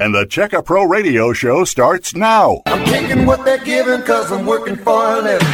And 0.00 0.14
the 0.14 0.26
Checka 0.26 0.64
Pro 0.64 0.84
Radio 0.84 1.32
Show 1.32 1.64
starts 1.64 2.14
now. 2.14 2.62
I'm 2.66 2.84
taking 2.84 3.26
what 3.26 3.44
they're 3.44 3.58
giving 3.58 3.98
because 3.98 4.30
I'm 4.30 4.46
working 4.46 4.76
for 4.76 4.92
a 4.92 5.20
living. 5.20 5.48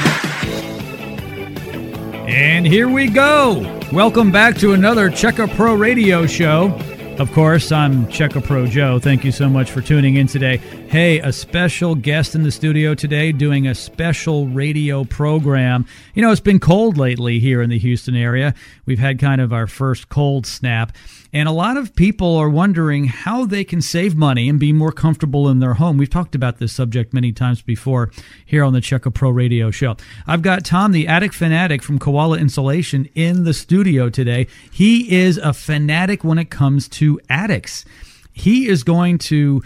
And 2.28 2.67
here 2.67 2.91
we 2.91 3.08
go. 3.08 3.80
Welcome 3.91 4.30
back 4.30 4.58
to 4.58 4.75
another 4.75 5.08
Checka 5.08 5.49
Pro 5.57 5.75
Radio 5.75 6.26
Show. 6.26 6.78
Of 7.18 7.33
course, 7.33 7.72
I'm 7.72 8.07
Checka 8.09 8.45
Pro 8.45 8.66
Joe. 8.66 8.98
Thank 8.98 9.25
you 9.25 9.32
so 9.32 9.48
much 9.48 9.70
for 9.70 9.80
tuning 9.80 10.16
in 10.16 10.27
today. 10.27 10.61
Hey, 10.89 11.19
a 11.19 11.32
special 11.32 11.96
guest 11.96 12.37
in 12.37 12.45
the 12.45 12.53
studio 12.53 12.95
today 12.95 13.33
doing 13.33 13.66
a 13.66 13.75
special 13.75 14.46
radio 14.46 15.03
program. 15.03 15.87
You 16.14 16.23
know, 16.23 16.30
it's 16.30 16.41
been 16.41 16.61
cold 16.61 16.96
lately 16.96 17.41
here 17.41 17.61
in 17.62 17.71
the 17.71 17.79
Houston 17.79 18.14
area. 18.14 18.55
We've 18.87 19.01
had 19.01 19.19
kind 19.19 19.41
of 19.41 19.52
our 19.52 19.66
first 19.66 20.09
cold 20.09 20.47
snap. 20.47 20.97
And 21.33 21.48
a 21.48 21.52
lot 21.52 21.77
of 21.77 21.97
people 21.97 22.37
are 22.37 22.48
wondering 22.48 23.07
how 23.07 23.45
they 23.45 23.65
can 23.65 23.83
save 23.83 24.15
money 24.15 24.48
and 24.48 24.61
be 24.61 24.73
more 24.73 24.93
comfortable 24.93 25.48
in 25.48 25.59
their 25.59 25.75
home. 25.75 25.97
We've 25.97 26.09
talked 26.09 26.37
about 26.37 26.59
this 26.59 26.73
subject 26.73 27.12
many 27.12 27.33
times 27.33 27.61
before 27.61 28.12
here 28.47 28.62
on 28.62 28.73
the 28.73 28.80
Checka 28.80 29.12
Pro 29.12 29.30
Radio 29.30 29.73
Show. 29.73 29.97
I've 30.28 30.42
got 30.42 30.64
Tom, 30.64 30.92
the 30.92 31.09
attic 31.09 31.33
fanatic 31.33 31.83
from 31.83 31.98
Koala 31.98 32.39
Insulation, 32.39 33.09
in 33.16 33.42
the 33.42 33.53
studio 33.53 34.11
today. 34.11 34.47
He 34.70 35.12
is 35.12 35.39
a 35.39 35.53
fanatic 35.53 36.23
when 36.23 36.39
it 36.39 36.51
comes 36.51 36.89
to 36.91 37.20
attics. 37.28 37.84
He 38.33 38.69
is 38.69 38.84
going 38.84 39.19
to 39.19 39.62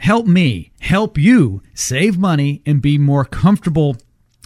help 0.00 0.26
me, 0.26 0.72
help 0.80 1.18
you 1.18 1.62
save 1.74 2.18
money 2.18 2.62
and 2.64 2.80
be 2.80 2.96
more 2.96 3.24
comfortable 3.24 3.96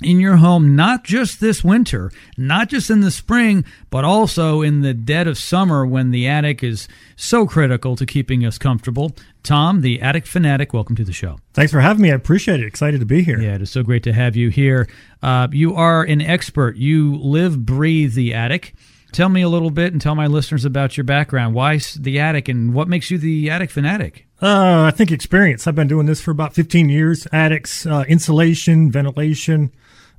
in 0.03 0.19
your 0.19 0.37
home, 0.37 0.75
not 0.75 1.05
just 1.05 1.41
this 1.41 1.63
winter, 1.63 2.11
not 2.37 2.69
just 2.69 2.91
in 2.91 3.01
the 3.01 3.11
spring, 3.13 3.65
but 3.89 4.05
also 4.05 4.61
in 4.61 4.81
the 4.81 4.93
dead 4.93 5.29
of 5.29 5.39
summer 5.39 5.87
when 5.87 6.11
the 6.11 6.27
attic 6.27 6.65
is 6.65 6.89
so 7.15 7.47
critical 7.47 7.95
to 7.95 8.05
keeping 8.05 8.45
us 8.45 8.59
comfortable. 8.59 9.13
Tom, 9.45 9.83
the 9.83 10.03
attic 10.03 10.27
fanatic, 10.27 10.73
welcome 10.75 10.97
to 10.97 11.05
the 11.05 11.13
show. 11.13 11.39
Thanks 11.53 11.71
for 11.71 11.81
having 11.81 12.03
me. 12.03 12.11
I 12.11 12.17
appreciate 12.17 12.59
it. 12.59 12.67
Excited 12.67 12.99
to 12.99 13.07
be 13.07 13.23
here. 13.23 13.41
Yeah, 13.41 13.55
it 13.55 13.63
is 13.63 13.71
so 13.71 13.85
great 13.85 14.03
to 14.03 14.13
have 14.13 14.35
you 14.35 14.49
here. 14.49 14.89
Uh, 15.23 15.47
you 15.53 15.77
are 15.77 16.03
an 16.03 16.21
expert. 16.21 16.77
You 16.77 17.17
live, 17.17 17.65
breathe 17.65 18.15
the 18.15 18.35
attic. 18.35 18.75
Tell 19.15 19.29
me 19.29 19.43
a 19.43 19.49
little 19.49 19.71
bit 19.71 19.93
and 19.93 20.03
tell 20.03 20.17
my 20.17 20.27
listeners 20.27 20.65
about 20.65 20.97
your 20.97 21.05
background. 21.05 21.55
Why 21.55 21.79
the 21.97 22.19
attic 22.19 22.49
and 22.49 22.75
what 22.75 22.89
makes 22.89 23.13
you 23.13 23.19
the 23.19 23.49
attic 23.49 23.71
fanatic? 23.71 24.27
Uh, 24.43 24.83
I 24.83 24.91
think 24.91 25.13
experience. 25.13 25.69
I've 25.69 25.77
been 25.77 25.87
doing 25.87 26.07
this 26.07 26.21
for 26.21 26.33
about 26.33 26.53
15 26.53 26.89
years. 26.89 27.29
Attics, 27.33 27.87
uh, 27.87 28.05
insulation, 28.09 28.91
ventilation, 28.91 29.71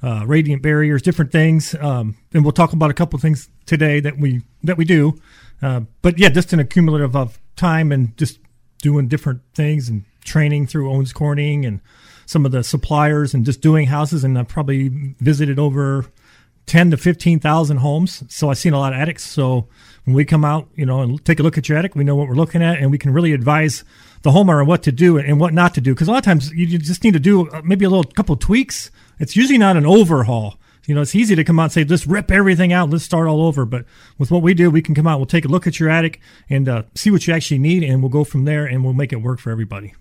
uh, 0.02 0.24
radiant 0.26 0.62
barriers, 0.62 1.02
different 1.02 1.34
things. 1.34 1.76
Um, 1.76 2.16
and 2.34 2.46
we'll 2.46 2.54
talk 2.54 2.72
about 2.72 2.90
a 2.90 2.94
couple 2.94 3.18
of 3.18 3.22
things 3.22 3.50
today 3.66 4.00
that 4.00 4.18
we 4.18 4.44
that 4.64 4.78
we 4.78 4.86
do. 4.86 5.20
Uh, 5.62 5.82
but 6.02 6.18
yeah, 6.18 6.30
just 6.30 6.54
an 6.54 6.62
accumulative 6.62 7.18
of 7.18 7.38
time 7.58 7.92
and 7.92 8.16
just 8.18 8.40
doing 8.82 9.10
different 9.10 9.42
things 9.54 9.90
and 9.90 10.06
training 10.24 10.68
through 10.68 10.90
Owens 10.90 11.12
Corning 11.12 11.66
and 11.66 11.82
some 12.26 12.46
of 12.46 12.54
the 12.54 12.64
suppliers 12.64 13.34
and 13.34 13.46
just 13.46 13.60
doing 13.60 13.88
houses. 13.88 14.24
And 14.24 14.40
I've 14.40 14.48
probably 14.48 14.88
visited 15.20 15.60
over 15.60 16.06
10 16.66 16.92
to 16.92 16.98
15,000 16.98 17.78
homes. 17.78 18.24
So 18.28 18.50
I've 18.50 18.58
seen 18.58 18.74
a 18.74 18.80
lot 18.80 18.94
of 18.94 19.00
attics. 19.00 19.24
So 19.24 19.68
when 20.06 20.16
we 20.16 20.26
come 20.26 20.46
out, 20.46 20.68
you 20.76 20.86
know, 20.86 21.02
and 21.02 21.24
take 21.24 21.40
a 21.40 21.44
look 21.44 21.58
at 21.58 21.70
your 21.70 21.78
attic, 21.78 21.96
we 21.96 22.04
know 22.04 22.16
what 22.16 22.28
we're 22.28 22.36
looking 22.36 22.64
at 22.64 22.80
and 22.80 22.92
we 22.92 22.98
can 22.98 23.14
really 23.14 23.34
advise 23.34 23.84
the 24.24 24.32
homeowner 24.32 24.66
what 24.66 24.84
to 24.84 24.92
do 24.92 25.18
and 25.18 25.40
what 25.40 25.54
not 25.54 25.74
to 25.76 25.82
do. 25.82 25.94
Because 25.94 26.08
a 26.08 26.12
lot 26.12 26.18
of 26.18 26.24
times 26.26 26.52
you 26.52 26.78
just 26.78 27.04
need 27.04 27.14
to 27.14 27.20
do 27.20 27.48
uh, 27.50 27.62
maybe 27.64 27.86
a 27.86 27.90
little 27.90 28.04
couple 28.04 28.36
tweaks. 28.36 28.90
It's 29.20 29.36
usually 29.36 29.58
not 29.58 29.78
an 29.78 29.86
overhaul. 29.86 30.58
You 30.88 30.94
know, 30.94 31.02
it's 31.02 31.16
easy 31.16 31.36
to 31.36 31.44
come 31.44 31.60
out 31.60 31.64
and 31.64 31.72
say, 31.72 31.84
just 31.84 32.06
rip 32.06 32.30
everything 32.30 32.72
out, 32.72 32.92
let's 32.92 33.04
start 33.04 33.28
all 33.28 33.42
over. 33.42 33.66
But 33.66 33.86
with 34.20 34.30
what 34.30 34.44
we 34.44 34.54
do, 34.54 34.70
we 34.70 34.84
can 34.84 34.94
come 34.94 35.08
out, 35.08 35.18
we'll 35.18 35.26
take 35.26 35.46
a 35.46 35.48
look 35.48 35.66
at 35.66 35.80
your 35.80 35.90
attic 35.90 36.20
and 36.48 36.70
uh, 36.70 36.84
see 36.94 37.10
what 37.10 37.26
you 37.26 37.34
actually 37.34 37.58
need, 37.58 37.84
and 37.84 38.04
we'll 38.04 38.10
go 38.10 38.24
from 38.24 38.46
there 38.46 38.66
and 38.66 38.84
we'll 38.84 38.94
make 38.94 39.12
it 39.12 39.18
work 39.18 39.40
for 39.40 39.50
everybody. 39.50 39.96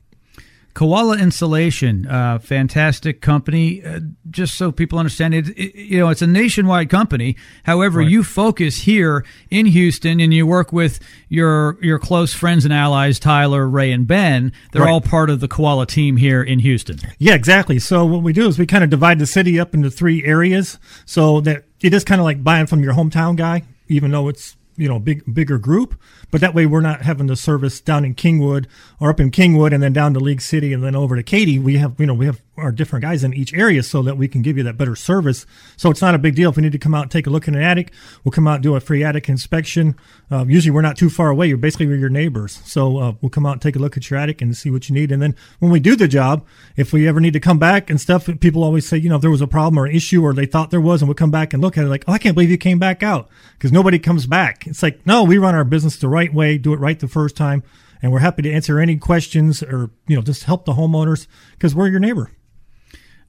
Koala 0.75 1.17
Insulation, 1.19 2.05
uh, 2.06 2.41
fantastic 2.41 3.20
company. 3.20 3.80
Uh, 3.84 4.00
just 4.28 4.56
so 4.56 4.72
people 4.72 4.98
understand 4.98 5.33
it, 5.33 5.48
it, 5.50 5.75
you 5.77 5.98
know, 6.00 6.08
it's 6.08 6.20
a 6.22 6.27
nationwide 6.27 6.91
company. 6.91 7.37
However, 7.62 8.00
Right. 8.00 8.09
you 8.10 8.25
focus 8.25 8.82
here 8.82 9.25
in 9.50 9.66
Houston, 9.66 10.19
and 10.19 10.34
you 10.34 10.47
work 10.47 10.72
with 10.72 10.98
your 11.28 11.78
your 11.81 12.00
close 12.00 12.32
friends 12.32 12.65
and 12.65 12.75
allies, 12.75 13.21
Tyler, 13.21 13.69
Ray, 13.69 13.93
and 13.93 14.06
Ben. 14.06 14.50
They're 14.72 14.82
Right. 14.82 14.91
all 14.91 15.00
part 15.00 15.31
of 15.31 15.38
the 15.38 15.47
Koala 15.48 15.87
team 15.87 16.16
here 16.16 16.43
in 16.43 16.59
Houston. 16.59 16.98
Yeah, 17.19 17.34
exactly. 17.34 17.78
So 17.78 18.04
what 18.04 18.22
we 18.25 18.32
do 18.32 18.48
is 18.48 18.59
we 18.59 18.66
kind 18.66 18.82
of 18.82 18.91
divide 18.91 19.21
the 19.21 19.27
city 19.27 19.60
up 19.60 19.75
into 19.75 19.91
three 19.91 20.25
areas, 20.25 20.78
so 21.04 21.41
that 21.43 21.65
it 21.82 21.94
is 21.94 22.03
kind 22.03 22.21
of 22.21 22.25
like 22.25 22.43
buying 22.43 22.66
from 22.66 22.82
your 22.82 22.94
hometown 22.94 23.37
guy, 23.37 23.62
even 23.88 24.10
though 24.10 24.27
it's 24.28 24.56
you 24.77 24.88
know 24.88 24.98
big 24.98 25.22
bigger 25.32 25.56
group. 25.56 25.94
But 26.34 26.41
that 26.41 26.53
way 26.53 26.67
we're 26.67 26.81
not 26.81 27.03
having 27.03 27.28
the 27.28 27.37
service 27.37 27.81
down 27.81 28.05
in 28.05 28.17
Kingwood 28.17 28.67
or 28.99 29.09
up 29.09 29.21
in 29.21 29.31
Kingwood 29.31 29.72
and 29.72 29.81
then 29.81 29.93
down 29.93 30.15
to 30.15 30.19
League 30.19 30.41
City 30.41 30.72
and 30.72 30.83
then 30.83 30.97
over 30.97 31.15
to 31.15 31.22
Katy. 31.22 31.61
We 31.61 31.77
have 31.77 31.95
you 32.00 32.06
know 32.06 32.15
we 32.15 32.27
have 32.27 32.43
our 32.56 32.72
different 32.72 33.03
guys 33.05 33.25
in 33.25 33.34
each 33.34 33.53
area 33.53 33.83
so 33.83 34.03
that 34.03 34.17
we 34.17 34.28
can 34.28 34.43
give 34.43 34.56
you 34.56 34.62
that 34.65 34.77
better 34.77 34.97
service. 34.97 35.47
So 35.77 35.91
it's 35.91 36.00
not 36.00 36.15
a 36.15 36.19
big 36.19 36.34
deal 36.34 36.50
if 36.50 36.56
we 36.56 36.62
need 36.62 36.72
to 36.72 36.78
come 36.78 36.95
out 36.95 37.03
and 37.03 37.11
take 37.11 37.27
a 37.27 37.31
look 37.31 37.49
in 37.49 37.55
an 37.55 37.62
attic. 37.62 37.93
We'll 38.22 38.33
come 38.33 38.47
out 38.47 38.55
and 38.55 38.62
do 38.62 38.77
a 38.77 38.81
free 38.81 39.03
attic 39.03 39.28
inspection. 39.28 39.97
Uh, 40.31 40.45
usually 40.49 40.71
we're 40.71 40.81
not 40.81 40.97
too 40.97 41.11
far 41.11 41.31
away. 41.31 41.49
You're 41.49 41.56
basically 41.56 41.87
we're 41.87 41.97
your 41.97 42.09
neighbors. 42.09 42.61
So 42.65 42.99
uh, 42.99 43.12
we'll 43.21 43.31
come 43.31 43.47
out 43.47 43.53
and 43.53 43.62
take 43.62 43.77
a 43.77 43.81
look 43.81 43.97
at 43.97 44.09
your 44.09 44.19
attic 44.19 44.41
and 44.41 44.56
see 44.56 44.71
what 44.71 44.89
you 44.89 44.95
need. 44.95 45.11
And 45.11 45.21
then 45.21 45.34
when 45.59 45.71
we 45.71 45.81
do 45.81 45.97
the 45.97 46.09
job, 46.09 46.45
if 46.77 46.93
we 46.93 47.09
ever 47.09 47.21
need 47.21 47.33
to 47.33 47.41
come 47.41 47.59
back 47.59 47.91
and 47.91 48.01
stuff, 48.01 48.28
people 48.41 48.62
always 48.62 48.89
say, 48.89 48.99
you 48.99 49.09
know, 49.09 49.16
if 49.16 49.22
there 49.22 49.31
was 49.31 49.41
a 49.41 49.47
problem 49.47 49.78
or 49.78 49.87
an 49.87 49.95
issue 49.95 50.22
or 50.22 50.33
they 50.33 50.47
thought 50.47 50.71
there 50.71 50.81
was, 50.81 51.03
and 51.03 51.09
we'll 51.09 51.15
come 51.15 51.31
back 51.31 51.53
and 51.53 51.62
look 51.62 51.77
at 51.77 51.84
it 51.84 51.89
like, 51.89 52.05
oh, 52.06 52.12
I 52.12 52.19
can't 52.19 52.34
believe 52.34 52.51
you 52.51 52.59
came 52.59 52.78
back 52.78 53.03
out 53.03 53.28
because 53.59 53.72
nobody 53.72 53.99
comes 53.99 54.27
back. 54.27 54.66
It's 54.66 54.83
like, 54.83 55.05
no, 55.06 55.25
we 55.25 55.39
run 55.39 55.55
our 55.55 55.65
business 55.65 55.97
the 55.97 56.09
right 56.09 56.23
way, 56.32 56.56
do 56.56 56.72
it 56.72 56.80
right 56.80 56.98
the 56.98 57.08
first 57.08 57.36
time. 57.36 57.62
And 58.00 58.12
we're 58.12 58.20
happy 58.20 58.42
to 58.42 58.52
answer 58.52 58.78
any 58.78 58.96
questions 58.96 59.62
or, 59.62 59.90
you 60.06 60.14
know, 60.14 60.22
just 60.22 60.44
help 60.44 60.64
the 60.64 60.72
homeowners 60.74 61.26
because 61.52 61.74
we're 61.74 61.88
your 61.88 62.00
neighbor. 62.00 62.30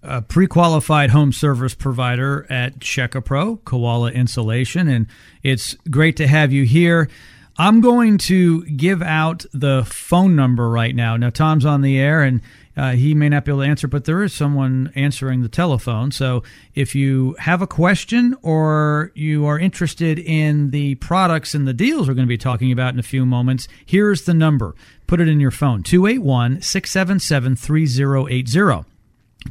a 0.06 0.22
pre-qualified 0.22 1.10
home 1.10 1.32
service 1.32 1.74
provider 1.74 2.46
at 2.50 2.80
Checka 2.80 3.24
Pro, 3.24 3.58
Koala 3.58 4.12
Insulation, 4.12 4.88
and 4.88 5.08
it's 5.44 5.76
great 5.90 6.16
to 6.18 6.28
have 6.28 6.54
you 6.54 6.64
here. 6.64 7.10
I'm 7.58 7.82
going 7.82 8.18
to 8.20 8.66
give 8.66 9.02
out 9.02 9.46
the 9.54 9.84
phone 9.86 10.36
number 10.36 10.70
right 10.70 10.94
now. 10.94 11.18
Now, 11.18 11.30
Tom's 11.30 11.66
on 11.66 11.82
the 11.82 11.98
air, 11.98 12.22
and 12.22 12.42
uh, 12.78 12.92
he 12.92 13.14
may 13.14 13.30
not 13.30 13.46
be 13.46 13.52
able 13.52 13.62
to 13.62 13.68
answer, 13.68 13.88
but 13.88 14.06
there 14.06 14.24
is 14.24 14.34
someone 14.34 14.92
answering 14.96 15.42
the 15.42 15.50
telephone. 15.50 16.12
So, 16.12 16.44
if 16.74 16.96
you 16.96 17.36
have 17.40 17.62
a 17.62 17.68
question 17.68 18.36
or 18.42 19.12
you 19.16 19.46
are 19.46 19.58
interested 19.58 20.20
in 20.20 20.72
the 20.72 20.96
products 20.96 21.56
and 21.56 21.68
the 21.68 21.74
deals 21.74 22.08
we're 22.08 22.16
going 22.16 22.28
to 22.28 22.30
be 22.30 22.38
talking 22.38 22.72
about 22.72 22.94
in 22.94 23.00
a 23.00 23.04
few 23.04 23.26
moments, 23.26 23.68
here's 23.86 24.24
the 24.24 24.34
number. 24.34 24.76
Put 25.08 25.22
it 25.22 25.28
in 25.28 25.40
your 25.40 25.52
phone 25.52 25.84
281 25.84 26.62
677 26.62 27.56
3080. 27.56 28.95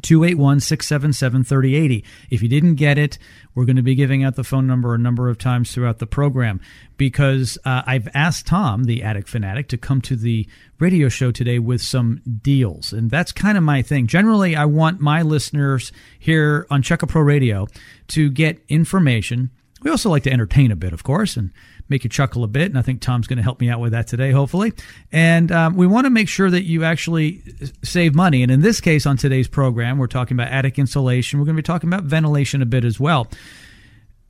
281 0.01 0.59
677 0.59 1.43
3080. 1.43 2.03
If 2.29 2.41
you 2.41 2.49
didn't 2.49 2.75
get 2.75 2.97
it, 2.97 3.17
we're 3.53 3.65
going 3.65 3.75
to 3.75 3.81
be 3.81 3.95
giving 3.95 4.23
out 4.23 4.35
the 4.35 4.43
phone 4.43 4.67
number 4.67 4.93
a 4.93 4.97
number 4.97 5.29
of 5.29 5.37
times 5.37 5.71
throughout 5.71 5.99
the 5.99 6.07
program 6.07 6.59
because 6.97 7.57
uh, 7.65 7.83
I've 7.85 8.09
asked 8.13 8.47
Tom, 8.47 8.83
the 8.83 9.03
Attic 9.03 9.27
Fanatic, 9.27 9.67
to 9.69 9.77
come 9.77 10.01
to 10.01 10.15
the 10.15 10.47
radio 10.79 11.09
show 11.09 11.31
today 11.31 11.59
with 11.59 11.81
some 11.81 12.21
deals. 12.41 12.91
And 12.93 13.09
that's 13.09 13.31
kind 13.31 13.57
of 13.57 13.63
my 13.63 13.81
thing. 13.81 14.07
Generally, 14.07 14.55
I 14.55 14.65
want 14.65 14.99
my 14.99 15.21
listeners 15.21 15.91
here 16.19 16.67
on 16.69 16.81
Checka 16.81 17.07
Pro 17.07 17.21
Radio 17.21 17.67
to 18.09 18.29
get 18.29 18.61
information. 18.67 19.49
We 19.81 19.91
also 19.91 20.09
like 20.09 20.23
to 20.23 20.31
entertain 20.31 20.71
a 20.71 20.75
bit, 20.75 20.93
of 20.93 21.03
course, 21.03 21.37
and 21.37 21.51
make 21.89 22.03
you 22.03 22.09
chuckle 22.09 22.43
a 22.43 22.47
bit. 22.47 22.67
And 22.67 22.77
I 22.77 22.81
think 22.81 23.01
Tom's 23.01 23.27
going 23.27 23.37
to 23.37 23.43
help 23.43 23.59
me 23.59 23.69
out 23.69 23.79
with 23.79 23.91
that 23.91 24.07
today, 24.07 24.31
hopefully. 24.31 24.73
And 25.11 25.51
um, 25.51 25.75
we 25.75 25.87
want 25.87 26.05
to 26.05 26.09
make 26.09 26.27
sure 26.27 26.49
that 26.49 26.63
you 26.63 26.83
actually 26.83 27.43
save 27.83 28.15
money. 28.15 28.41
And 28.43 28.51
in 28.51 28.61
this 28.61 28.81
case, 28.81 29.05
on 29.05 29.17
today's 29.17 29.47
program, 29.47 29.97
we're 29.97 30.07
talking 30.07 30.35
about 30.35 30.51
attic 30.51 30.79
insulation. 30.79 31.39
We're 31.39 31.45
going 31.45 31.55
to 31.55 31.61
be 31.61 31.65
talking 31.65 31.89
about 31.89 32.03
ventilation 32.03 32.61
a 32.61 32.65
bit 32.65 32.83
as 32.83 32.99
well. 32.99 33.27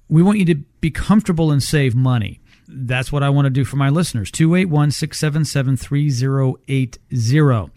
We 0.09 0.21
want 0.21 0.37
you 0.39 0.45
to 0.45 0.55
be 0.55 0.91
comfortable 0.91 1.51
and 1.51 1.63
save 1.63 1.95
money. 1.95 2.39
That's 2.67 3.11
what 3.11 3.23
I 3.23 3.29
want 3.29 3.45
to 3.45 3.51
do 3.51 3.63
for 3.63 3.77
my 3.77 3.89
listeners. 3.89 4.31
281 4.31 4.91
677 4.91 5.77
3080. 5.77 7.71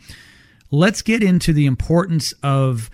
Let's 0.70 1.02
get 1.02 1.22
into 1.22 1.52
the 1.52 1.66
importance 1.66 2.34
of 2.42 2.90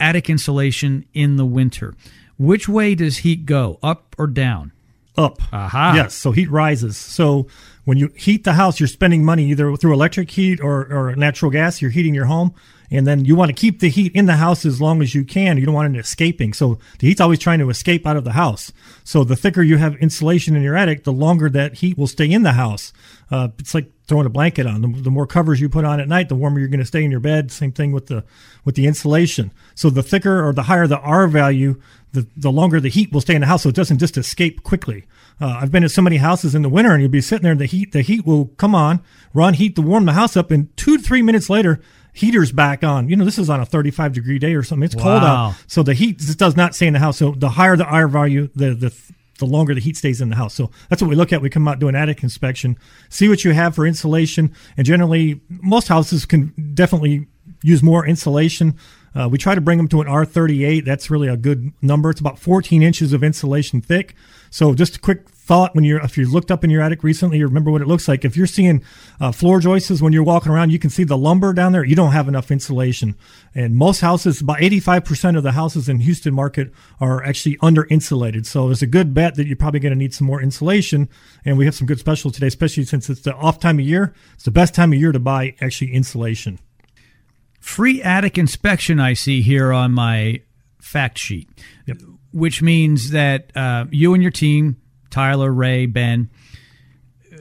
attic 0.00 0.28
insulation 0.28 1.06
in 1.12 1.36
the 1.36 1.44
winter. 1.44 1.94
Which 2.36 2.68
way 2.68 2.94
does 2.94 3.18
heat 3.18 3.46
go, 3.46 3.78
up 3.82 4.16
or 4.18 4.26
down? 4.26 4.72
Up. 5.16 5.40
Aha. 5.52 5.92
Yes. 5.94 6.14
So 6.14 6.32
heat 6.32 6.50
rises. 6.50 6.96
So 6.96 7.46
when 7.84 7.98
you 7.98 8.10
heat 8.16 8.44
the 8.44 8.54
house, 8.54 8.80
you're 8.80 8.86
spending 8.86 9.24
money 9.24 9.46
either 9.50 9.76
through 9.76 9.92
electric 9.92 10.30
heat 10.30 10.60
or, 10.60 10.92
or 10.92 11.14
natural 11.16 11.50
gas. 11.50 11.80
You're 11.80 11.90
heating 11.90 12.14
your 12.14 12.24
home. 12.24 12.54
And 12.90 13.06
then 13.06 13.24
you 13.24 13.34
want 13.34 13.48
to 13.48 13.54
keep 13.54 13.80
the 13.80 13.88
heat 13.88 14.14
in 14.14 14.26
the 14.26 14.36
house 14.36 14.64
as 14.64 14.80
long 14.80 15.02
as 15.02 15.14
you 15.14 15.24
can. 15.24 15.56
You 15.58 15.66
don't 15.66 15.74
want 15.74 15.94
it 15.94 15.98
escaping. 15.98 16.52
So 16.52 16.78
the 16.98 17.08
heat's 17.08 17.20
always 17.20 17.38
trying 17.38 17.58
to 17.60 17.70
escape 17.70 18.06
out 18.06 18.16
of 18.16 18.24
the 18.24 18.32
house. 18.32 18.72
So 19.04 19.24
the 19.24 19.36
thicker 19.36 19.62
you 19.62 19.78
have 19.78 19.96
insulation 19.96 20.54
in 20.54 20.62
your 20.62 20.76
attic, 20.76 21.04
the 21.04 21.12
longer 21.12 21.48
that 21.50 21.74
heat 21.74 21.98
will 21.98 22.06
stay 22.06 22.30
in 22.30 22.42
the 22.42 22.52
house. 22.52 22.92
Uh, 23.30 23.48
it's 23.58 23.74
like 23.74 23.90
throwing 24.06 24.26
a 24.26 24.30
blanket 24.30 24.66
on. 24.66 24.82
The, 24.82 25.02
the 25.02 25.10
more 25.10 25.26
covers 25.26 25.60
you 25.60 25.68
put 25.68 25.84
on 25.84 26.00
at 26.00 26.08
night, 26.08 26.28
the 26.28 26.34
warmer 26.34 26.58
you're 26.58 26.68
going 26.68 26.80
to 26.80 26.86
stay 26.86 27.04
in 27.04 27.10
your 27.10 27.20
bed. 27.20 27.50
Same 27.50 27.72
thing 27.72 27.92
with 27.92 28.06
the 28.06 28.24
with 28.64 28.74
the 28.74 28.86
insulation. 28.86 29.52
So 29.74 29.90
the 29.90 30.02
thicker 30.02 30.46
or 30.46 30.52
the 30.52 30.64
higher 30.64 30.86
the 30.86 30.98
R 30.98 31.26
value, 31.26 31.80
the 32.12 32.26
the 32.36 32.52
longer 32.52 32.80
the 32.80 32.88
heat 32.88 33.12
will 33.12 33.20
stay 33.20 33.34
in 33.34 33.40
the 33.40 33.46
house, 33.46 33.62
so 33.62 33.68
it 33.68 33.74
doesn't 33.74 33.98
just 33.98 34.16
escape 34.16 34.62
quickly. 34.62 35.04
Uh, 35.40 35.58
I've 35.60 35.72
been 35.72 35.82
to 35.82 35.88
so 35.88 36.02
many 36.02 36.18
houses 36.18 36.54
in 36.54 36.62
the 36.62 36.68
winter, 36.68 36.92
and 36.92 37.02
you'll 37.02 37.10
be 37.10 37.20
sitting 37.20 37.42
there, 37.42 37.52
and 37.52 37.60
the 37.60 37.66
heat 37.66 37.92
the 37.92 38.02
heat 38.02 38.26
will 38.26 38.46
come 38.56 38.74
on, 38.74 39.02
run 39.32 39.54
heat 39.54 39.74
to 39.76 39.82
warm 39.82 40.04
the 40.04 40.12
house 40.12 40.36
up, 40.36 40.50
and 40.50 40.74
two 40.76 40.98
to 40.98 41.02
three 41.02 41.22
minutes 41.22 41.50
later, 41.50 41.80
heater's 42.12 42.52
back 42.52 42.84
on. 42.84 43.08
You 43.08 43.16
know, 43.16 43.24
this 43.24 43.38
is 43.38 43.50
on 43.50 43.60
a 43.60 43.66
35 43.66 44.12
degree 44.12 44.38
day 44.38 44.54
or 44.54 44.62
something. 44.62 44.84
It's 44.84 44.94
cold 44.94 45.22
out, 45.24 45.54
so 45.66 45.82
the 45.82 45.94
heat 45.94 46.18
just 46.18 46.38
does 46.38 46.56
not 46.56 46.74
stay 46.74 46.86
in 46.86 46.92
the 46.92 47.00
house. 47.00 47.18
So 47.18 47.32
the 47.32 47.50
higher 47.50 47.76
the 47.76 47.86
R 47.86 48.06
value, 48.06 48.48
the 48.54 48.74
the 48.74 48.94
the 49.38 49.46
longer 49.46 49.74
the 49.74 49.80
heat 49.80 49.96
stays 49.96 50.20
in 50.20 50.28
the 50.28 50.36
house. 50.36 50.54
So 50.54 50.70
that's 50.88 51.02
what 51.02 51.08
we 51.08 51.16
look 51.16 51.32
at. 51.32 51.42
We 51.42 51.50
come 51.50 51.66
out 51.66 51.78
do 51.78 51.88
an 51.88 51.94
attic 51.94 52.22
inspection, 52.22 52.78
see 53.08 53.28
what 53.28 53.44
you 53.44 53.52
have 53.52 53.74
for 53.74 53.86
insulation, 53.86 54.54
and 54.76 54.86
generally 54.86 55.40
most 55.48 55.88
houses 55.88 56.24
can 56.24 56.52
definitely 56.74 57.26
use 57.62 57.82
more 57.82 58.06
insulation. 58.06 58.76
Uh, 59.14 59.28
we 59.28 59.38
try 59.38 59.54
to 59.54 59.60
bring 59.60 59.78
them 59.78 59.88
to 59.88 60.00
an 60.00 60.06
R38. 60.06 60.84
That's 60.84 61.10
really 61.10 61.28
a 61.28 61.36
good 61.36 61.72
number. 61.80 62.10
It's 62.10 62.20
about 62.20 62.38
14 62.38 62.82
inches 62.82 63.12
of 63.12 63.22
insulation 63.22 63.80
thick. 63.80 64.14
So 64.54 64.72
just 64.72 64.94
a 64.94 65.00
quick 65.00 65.28
thought 65.30 65.74
when 65.74 65.82
you're 65.82 66.00
if 66.00 66.16
you 66.16 66.30
looked 66.30 66.52
up 66.52 66.62
in 66.62 66.70
your 66.70 66.80
attic 66.80 67.02
recently, 67.02 67.38
you 67.38 67.44
remember 67.44 67.72
what 67.72 67.82
it 67.82 67.88
looks 67.88 68.06
like. 68.06 68.24
If 68.24 68.36
you're 68.36 68.46
seeing 68.46 68.84
uh, 69.20 69.32
floor 69.32 69.58
joists 69.58 70.00
when 70.00 70.12
you're 70.12 70.22
walking 70.22 70.52
around, 70.52 70.70
you 70.70 70.78
can 70.78 70.90
see 70.90 71.02
the 71.02 71.18
lumber 71.18 71.52
down 71.52 71.72
there. 71.72 71.82
You 71.82 71.96
don't 71.96 72.12
have 72.12 72.28
enough 72.28 72.52
insulation, 72.52 73.16
and 73.52 73.74
most 73.74 73.98
houses, 73.98 74.40
about 74.40 74.58
85% 74.58 75.36
of 75.36 75.42
the 75.42 75.50
houses 75.50 75.88
in 75.88 75.98
Houston 75.98 76.32
market 76.32 76.72
are 77.00 77.20
actually 77.24 77.58
under 77.62 77.84
insulated. 77.86 78.46
So 78.46 78.70
it's 78.70 78.80
a 78.80 78.86
good 78.86 79.12
bet 79.12 79.34
that 79.34 79.48
you're 79.48 79.56
probably 79.56 79.80
going 79.80 79.90
to 79.90 79.98
need 79.98 80.14
some 80.14 80.28
more 80.28 80.40
insulation. 80.40 81.08
And 81.44 81.58
we 81.58 81.64
have 81.64 81.74
some 81.74 81.88
good 81.88 81.98
specials 81.98 82.34
today, 82.34 82.46
especially 82.46 82.84
since 82.84 83.10
it's 83.10 83.22
the 83.22 83.34
off 83.34 83.58
time 83.58 83.80
of 83.80 83.84
year. 83.84 84.14
It's 84.34 84.44
the 84.44 84.52
best 84.52 84.72
time 84.72 84.92
of 84.92 85.00
year 85.00 85.10
to 85.10 85.18
buy 85.18 85.56
actually 85.60 85.92
insulation. 85.92 86.60
Free 87.58 88.00
attic 88.00 88.38
inspection, 88.38 89.00
I 89.00 89.14
see 89.14 89.42
here 89.42 89.72
on 89.72 89.90
my 89.90 90.42
fact 90.78 91.18
sheet, 91.18 91.48
Yep. 91.86 91.96
Which 92.34 92.60
means 92.60 93.12
that 93.12 93.56
uh, 93.56 93.86
you 93.90 94.12
and 94.12 94.22
your 94.22 94.32
team, 94.32 94.76
Tyler, 95.08 95.52
Ray, 95.52 95.86
Ben, 95.86 96.28
uh, 97.32 97.36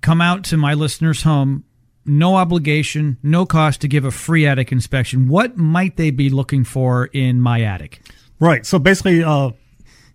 come 0.00 0.22
out 0.22 0.44
to 0.44 0.56
my 0.56 0.72
listener's 0.72 1.22
home. 1.22 1.64
No 2.06 2.36
obligation, 2.36 3.18
no 3.22 3.44
cost 3.44 3.82
to 3.82 3.88
give 3.88 4.06
a 4.06 4.10
free 4.10 4.46
attic 4.46 4.72
inspection. 4.72 5.28
What 5.28 5.58
might 5.58 5.96
they 5.98 6.10
be 6.10 6.30
looking 6.30 6.64
for 6.64 7.06
in 7.06 7.40
my 7.40 7.60
attic? 7.60 8.00
Right. 8.40 8.64
So 8.64 8.78
basically, 8.78 9.22
uh, 9.22 9.50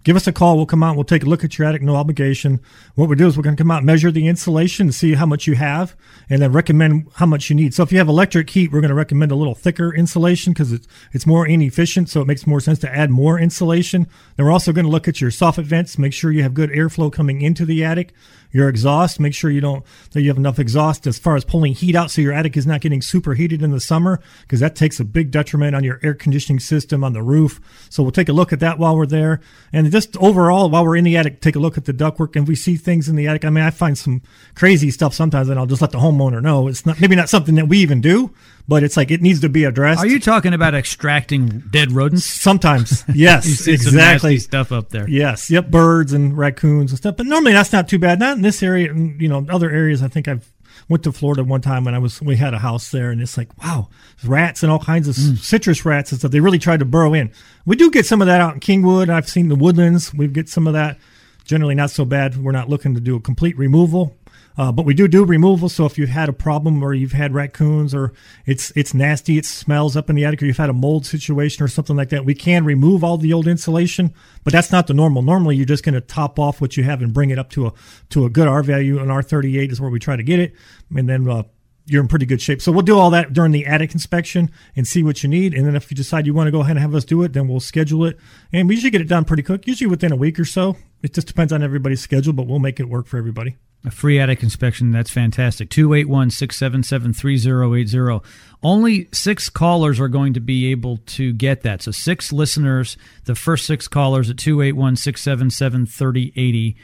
give 0.05 0.15
us 0.15 0.27
a 0.27 0.31
call. 0.31 0.55
We'll 0.55 0.65
come 0.65 0.83
out. 0.83 0.95
We'll 0.95 1.03
take 1.03 1.23
a 1.23 1.25
look 1.25 1.43
at 1.43 1.57
your 1.57 1.67
attic. 1.67 1.81
No 1.81 1.95
obligation. 1.95 2.61
What 2.93 3.09
we 3.09 3.17
do 3.17 3.27
is 3.27 3.35
we're 3.35 3.43
going 3.43 3.57
to 3.57 3.61
come 3.61 3.71
out, 3.71 3.83
measure 3.83 4.11
the 4.11 4.27
insulation, 4.27 4.93
see 4.93 5.15
how 5.15 5.25
much 5.25 5.47
you 5.47 5.55
have, 5.55 5.97
and 6.29 6.41
then 6.41 6.53
recommend 6.53 7.07
how 7.15 7.25
much 7.25 7.49
you 7.49 7.55
need. 7.55 7.73
So 7.73 7.83
if 7.83 7.91
you 7.91 7.97
have 7.97 8.07
electric 8.07 8.49
heat, 8.49 8.71
we're 8.71 8.81
going 8.81 8.89
to 8.89 8.95
recommend 8.95 9.31
a 9.31 9.35
little 9.35 9.55
thicker 9.55 9.93
insulation 9.93 10.53
because 10.53 10.71
it's 10.71 10.87
it's 11.11 11.25
more 11.25 11.45
inefficient. 11.45 12.09
So 12.09 12.21
it 12.21 12.27
makes 12.27 12.47
more 12.47 12.61
sense 12.61 12.79
to 12.79 12.95
add 12.95 13.09
more 13.09 13.37
insulation. 13.37 14.07
Then 14.37 14.45
we're 14.45 14.53
also 14.53 14.71
going 14.71 14.85
to 14.85 14.91
look 14.91 15.09
at 15.09 15.19
your 15.19 15.31
soffit 15.31 15.65
vents. 15.65 15.97
Make 15.97 16.13
sure 16.13 16.31
you 16.31 16.43
have 16.43 16.53
good 16.53 16.69
airflow 16.69 17.11
coming 17.11 17.41
into 17.41 17.65
the 17.65 17.83
attic. 17.83 18.13
Your 18.55 18.69
exhaust. 18.69 19.19
Make 19.19 19.33
sure 19.33 19.51
you 19.51 19.59
don't 19.59 19.83
that 20.11 20.21
you 20.21 20.29
have 20.29 20.37
enough 20.37 20.59
exhaust 20.59 21.05
as 21.07 21.19
far 21.19 21.35
as 21.35 21.43
pulling 21.43 21.73
heat 21.73 21.93
out, 21.93 22.09
so 22.09 22.21
your 22.21 22.31
attic 22.31 22.55
is 22.55 22.65
not 22.65 22.79
getting 22.79 23.01
superheated 23.01 23.61
in 23.61 23.71
the 23.71 23.81
summer 23.81 24.21
because 24.43 24.61
that 24.61 24.77
takes 24.77 24.97
a 24.97 25.03
big 25.03 25.29
detriment 25.29 25.75
on 25.75 25.83
your 25.83 25.99
air 26.01 26.13
conditioning 26.13 26.61
system 26.61 27.03
on 27.03 27.11
the 27.11 27.21
roof. 27.21 27.59
So 27.89 28.01
we'll 28.01 28.13
take 28.13 28.29
a 28.29 28.33
look 28.33 28.53
at 28.53 28.61
that 28.61 28.79
while 28.79 28.95
we're 28.95 29.07
there, 29.07 29.41
and 29.73 29.91
just 29.91 30.15
overall 30.15 30.69
while 30.69 30.85
we're 30.85 30.95
in 30.95 31.03
the 31.03 31.17
attic, 31.17 31.41
take 31.41 31.57
a 31.57 31.59
look 31.59 31.77
at 31.77 31.83
the 31.83 31.91
ductwork. 31.91 32.37
And 32.37 32.47
we 32.47 32.55
see 32.55 32.77
things 32.77 33.09
in 33.09 33.17
the 33.17 33.27
attic, 33.27 33.43
I 33.43 33.49
mean, 33.49 33.65
I 33.65 33.71
find 33.71 33.97
some 33.97 34.21
crazy 34.55 34.89
stuff 34.89 35.13
sometimes, 35.13 35.49
and 35.49 35.59
I'll 35.59 35.65
just 35.65 35.81
let 35.81 35.91
the 35.91 35.97
homeowner 35.97 36.41
know. 36.41 36.69
It's 36.69 36.85
not 36.85 37.01
maybe 37.01 37.17
not 37.17 37.27
something 37.27 37.55
that 37.55 37.67
we 37.67 37.79
even 37.79 37.99
do, 37.99 38.33
but 38.67 38.83
it's 38.83 38.97
like 38.97 39.11
it 39.11 39.21
needs 39.21 39.41
to 39.41 39.49
be 39.49 39.63
addressed. 39.63 40.01
Are 40.03 40.07
you 40.07 40.19
talking 40.19 40.53
about 40.53 40.73
extracting 40.73 41.63
dead 41.71 41.91
rodents? 41.91 42.25
Sometimes, 42.25 43.03
You 43.07 43.13
yes, 43.25 43.67
exactly. 43.67 43.97
nasty 43.97 44.39
stuff 44.39 44.71
up 44.71 44.89
there. 44.89 45.07
Yes, 45.09 45.49
yep, 45.51 45.69
birds 45.69 46.13
and 46.13 46.37
raccoons 46.37 46.91
and 46.91 46.97
stuff. 46.97 47.17
But 47.17 47.25
normally 47.27 47.53
that's 47.53 47.71
not 47.73 47.87
too 47.87 47.99
bad. 47.99 48.19
Not 48.19 48.37
in 48.37 48.41
this 48.43 48.63
area. 48.63 48.91
and, 48.91 49.21
You 49.21 49.27
know, 49.27 49.45
other 49.49 49.69
areas. 49.69 50.01
I 50.01 50.07
think 50.07 50.27
I've 50.27 50.51
went 50.89 51.03
to 51.03 51.11
Florida 51.11 51.43
one 51.43 51.61
time 51.61 51.83
when 51.83 51.95
I 51.95 51.99
was 51.99 52.21
we 52.21 52.35
had 52.35 52.53
a 52.53 52.59
house 52.59 52.91
there, 52.91 53.09
and 53.11 53.21
it's 53.21 53.37
like 53.37 53.49
wow, 53.63 53.89
rats 54.23 54.61
and 54.63 54.71
all 54.71 54.79
kinds 54.79 55.07
of 55.07 55.15
Mm. 55.15 55.37
citrus 55.37 55.85
rats 55.85 56.11
and 56.11 56.19
stuff. 56.19 56.31
They 56.31 56.39
really 56.39 56.59
tried 56.59 56.79
to 56.79 56.85
burrow 56.85 57.13
in. 57.13 57.31
We 57.65 57.75
do 57.75 57.89
get 57.91 58.05
some 58.05 58.21
of 58.21 58.27
that 58.27 58.41
out 58.41 58.53
in 58.55 58.59
Kingwood. 58.59 59.09
I've 59.09 59.29
seen 59.29 59.47
the 59.49 59.55
woodlands. 59.55 60.13
We 60.13 60.27
get 60.27 60.49
some 60.49 60.67
of 60.67 60.73
that. 60.73 60.97
Generally, 61.45 61.75
not 61.75 61.91
so 61.91 62.05
bad. 62.05 62.35
We're 62.37 62.51
not 62.51 62.69
looking 62.69 62.95
to 62.95 62.99
do 63.01 63.15
a 63.15 63.19
complete 63.21 63.55
removal. 63.57 64.17
Uh, 64.57 64.71
but 64.71 64.85
we 64.85 64.93
do 64.93 65.07
do 65.07 65.25
removal. 65.25 65.69
So 65.69 65.85
if 65.85 65.97
you've 65.97 66.09
had 66.09 66.29
a 66.29 66.33
problem 66.33 66.83
or 66.83 66.93
you've 66.93 67.11
had 67.11 67.33
raccoons 67.33 67.93
or 67.93 68.13
it's 68.45 68.71
it's 68.75 68.93
nasty, 68.93 69.37
it 69.37 69.45
smells 69.45 69.97
up 69.97 70.09
in 70.09 70.15
the 70.15 70.25
attic, 70.25 70.41
or 70.41 70.45
you've 70.45 70.57
had 70.57 70.69
a 70.69 70.73
mold 70.73 71.05
situation 71.05 71.63
or 71.63 71.67
something 71.67 71.95
like 71.95 72.09
that, 72.09 72.25
we 72.25 72.35
can 72.35 72.63
remove 72.63 73.03
all 73.03 73.17
the 73.17 73.33
old 73.33 73.47
insulation. 73.47 74.13
But 74.43 74.53
that's 74.53 74.71
not 74.71 74.87
the 74.87 74.93
normal. 74.93 75.21
Normally, 75.21 75.55
you're 75.55 75.65
just 75.65 75.83
going 75.83 75.95
to 75.95 76.01
top 76.01 76.39
off 76.39 76.61
what 76.61 76.77
you 76.77 76.83
have 76.83 77.01
and 77.01 77.13
bring 77.13 77.29
it 77.29 77.39
up 77.39 77.49
to 77.51 77.67
a 77.67 77.73
to 78.09 78.25
a 78.25 78.29
good 78.29 78.47
R 78.47 78.63
value. 78.63 78.99
And 78.99 79.09
R38 79.09 79.71
is 79.71 79.81
where 79.81 79.89
we 79.89 79.99
try 79.99 80.15
to 80.15 80.23
get 80.23 80.39
it, 80.39 80.53
and 80.95 81.09
then 81.09 81.29
uh, 81.29 81.43
you're 81.85 82.01
in 82.01 82.07
pretty 82.07 82.25
good 82.25 82.41
shape. 82.41 82.61
So 82.61 82.71
we'll 82.71 82.81
do 82.81 82.97
all 82.97 83.09
that 83.11 83.33
during 83.33 83.51
the 83.51 83.65
attic 83.65 83.93
inspection 83.93 84.51
and 84.75 84.87
see 84.87 85.03
what 85.03 85.21
you 85.21 85.29
need. 85.29 85.53
And 85.53 85.67
then 85.67 85.75
if 85.75 85.91
you 85.91 85.95
decide 85.95 86.25
you 86.25 86.33
want 86.33 86.47
to 86.47 86.51
go 86.51 86.61
ahead 86.61 86.77
and 86.77 86.79
have 86.79 86.95
us 86.95 87.05
do 87.05 87.21
it, 87.23 87.33
then 87.33 87.47
we'll 87.47 87.59
schedule 87.59 88.05
it. 88.05 88.17
And 88.51 88.67
we 88.67 88.75
usually 88.75 88.89
get 88.89 89.01
it 89.01 89.07
done 89.07 89.25
pretty 89.25 89.43
quick, 89.43 89.67
usually 89.67 89.89
within 89.89 90.11
a 90.11 90.15
week 90.15 90.39
or 90.39 90.45
so. 90.45 90.77
It 91.03 91.13
just 91.13 91.27
depends 91.27 91.53
on 91.53 91.61
everybody's 91.61 92.01
schedule, 92.01 92.33
but 92.33 92.47
we'll 92.47 92.59
make 92.59 92.79
it 92.79 92.89
work 92.89 93.05
for 93.05 93.17
everybody. 93.17 93.57
A 93.83 93.91
free 93.91 94.19
attic 94.19 94.41
inspection, 94.41 94.91
that's 94.91 95.11
fantastic. 95.11 95.69
281 95.69 96.31
677 96.31 97.13
3080. 97.13 98.27
Only 98.63 99.07
six 99.11 99.47
callers 99.49 99.99
are 99.99 100.07
going 100.07 100.33
to 100.33 100.39
be 100.39 100.71
able 100.71 100.97
to 101.05 101.33
get 101.33 101.61
that. 101.61 101.83
So, 101.83 101.91
six 101.91 102.33
listeners, 102.33 102.97
the 103.25 103.35
first 103.35 103.67
six 103.67 103.87
callers 103.87 104.29
at 104.29 104.37
281 104.37 104.95
677 104.95 105.85
3080 105.85 106.75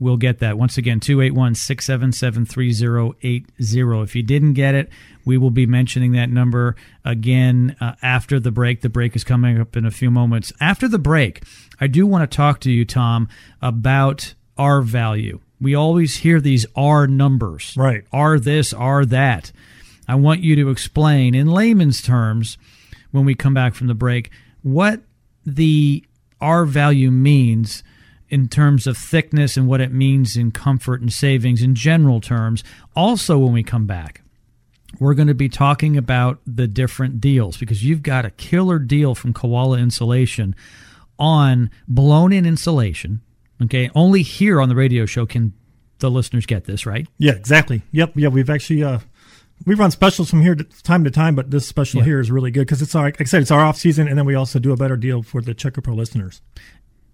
will 0.00 0.16
get 0.16 0.38
that. 0.38 0.56
Once 0.56 0.78
again, 0.78 1.00
281 1.00 1.54
677 1.54 2.46
3080. 2.46 4.02
If 4.02 4.16
you 4.16 4.22
didn't 4.22 4.54
get 4.54 4.74
it, 4.74 4.88
we 5.24 5.36
will 5.36 5.50
be 5.50 5.66
mentioning 5.66 6.12
that 6.12 6.30
number 6.30 6.76
again 7.04 7.76
uh, 7.80 7.94
after 8.02 8.40
the 8.40 8.50
break. 8.50 8.80
The 8.80 8.88
break 8.88 9.16
is 9.16 9.24
coming 9.24 9.60
up 9.60 9.76
in 9.76 9.84
a 9.84 9.90
few 9.90 10.10
moments. 10.10 10.52
After 10.60 10.88
the 10.88 10.98
break, 10.98 11.42
I 11.80 11.86
do 11.86 12.06
want 12.06 12.28
to 12.30 12.36
talk 12.36 12.60
to 12.60 12.70
you, 12.70 12.84
Tom, 12.84 13.28
about 13.60 14.34
R 14.56 14.82
value. 14.82 15.40
We 15.60 15.74
always 15.74 16.18
hear 16.18 16.40
these 16.40 16.66
R 16.76 17.06
numbers. 17.06 17.74
Right. 17.76 18.04
R 18.12 18.38
this, 18.38 18.72
R 18.72 19.04
that. 19.06 19.52
I 20.06 20.14
want 20.14 20.40
you 20.40 20.56
to 20.56 20.70
explain 20.70 21.34
in 21.34 21.48
layman's 21.48 22.00
terms 22.00 22.56
when 23.10 23.24
we 23.24 23.34
come 23.34 23.54
back 23.54 23.74
from 23.74 23.88
the 23.88 23.94
break 23.94 24.30
what 24.62 25.02
the 25.44 26.04
R 26.40 26.64
value 26.64 27.10
means 27.10 27.82
in 28.28 28.48
terms 28.48 28.86
of 28.86 28.96
thickness 28.96 29.56
and 29.56 29.66
what 29.66 29.80
it 29.80 29.92
means 29.92 30.36
in 30.36 30.50
comfort 30.50 31.00
and 31.00 31.12
savings 31.12 31.62
in 31.62 31.74
general 31.74 32.20
terms. 32.20 32.62
Also, 32.94 33.38
when 33.38 33.52
we 33.52 33.62
come 33.62 33.86
back, 33.86 34.22
we're 34.98 35.14
going 35.14 35.28
to 35.28 35.34
be 35.34 35.48
talking 35.48 35.96
about 35.96 36.40
the 36.46 36.66
different 36.66 37.20
deals 37.20 37.56
because 37.56 37.84
you've 37.84 38.02
got 38.02 38.24
a 38.24 38.30
killer 38.30 38.78
deal 38.78 39.14
from 39.14 39.32
Koala 39.32 39.78
Insulation 39.78 40.54
on 41.18 41.70
blown 41.86 42.32
in 42.32 42.46
insulation. 42.46 43.20
Okay, 43.62 43.90
only 43.94 44.22
here 44.22 44.60
on 44.60 44.68
the 44.68 44.76
radio 44.76 45.04
show 45.06 45.26
can 45.26 45.52
the 45.98 46.10
listeners 46.10 46.46
get 46.46 46.64
this, 46.64 46.86
right? 46.86 47.08
Yeah, 47.18 47.32
exactly. 47.32 47.82
Yep. 47.92 48.12
Yeah, 48.14 48.28
we've 48.28 48.48
actually 48.50 48.84
uh, 48.84 49.00
we 49.66 49.74
run 49.74 49.90
specials 49.90 50.30
from 50.30 50.42
here 50.42 50.54
to 50.54 50.64
time 50.82 51.02
to 51.04 51.10
time, 51.10 51.34
but 51.34 51.50
this 51.50 51.66
special 51.66 51.98
Yeah. 51.98 52.04
here 52.04 52.20
is 52.20 52.30
really 52.30 52.50
good 52.52 52.60
because 52.66 52.82
it's 52.82 52.94
our 52.94 53.04
like 53.04 53.20
I 53.20 53.24
said, 53.24 53.42
it's 53.42 53.50
our 53.50 53.60
off 53.60 53.76
season, 53.76 54.06
and 54.06 54.16
then 54.16 54.24
we 54.24 54.34
also 54.36 54.58
do 54.58 54.72
a 54.72 54.76
better 54.76 54.96
deal 54.96 55.22
for 55.22 55.42
the 55.42 55.54
Checker 55.54 55.80
Pro 55.80 55.94
listeners. 55.94 56.40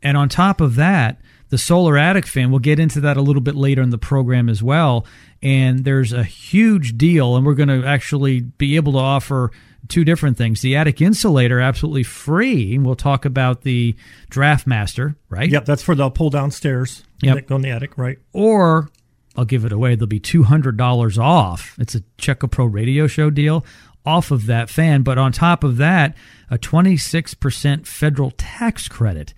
And 0.03 0.19
on 0.19 0.29
top 0.29 0.61
of 0.61 0.75
that, 0.75 1.19
the 1.49 1.57
solar 1.57 1.97
attic 1.97 2.27
fan, 2.27 2.51
we'll 2.51 2.59
get 2.59 2.79
into 2.79 3.01
that 3.01 3.17
a 3.17 3.23
little 3.23 3.41
bit 3.41 3.55
later 3.55 3.81
in 3.81 3.89
the 3.89 3.97
program 3.97 4.51
as 4.51 4.63
well. 4.63 5.07
And 5.43 5.85
there's 5.87 6.13
a 6.13 6.25
huge 6.25 6.99
deal, 6.99 7.37
and 7.37 7.47
we're 7.47 7.55
going 7.55 7.71
to 7.71 7.87
actually 7.87 8.41
be 8.43 8.77
able 8.77 8.93
to 8.93 8.99
offer 8.99 9.51
two 9.89 10.05
different 10.05 10.37
things. 10.37 10.61
The 10.61 10.77
attic 10.77 11.01
insulator, 11.01 11.61
absolutely 11.61 12.03
free. 12.03 12.79
We'll 12.79 12.95
talk 12.95 13.25
about 13.25 13.63
the 13.63 13.97
Draft 14.31 14.67
Master, 14.67 15.17
right? 15.29 15.51
Yep, 15.51 15.65
that's 15.65 15.83
for 15.83 15.95
the 15.95 16.11
pull 16.11 16.31
down 16.31 16.51
stairs. 16.51 17.03
Yep. 17.23 17.51
in 17.51 17.63
the 17.63 17.71
attic, 17.71 17.97
right? 17.97 18.19
Or 18.33 18.91
I'll 19.37 19.45
give 19.45 19.65
it 19.65 19.73
away. 19.73 19.95
There'll 19.95 20.07
be 20.07 20.21
$200 20.21 21.19
off. 21.19 21.75
It's 21.79 21.95
a 21.95 22.03
Check 22.19 22.43
a 22.43 22.49
Pro 22.49 22.67
radio 22.67 23.07
show 23.07 23.31
deal 23.31 23.65
off 24.07 24.31
of 24.31 24.47
that 24.47 24.69
fan. 24.69 25.03
But 25.03 25.19
on 25.19 25.33
top 25.33 25.65
of 25.65 25.77
that, 25.79 26.15
a 26.51 26.59
26% 26.59 27.87
federal 27.87 28.31
tax 28.33 28.89
credit. 28.89 29.35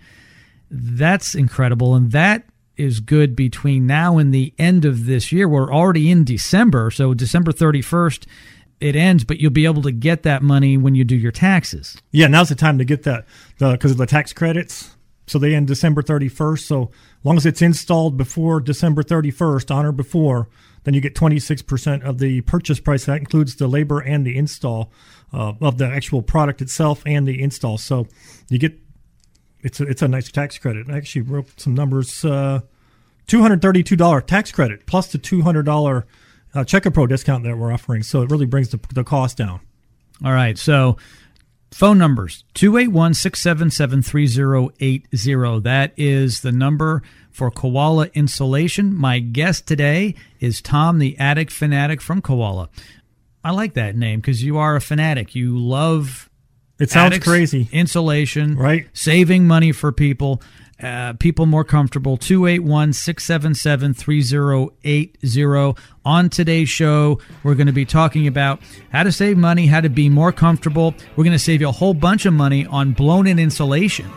That's 0.69 1.33
incredible. 1.33 1.95
And 1.95 2.11
that 2.11 2.43
is 2.75 2.99
good 2.99 3.35
between 3.35 3.87
now 3.87 4.17
and 4.17 4.33
the 4.33 4.53
end 4.59 4.85
of 4.85 5.05
this 5.05 5.31
year. 5.31 5.47
We're 5.47 5.73
already 5.73 6.11
in 6.11 6.23
December. 6.23 6.91
So 6.91 7.13
December 7.13 7.51
31st, 7.51 8.27
it 8.79 8.95
ends, 8.95 9.23
but 9.23 9.39
you'll 9.39 9.51
be 9.51 9.65
able 9.65 9.81
to 9.81 9.91
get 9.91 10.23
that 10.23 10.43
money 10.43 10.77
when 10.77 10.95
you 10.95 11.03
do 11.03 11.15
your 11.15 11.31
taxes. 11.31 11.97
Yeah, 12.11 12.27
now's 12.27 12.49
the 12.49 12.55
time 12.55 12.77
to 12.77 12.85
get 12.85 13.03
that 13.03 13.25
because 13.59 13.91
of 13.91 13.97
the 13.97 14.05
tax 14.05 14.33
credits. 14.33 14.95
So 15.25 15.39
they 15.39 15.55
end 15.55 15.67
December 15.67 16.01
31st. 16.01 16.59
So 16.59 16.83
as 16.83 17.25
long 17.25 17.37
as 17.37 17.45
it's 17.45 17.61
installed 17.61 18.17
before 18.17 18.61
December 18.61 19.03
31st, 19.03 19.75
on 19.75 19.85
or 19.85 19.91
before, 19.91 20.47
then 20.83 20.93
you 20.93 21.01
get 21.01 21.15
26% 21.15 22.03
of 22.03 22.19
the 22.19 22.41
purchase 22.41 22.79
price. 22.79 23.05
That 23.05 23.17
includes 23.17 23.55
the 23.55 23.67
labor 23.67 23.99
and 23.99 24.25
the 24.25 24.37
install 24.37 24.91
uh, 25.33 25.53
of 25.59 25.77
the 25.77 25.87
actual 25.87 26.21
product 26.21 26.61
itself 26.61 27.03
and 27.05 27.27
the 27.27 27.41
install. 27.41 27.77
So 27.77 28.07
you 28.49 28.57
get 28.57 28.79
it's 29.61 29.81
a, 29.81 29.83
it's 29.83 30.01
a 30.01 30.07
nice 30.07 30.31
tax 30.31 30.57
credit. 30.57 30.89
I 30.89 30.95
actually 30.95 31.23
wrote 31.23 31.59
some 31.59 31.73
numbers. 31.73 32.23
Uh, 32.23 32.61
$232 33.27 34.25
tax 34.25 34.51
credit 34.51 34.85
plus 34.85 35.11
the 35.11 35.17
$200 35.17 36.03
uh, 36.57 36.63
Check 36.63 36.91
Pro 36.93 37.07
discount 37.07 37.43
that 37.43 37.57
we're 37.57 37.71
offering. 37.71 38.03
So 38.03 38.21
it 38.21 38.31
really 38.31 38.45
brings 38.45 38.69
the, 38.69 38.79
the 38.93 39.03
cost 39.03 39.37
down. 39.37 39.59
All 40.25 40.31
right. 40.31 40.57
So 40.57 40.97
phone 41.71 41.97
numbers 41.97 42.43
281 42.55 43.13
677 43.13 44.01
3080. 44.01 45.59
That 45.61 45.93
is 45.95 46.41
the 46.41 46.51
number 46.51 47.03
for 47.29 47.51
Koala 47.51 48.07
Insulation. 48.13 48.95
My 48.95 49.19
guest 49.19 49.67
today 49.67 50.15
is 50.39 50.61
Tom, 50.61 50.97
the 50.97 51.17
attic 51.19 51.51
fanatic 51.51 52.01
from 52.01 52.21
Koala. 52.21 52.69
I 53.43 53.51
like 53.51 53.75
that 53.75 53.95
name 53.95 54.19
because 54.19 54.43
you 54.43 54.57
are 54.57 54.75
a 54.75 54.81
fanatic. 54.81 55.35
You 55.35 55.57
love 55.57 56.29
it 56.79 56.89
sounds 56.91 57.17
crazy. 57.19 57.69
Insulation, 57.71 58.55
Right. 58.55 58.87
Saving 58.93 59.47
money 59.47 59.71
for 59.71 59.91
people, 59.91 60.41
uh, 60.81 61.13
people 61.13 61.45
more 61.45 61.63
comfortable. 61.63 62.17
281 62.17 62.93
677 62.93 63.93
3080. 63.93 65.81
On 66.05 66.29
today's 66.29 66.69
show, 66.69 67.19
we're 67.43 67.55
going 67.55 67.67
to 67.67 67.73
be 67.73 67.85
talking 67.85 68.27
about 68.27 68.61
how 68.91 69.03
to 69.03 69.11
save 69.11 69.37
money, 69.37 69.67
how 69.67 69.81
to 69.81 69.89
be 69.89 70.09
more 70.09 70.31
comfortable. 70.31 70.93
We're 71.15 71.23
going 71.23 71.33
to 71.33 71.39
save 71.39 71.61
you 71.61 71.69
a 71.69 71.73
whole 71.73 71.93
bunch 71.93 72.25
of 72.25 72.33
money 72.33 72.65
on 72.67 72.93
blown 72.93 73.27
in 73.27 73.39
insulation 73.39 74.09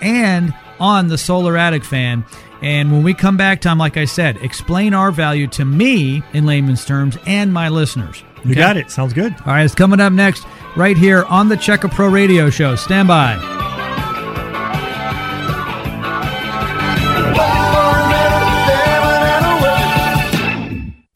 and 0.00 0.54
on 0.80 1.08
the 1.08 1.18
solar 1.18 1.56
attic 1.56 1.84
fan. 1.84 2.24
And 2.62 2.90
when 2.90 3.02
we 3.02 3.14
come 3.14 3.36
back, 3.36 3.60
Tom, 3.60 3.78
like 3.78 3.96
I 3.96 4.06
said, 4.06 4.38
explain 4.38 4.94
R 4.94 5.12
value 5.12 5.46
to 5.48 5.64
me 5.64 6.22
in 6.32 6.46
layman's 6.46 6.84
terms 6.84 7.18
and 7.26 7.52
my 7.52 7.68
listeners. 7.68 8.22
You 8.44 8.54
got 8.54 8.76
it. 8.76 8.90
Sounds 8.90 9.12
good. 9.12 9.32
All 9.40 9.46
right, 9.46 9.64
it's 9.64 9.74
coming 9.74 10.00
up 10.00 10.12
next 10.12 10.46
right 10.76 10.96
here 10.96 11.24
on 11.24 11.48
the 11.48 11.56
Checker 11.56 11.88
Pro 11.88 12.08
Radio 12.08 12.48
Show. 12.48 12.76
Stand 12.76 13.08
by. 13.08 13.75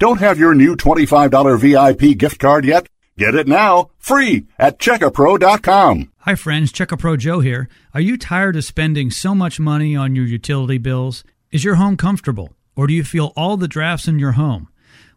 Don't 0.00 0.20
have 0.20 0.38
your 0.38 0.54
new 0.54 0.76
$25 0.76 1.60
VIP 1.60 2.16
gift 2.16 2.40
card 2.40 2.64
yet? 2.64 2.86
Get 3.18 3.34
it 3.34 3.46
now, 3.46 3.90
free 3.98 4.46
at 4.58 4.78
checkapro.com. 4.78 6.10
Hi, 6.20 6.34
friends. 6.36 6.72
Checker 6.72 6.96
Pro 6.96 7.18
Joe 7.18 7.40
here. 7.40 7.68
Are 7.92 8.00
you 8.00 8.16
tired 8.16 8.56
of 8.56 8.64
spending 8.64 9.10
so 9.10 9.34
much 9.34 9.60
money 9.60 9.94
on 9.94 10.16
your 10.16 10.24
utility 10.24 10.78
bills? 10.78 11.22
Is 11.50 11.64
your 11.64 11.74
home 11.74 11.98
comfortable, 11.98 12.54
or 12.74 12.86
do 12.86 12.94
you 12.94 13.04
feel 13.04 13.34
all 13.36 13.58
the 13.58 13.68
drafts 13.68 14.08
in 14.08 14.18
your 14.18 14.32
home? 14.32 14.68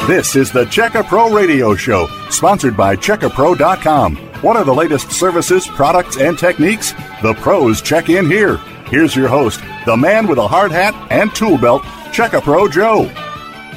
This 0.08 0.36
is 0.36 0.52
the 0.52 0.66
Checka 0.66 1.04
Pro 1.04 1.34
Radio 1.34 1.74
Show, 1.76 2.06
sponsored 2.30 2.78
by 2.78 2.96
CheckaPro.com. 2.96 4.16
What 4.44 4.56
are 4.56 4.64
the 4.64 4.72
latest 4.72 5.10
services, 5.10 5.66
products, 5.66 6.18
and 6.18 6.38
techniques? 6.38 6.92
The 7.24 7.34
pros 7.42 7.82
check 7.82 8.08
in 8.08 8.28
here. 8.28 8.58
Here's 8.86 9.16
your 9.16 9.28
host, 9.28 9.62
the 9.88 9.98
man 9.98 10.28
with 10.28 10.38
a 10.38 10.48
hard 10.48 10.72
hat 10.72 10.94
and 11.10 11.34
tool 11.34 11.58
belt, 11.58 11.82
Checka 12.14 12.44
Pro 12.44 12.68
Joe. 12.68 13.06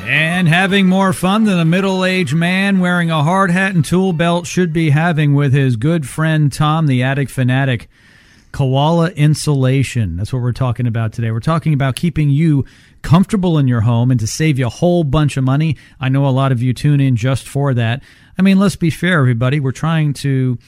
And 0.04 0.46
having 0.46 0.86
more 0.86 1.14
fun 1.14 1.44
than 1.44 1.58
a 1.58 1.64
middle 1.64 2.04
aged 2.04 2.34
man 2.34 2.78
wearing 2.78 3.10
a 3.10 3.24
hard 3.24 3.50
hat 3.50 3.74
and 3.74 3.82
tool 3.82 4.12
belt 4.12 4.46
should 4.46 4.70
be 4.70 4.90
having 4.90 5.32
with 5.32 5.54
his 5.54 5.76
good 5.76 6.06
friend 6.06 6.52
Tom, 6.52 6.88
the 6.88 7.02
attic 7.04 7.30
fanatic. 7.30 7.88
Koala 8.52 9.10
insulation. 9.10 10.16
That's 10.16 10.32
what 10.32 10.42
we're 10.42 10.52
talking 10.52 10.86
about 10.86 11.12
today. 11.12 11.30
We're 11.30 11.40
talking 11.40 11.74
about 11.74 11.96
keeping 11.96 12.30
you 12.30 12.64
comfortable 13.02 13.58
in 13.58 13.68
your 13.68 13.82
home 13.82 14.10
and 14.10 14.20
to 14.20 14.26
save 14.26 14.58
you 14.58 14.66
a 14.66 14.70
whole 14.70 15.04
bunch 15.04 15.36
of 15.36 15.44
money. 15.44 15.76
I 16.00 16.08
know 16.08 16.26
a 16.26 16.30
lot 16.30 16.52
of 16.52 16.62
you 16.62 16.72
tune 16.72 17.00
in 17.00 17.16
just 17.16 17.46
for 17.48 17.74
that. 17.74 18.02
I 18.38 18.42
mean, 18.42 18.58
let's 18.58 18.76
be 18.76 18.90
fair, 18.90 19.20
everybody. 19.20 19.60
We're 19.60 19.72
trying 19.72 20.12
to 20.14 20.58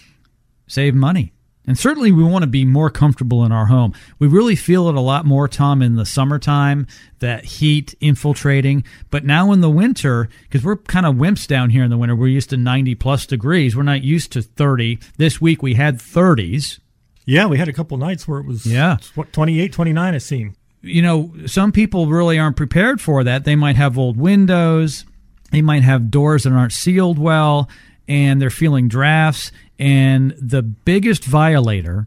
save 0.66 0.94
money. 0.94 1.32
And 1.66 1.78
certainly 1.78 2.10
we 2.10 2.24
want 2.24 2.42
to 2.42 2.48
be 2.48 2.64
more 2.64 2.90
comfortable 2.90 3.44
in 3.44 3.52
our 3.52 3.66
home. 3.66 3.92
We 4.18 4.26
really 4.26 4.56
feel 4.56 4.88
it 4.88 4.94
a 4.96 5.00
lot 5.00 5.24
more, 5.26 5.46
Tom, 5.46 5.82
in 5.82 5.94
the 5.94 6.06
summertime, 6.06 6.86
that 7.20 7.44
heat 7.44 7.94
infiltrating. 8.00 8.82
But 9.10 9.24
now 9.24 9.52
in 9.52 9.60
the 9.60 9.70
winter, 9.70 10.28
because 10.42 10.64
we're 10.64 10.78
kind 10.78 11.06
of 11.06 11.16
wimps 11.16 11.46
down 11.46 11.70
here 11.70 11.84
in 11.84 11.90
the 11.90 11.98
winter, 11.98 12.16
we're 12.16 12.28
used 12.28 12.50
to 12.50 12.56
90 12.56 12.94
plus 12.96 13.26
degrees. 13.26 13.76
We're 13.76 13.82
not 13.82 14.02
used 14.02 14.32
to 14.32 14.42
30. 14.42 14.98
This 15.18 15.40
week 15.40 15.62
we 15.62 15.74
had 15.74 15.98
30s. 15.98 16.80
Yeah, 17.26 17.46
we 17.46 17.58
had 17.58 17.68
a 17.68 17.72
couple 17.74 17.96
nights 17.98 18.26
where 18.26 18.40
it 18.40 18.46
was 18.46 18.64
Yeah. 18.66 18.96
what 19.14 19.32
28, 19.32 19.72
29 19.72 20.14
it 20.14 20.20
seemed. 20.20 20.56
You 20.82 21.02
know, 21.02 21.32
some 21.46 21.72
people 21.72 22.06
really 22.06 22.38
aren't 22.38 22.56
prepared 22.56 23.00
for 23.00 23.22
that. 23.24 23.44
They 23.44 23.56
might 23.56 23.76
have 23.76 23.98
old 23.98 24.16
windows, 24.16 25.04
they 25.50 25.62
might 25.62 25.82
have 25.82 26.10
doors 26.10 26.44
that 26.44 26.52
aren't 26.52 26.72
sealed 26.72 27.18
well, 27.18 27.68
and 28.08 28.40
they're 28.40 28.50
feeling 28.50 28.88
drafts. 28.88 29.52
And 29.78 30.32
the 30.40 30.62
biggest 30.62 31.24
violator 31.24 32.06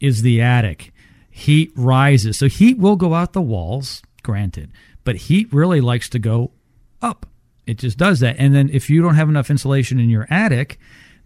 is 0.00 0.22
the 0.22 0.40
attic. 0.40 0.92
Heat 1.30 1.72
rises. 1.74 2.38
So 2.38 2.48
heat 2.48 2.78
will 2.78 2.96
go 2.96 3.14
out 3.14 3.32
the 3.32 3.42
walls, 3.42 4.02
granted, 4.22 4.70
but 5.04 5.16
heat 5.16 5.52
really 5.52 5.80
likes 5.80 6.08
to 6.10 6.18
go 6.18 6.52
up. 7.02 7.26
It 7.66 7.78
just 7.78 7.98
does 7.98 8.20
that. 8.20 8.36
And 8.38 8.54
then 8.54 8.70
if 8.72 8.88
you 8.88 9.02
don't 9.02 9.16
have 9.16 9.28
enough 9.28 9.50
insulation 9.50 9.98
in 9.98 10.08
your 10.08 10.26
attic, 10.30 10.78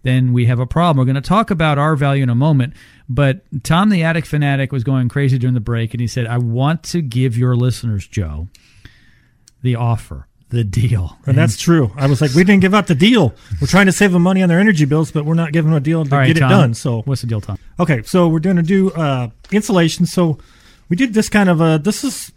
then 0.03 0.33
we 0.33 0.47
have 0.47 0.59
a 0.59 0.67
problem. 0.67 0.97
We're 0.97 1.13
going 1.13 1.23
to 1.23 1.29
talk 1.29 1.51
about 1.51 1.79
R 1.79 1.97
value 1.97 2.23
in 2.23 2.31
a 2.31 2.35
moment. 2.35 2.75
But 3.13 3.41
Tom, 3.65 3.89
the 3.89 4.05
attic 4.05 4.25
fanatic, 4.25 4.71
was 4.71 4.85
going 4.85 5.09
crazy 5.09 5.37
during 5.37 5.55
the 5.55 5.61
break, 5.61 5.93
and 5.93 6.01
he 6.01 6.07
said, 6.07 6.29
I 6.29 6.39
want 6.39 6.85
to 6.85 7.03
give 7.03 7.37
your 7.37 7.57
listeners, 7.57 8.07
Joe, 8.07 8.47
the 9.63 9.75
offer, 9.75 10.29
the 10.51 10.63
deal. 10.63 11.19
And 11.27 11.37
that's 11.37 11.57
true. 11.57 11.91
I 11.97 12.07
was 12.07 12.21
like, 12.21 12.33
we 12.35 12.45
didn't 12.45 12.61
give 12.61 12.73
out 12.73 12.87
the 12.87 12.95
deal. 12.95 13.35
We're 13.61 13.67
trying 13.67 13.87
to 13.87 13.93
save 13.93 14.13
them 14.13 14.23
money 14.23 14.45
on 14.45 14.49
their 14.49 14.61
energy 14.61 14.85
bills, 14.85 15.11
but 15.11 15.25
we're 15.25 15.35
not 15.35 15.53
giving 15.53 15.73
them 15.73 15.79
a 15.79 15.81
deal 15.81 16.05
to 16.05 16.11
right, 16.11 16.29
get 16.29 16.37
it 16.37 16.41
done. 16.41 16.73
So 16.73 17.03
what's 17.03 17.23
the 17.23 17.27
deal, 17.27 17.41
Tom? 17.41 17.59
Okay, 17.81 18.03
so 18.03 18.29
we're 18.29 18.39
going 18.39 18.57
to 18.57 18.63
do 18.63 18.93
uh, 18.93 19.31
insulation. 19.51 20.07
So 20.07 20.39
we 20.89 20.95
did 20.95 21.13
this 21.13 21.29
kind 21.29 21.49
of 21.49 21.61
a 21.61 21.81
this 21.83 22.05
is 22.05 22.31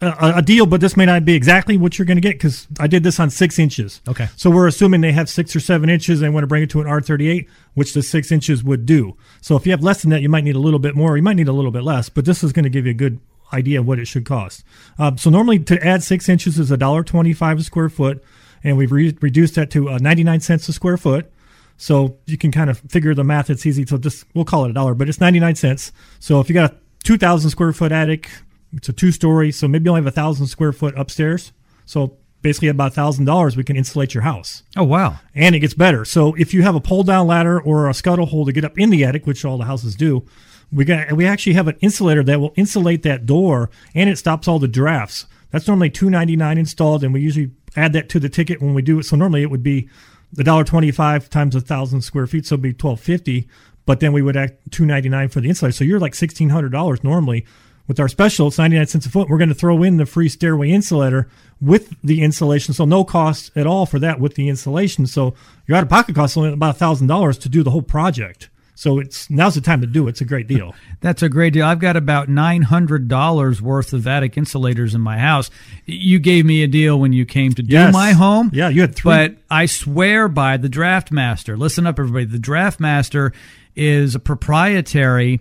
a, 0.00 0.34
a 0.36 0.42
deal, 0.42 0.66
but 0.66 0.80
this 0.80 0.96
may 0.96 1.06
not 1.06 1.24
be 1.24 1.34
exactly 1.34 1.76
what 1.76 1.98
you're 1.98 2.06
going 2.06 2.16
to 2.16 2.22
get 2.22 2.34
because 2.34 2.66
I 2.78 2.86
did 2.86 3.02
this 3.02 3.20
on 3.20 3.30
six 3.30 3.58
inches. 3.58 4.00
Okay. 4.08 4.28
So 4.36 4.50
we're 4.50 4.66
assuming 4.66 5.00
they 5.00 5.12
have 5.12 5.28
six 5.28 5.54
or 5.54 5.60
seven 5.60 5.88
inches 5.88 6.22
and 6.22 6.32
want 6.34 6.44
to 6.44 6.48
bring 6.48 6.62
it 6.62 6.70
to 6.70 6.80
an 6.80 6.86
R38, 6.86 7.48
which 7.74 7.94
the 7.94 8.02
six 8.02 8.32
inches 8.32 8.64
would 8.64 8.86
do. 8.86 9.16
So 9.40 9.56
if 9.56 9.66
you 9.66 9.72
have 9.72 9.82
less 9.82 10.02
than 10.02 10.10
that, 10.10 10.22
you 10.22 10.28
might 10.28 10.44
need 10.44 10.56
a 10.56 10.60
little 10.60 10.78
bit 10.78 10.94
more. 10.94 11.16
You 11.16 11.22
might 11.22 11.36
need 11.36 11.48
a 11.48 11.52
little 11.52 11.70
bit 11.70 11.82
less, 11.82 12.08
but 12.08 12.24
this 12.24 12.42
is 12.42 12.52
going 12.52 12.64
to 12.64 12.70
give 12.70 12.86
you 12.86 12.92
a 12.92 12.94
good 12.94 13.20
idea 13.52 13.80
of 13.80 13.86
what 13.86 13.98
it 13.98 14.06
should 14.06 14.24
cost. 14.24 14.64
Um, 14.98 15.18
so 15.18 15.30
normally 15.30 15.58
to 15.60 15.86
add 15.86 16.02
six 16.02 16.28
inches 16.28 16.58
is 16.58 16.70
a 16.70 16.76
dollar 16.76 17.04
twenty-five 17.04 17.58
a 17.58 17.62
square 17.62 17.88
foot, 17.88 18.22
and 18.62 18.76
we've 18.76 18.92
re- 18.92 19.16
reduced 19.20 19.54
that 19.56 19.70
to 19.72 19.90
uh, 19.90 19.98
ninety-nine 19.98 20.40
cents 20.40 20.68
a 20.68 20.72
square 20.72 20.96
foot. 20.96 21.30
So 21.76 22.16
you 22.26 22.38
can 22.38 22.52
kind 22.52 22.70
of 22.70 22.78
figure 22.88 23.14
the 23.14 23.24
math. 23.24 23.50
It's 23.50 23.66
easy. 23.66 23.84
So 23.86 23.98
just 23.98 24.24
we'll 24.34 24.44
call 24.44 24.64
it 24.64 24.70
a 24.70 24.74
dollar, 24.74 24.94
but 24.94 25.08
it's 25.08 25.20
99 25.20 25.56
cents. 25.56 25.92
So 26.20 26.40
if 26.40 26.48
you 26.48 26.54
got 26.54 26.72
a 26.72 26.76
2,000 27.02 27.50
square 27.50 27.72
foot 27.72 27.92
attic, 27.92 28.30
it's 28.76 28.88
a 28.88 28.92
two 28.92 29.12
story. 29.12 29.52
So 29.52 29.68
maybe 29.68 29.84
you 29.84 29.90
only 29.90 30.00
have 30.02 30.06
a 30.06 30.10
thousand 30.10 30.46
square 30.48 30.72
foot 30.72 30.94
upstairs. 30.96 31.52
So 31.86 32.16
basically 32.42 32.68
about 32.68 32.92
a 32.92 32.94
thousand 32.94 33.24
dollars, 33.24 33.56
we 33.56 33.64
can 33.64 33.76
insulate 33.76 34.12
your 34.14 34.22
house 34.22 34.62
Oh, 34.76 34.84
wow. 34.84 35.18
and 35.34 35.54
it 35.54 35.60
gets 35.60 35.74
better. 35.74 36.04
So 36.04 36.34
if 36.34 36.52
you 36.52 36.62
have 36.62 36.74
a 36.74 36.80
pull 36.80 37.02
down 37.02 37.26
ladder 37.26 37.60
or 37.60 37.88
a 37.88 37.94
scuttle 37.94 38.26
hole 38.26 38.44
to 38.46 38.52
get 38.52 38.64
up 38.64 38.78
in 38.78 38.90
the 38.90 39.04
attic, 39.04 39.26
which 39.26 39.44
all 39.44 39.58
the 39.58 39.64
houses 39.64 39.94
do, 39.96 40.24
we 40.72 40.84
got 40.84 41.12
we 41.12 41.26
actually 41.26 41.52
have 41.54 41.68
an 41.68 41.76
insulator 41.80 42.22
that 42.24 42.40
will 42.40 42.52
insulate 42.56 43.02
that 43.04 43.26
door 43.26 43.70
and 43.94 44.10
it 44.10 44.18
stops 44.18 44.48
all 44.48 44.58
the 44.58 44.68
drafts. 44.68 45.26
That's 45.50 45.68
normally 45.68 45.90
two 45.90 46.10
ninety 46.10 46.36
nine 46.36 46.58
installed, 46.58 47.04
and 47.04 47.14
we 47.14 47.20
usually 47.20 47.52
add 47.76 47.92
that 47.92 48.08
to 48.08 48.18
the 48.20 48.28
ticket 48.28 48.60
when 48.60 48.74
we 48.74 48.82
do 48.82 48.98
it. 48.98 49.04
So 49.04 49.14
normally 49.16 49.42
it 49.42 49.50
would 49.50 49.62
be 49.62 49.88
the 50.32 50.42
dollar 50.42 50.64
twenty 50.64 50.90
five 50.90 51.30
times 51.30 51.54
a 51.54 51.60
thousand 51.60 52.00
square 52.02 52.26
feet, 52.26 52.44
so 52.46 52.54
it'd 52.54 52.62
be 52.62 52.72
twelve 52.72 52.98
fifty. 53.00 53.46
But 53.86 54.00
then 54.00 54.12
we 54.12 54.20
would 54.22 54.36
add 54.36 54.56
two 54.70 54.84
ninety 54.84 55.08
nine 55.08 55.28
for 55.28 55.40
the 55.40 55.48
insulator. 55.48 55.72
So 55.72 55.84
you're 55.84 56.00
like 56.00 56.14
sixteen 56.14 56.48
hundred 56.48 56.72
dollars 56.72 57.04
normally. 57.04 57.46
With 57.86 58.00
our 58.00 58.08
special, 58.08 58.48
it's 58.48 58.58
99 58.58 58.86
cents 58.86 59.06
a 59.06 59.10
foot. 59.10 59.28
We're 59.28 59.36
going 59.38 59.50
to 59.50 59.54
throw 59.54 59.82
in 59.82 59.98
the 59.98 60.06
free 60.06 60.28
stairway 60.30 60.70
insulator 60.70 61.28
with 61.60 61.94
the 62.02 62.22
insulation. 62.22 62.72
So 62.72 62.84
no 62.86 63.04
cost 63.04 63.50
at 63.54 63.66
all 63.66 63.84
for 63.84 63.98
that 63.98 64.18
with 64.20 64.36
the 64.36 64.48
insulation. 64.48 65.06
So 65.06 65.34
your 65.66 65.76
out 65.76 65.82
of 65.82 65.90
pocket 65.90 66.14
cost 66.14 66.36
only 66.38 66.52
about 66.52 66.78
$1,000 66.78 67.40
to 67.42 67.48
do 67.50 67.62
the 67.62 67.70
whole 67.70 67.82
project. 67.82 68.48
So 68.76 68.98
it's 68.98 69.30
now's 69.30 69.54
the 69.54 69.60
time 69.60 69.82
to 69.82 69.86
do 69.86 70.06
it. 70.06 70.10
It's 70.10 70.20
a 70.20 70.24
great 70.24 70.48
deal. 70.48 70.74
That's 71.00 71.22
a 71.22 71.28
great 71.28 71.52
deal. 71.52 71.64
I've 71.64 71.78
got 71.78 71.94
about 71.94 72.28
nine 72.28 72.62
hundred 72.62 73.06
dollars 73.06 73.62
worth 73.62 73.92
of 73.92 74.04
attic 74.08 74.36
insulators 74.36 74.96
in 74.96 75.00
my 75.00 75.16
house. 75.16 75.48
You 75.86 76.18
gave 76.18 76.44
me 76.44 76.64
a 76.64 76.66
deal 76.66 76.98
when 76.98 77.12
you 77.12 77.24
came 77.24 77.52
to 77.52 77.62
do 77.62 77.72
Yes. 77.72 77.92
my 77.92 78.10
home. 78.10 78.50
Yeah, 78.52 78.70
you 78.70 78.80
had 78.80 78.96
three. 78.96 79.10
But 79.12 79.36
I 79.48 79.66
swear 79.66 80.26
by 80.26 80.56
the 80.56 80.68
Draft 80.68 81.12
Master. 81.12 81.56
Listen 81.56 81.86
up, 81.86 82.00
everybody. 82.00 82.24
The 82.24 82.40
Draft 82.40 82.80
Master 82.80 83.32
is 83.76 84.16
a 84.16 84.18
proprietary 84.18 85.38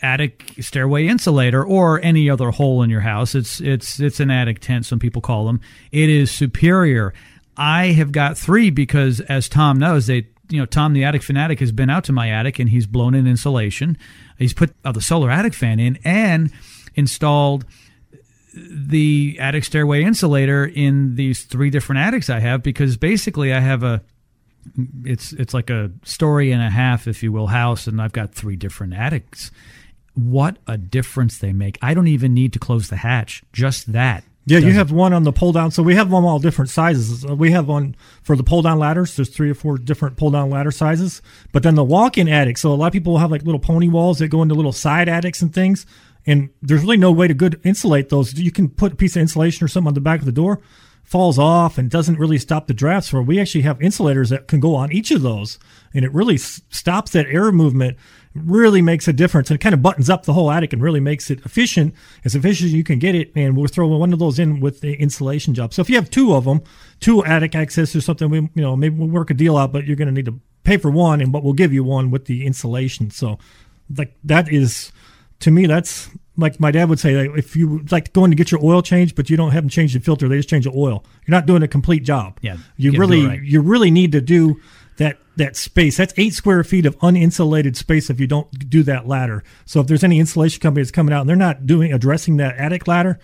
attic 0.00 0.54
stairway 0.60 1.06
insulator 1.06 1.64
or 1.64 2.00
any 2.02 2.28
other 2.28 2.50
hole 2.50 2.82
in 2.82 2.90
your 2.90 3.00
house. 3.00 3.34
It's 3.34 3.60
it's 3.60 4.00
it's 4.00 4.20
an 4.20 4.30
attic 4.30 4.60
tent. 4.60 4.86
Some 4.86 4.98
people 4.98 5.22
call 5.22 5.46
them. 5.46 5.60
It 5.90 6.08
is 6.08 6.30
superior. 6.30 7.14
I 7.56 7.86
have 7.86 8.12
got 8.12 8.38
three 8.38 8.70
because, 8.70 9.20
as 9.20 9.48
Tom 9.48 9.78
knows, 9.78 10.06
they 10.06 10.26
you 10.48 10.58
know 10.58 10.66
Tom 10.66 10.92
the 10.92 11.04
attic 11.04 11.22
fanatic 11.22 11.60
has 11.60 11.72
been 11.72 11.90
out 11.90 12.04
to 12.04 12.12
my 12.12 12.30
attic 12.30 12.58
and 12.58 12.68
he's 12.68 12.86
blown 12.86 13.14
in 13.14 13.26
insulation. 13.26 13.96
He's 14.38 14.54
put 14.54 14.74
the 14.82 15.00
solar 15.00 15.30
attic 15.30 15.54
fan 15.54 15.80
in 15.80 15.98
and 16.04 16.50
installed 16.94 17.64
the 18.54 19.36
attic 19.40 19.64
stairway 19.64 20.02
insulator 20.02 20.66
in 20.66 21.14
these 21.14 21.44
three 21.44 21.70
different 21.70 22.00
attics 22.00 22.28
I 22.28 22.40
have 22.40 22.62
because 22.62 22.96
basically 22.96 23.52
I 23.52 23.60
have 23.60 23.82
a 23.82 24.02
it's 25.04 25.32
it's 25.32 25.54
like 25.54 25.70
a 25.70 25.90
story 26.04 26.52
and 26.52 26.62
a 26.62 26.70
half 26.70 27.06
if 27.08 27.22
you 27.22 27.32
will 27.32 27.48
house 27.48 27.86
and 27.86 28.00
I've 28.00 28.12
got 28.12 28.34
three 28.34 28.56
different 28.56 28.94
attics. 28.94 29.50
What 30.14 30.58
a 30.66 30.76
difference 30.76 31.38
they 31.38 31.52
make. 31.52 31.78
I 31.80 31.94
don't 31.94 32.08
even 32.08 32.34
need 32.34 32.52
to 32.52 32.58
close 32.58 32.88
the 32.88 32.96
hatch. 32.96 33.42
Just 33.52 33.92
that. 33.92 34.24
Yeah, 34.44 34.58
you 34.58 34.72
have 34.72 34.90
one 34.90 35.12
on 35.12 35.22
the 35.22 35.32
pull 35.32 35.52
down. 35.52 35.70
So 35.70 35.84
we 35.84 35.94
have 35.94 36.10
them 36.10 36.24
all 36.24 36.40
different 36.40 36.68
sizes. 36.68 37.24
Uh, 37.24 37.36
We 37.36 37.52
have 37.52 37.68
one 37.68 37.94
for 38.22 38.34
the 38.34 38.42
pull 38.42 38.60
down 38.60 38.78
ladders. 38.78 39.14
There's 39.14 39.28
three 39.28 39.50
or 39.50 39.54
four 39.54 39.78
different 39.78 40.16
pull 40.16 40.32
down 40.32 40.50
ladder 40.50 40.72
sizes. 40.72 41.22
But 41.52 41.62
then 41.62 41.76
the 41.76 41.84
walk 41.84 42.18
in 42.18 42.28
attic. 42.28 42.58
So 42.58 42.72
a 42.72 42.74
lot 42.74 42.88
of 42.88 42.92
people 42.92 43.18
have 43.18 43.30
like 43.30 43.44
little 43.44 43.60
pony 43.60 43.88
walls 43.88 44.18
that 44.18 44.28
go 44.28 44.42
into 44.42 44.56
little 44.56 44.72
side 44.72 45.08
attics 45.08 45.42
and 45.42 45.54
things. 45.54 45.86
And 46.26 46.50
there's 46.60 46.82
really 46.82 46.96
no 46.96 47.12
way 47.12 47.28
to 47.28 47.34
good 47.34 47.60
insulate 47.64 48.08
those. 48.08 48.34
You 48.34 48.50
can 48.50 48.68
put 48.68 48.92
a 48.92 48.96
piece 48.96 49.14
of 49.14 49.22
insulation 49.22 49.64
or 49.64 49.68
something 49.68 49.88
on 49.88 49.94
the 49.94 50.00
back 50.00 50.20
of 50.20 50.26
the 50.26 50.32
door, 50.32 50.60
falls 51.12 51.38
off 51.38 51.76
and 51.76 51.90
doesn't 51.90 52.18
really 52.18 52.38
stop 52.38 52.66
the 52.66 52.74
drafts. 52.74 53.12
Where 53.12 53.22
we 53.22 53.38
actually 53.38 53.62
have 53.62 53.80
insulators 53.82 54.30
that 54.30 54.48
can 54.48 54.60
go 54.60 54.74
on 54.74 54.90
each 54.90 55.10
of 55.10 55.20
those, 55.20 55.58
and 55.92 56.06
it 56.06 56.12
really 56.12 56.36
s- 56.36 56.62
stops 56.70 57.12
that 57.12 57.26
air 57.26 57.52
movement. 57.52 57.98
Really 58.34 58.80
makes 58.80 59.06
a 59.06 59.12
difference 59.12 59.50
and 59.50 59.60
kind 59.60 59.74
of 59.74 59.82
buttons 59.82 60.08
up 60.08 60.24
the 60.24 60.32
whole 60.32 60.50
attic 60.50 60.72
and 60.72 60.80
really 60.80 61.00
makes 61.00 61.30
it 61.30 61.44
efficient, 61.44 61.94
as 62.24 62.34
efficient 62.34 62.68
as 62.68 62.72
you 62.72 62.82
can 62.82 62.98
get 62.98 63.14
it. 63.14 63.30
And 63.36 63.54
we'll 63.54 63.66
throw 63.66 63.86
one 63.88 64.14
of 64.14 64.18
those 64.18 64.38
in 64.38 64.58
with 64.58 64.80
the 64.80 64.94
insulation 64.94 65.52
job. 65.52 65.74
So 65.74 65.82
if 65.82 65.90
you 65.90 65.96
have 65.96 66.08
two 66.08 66.34
of 66.34 66.44
them, 66.44 66.62
two 66.98 67.22
attic 67.26 67.54
access 67.54 67.94
or 67.94 68.00
something, 68.00 68.30
we 68.30 68.38
you 68.38 68.62
know 68.62 68.74
maybe 68.74 68.96
we'll 68.96 69.08
work 69.08 69.30
a 69.30 69.34
deal 69.34 69.58
out, 69.58 69.70
but 69.70 69.84
you're 69.84 69.96
going 69.96 70.08
to 70.08 70.14
need 70.14 70.24
to 70.24 70.40
pay 70.64 70.78
for 70.78 70.90
one, 70.90 71.20
and 71.20 71.30
but 71.30 71.44
we'll 71.44 71.52
give 71.52 71.74
you 71.74 71.84
one 71.84 72.10
with 72.10 72.24
the 72.24 72.46
insulation. 72.46 73.10
So 73.10 73.38
like 73.94 74.16
that 74.24 74.50
is 74.50 74.92
to 75.40 75.50
me 75.50 75.66
that's 75.66 76.08
like 76.36 76.58
my 76.58 76.70
dad 76.70 76.88
would 76.88 76.98
say 76.98 77.28
like, 77.28 77.38
if 77.38 77.56
you 77.56 77.84
like 77.90 78.12
going 78.12 78.30
to 78.30 78.36
get 78.36 78.50
your 78.50 78.64
oil 78.64 78.82
changed 78.82 79.14
but 79.14 79.28
you 79.28 79.36
don't 79.36 79.50
have 79.50 79.62
them 79.64 79.68
change 79.68 79.92
the 79.92 80.00
filter 80.00 80.28
they 80.28 80.36
just 80.36 80.48
change 80.48 80.64
the 80.64 80.72
oil. 80.74 81.04
You're 81.26 81.36
not 81.36 81.46
doing 81.46 81.62
a 81.62 81.68
complete 81.68 82.04
job. 82.04 82.38
Yeah, 82.42 82.56
you 82.76 82.92
you 82.92 82.98
really 82.98 83.26
right. 83.26 83.42
you 83.42 83.60
really 83.60 83.90
need 83.90 84.12
to 84.12 84.20
do 84.20 84.60
that 84.96 85.18
that 85.36 85.56
space. 85.56 85.96
That's 85.96 86.14
eight 86.16 86.34
square 86.34 86.62
feet 86.64 86.86
of 86.86 86.98
uninsulated 86.98 87.76
space 87.76 88.10
if 88.10 88.20
you 88.20 88.26
don't 88.26 88.50
do 88.70 88.82
that 88.84 89.06
ladder. 89.06 89.42
So 89.64 89.80
if 89.80 89.86
there's 89.86 90.04
any 90.04 90.18
insulation 90.18 90.60
company 90.60 90.82
that's 90.82 90.90
coming 90.90 91.14
out 91.14 91.20
and 91.22 91.28
they're 91.28 91.36
not 91.36 91.66
doing 91.66 91.92
addressing 91.92 92.36
that 92.38 92.56
attic 92.56 92.86
ladder 92.86 93.18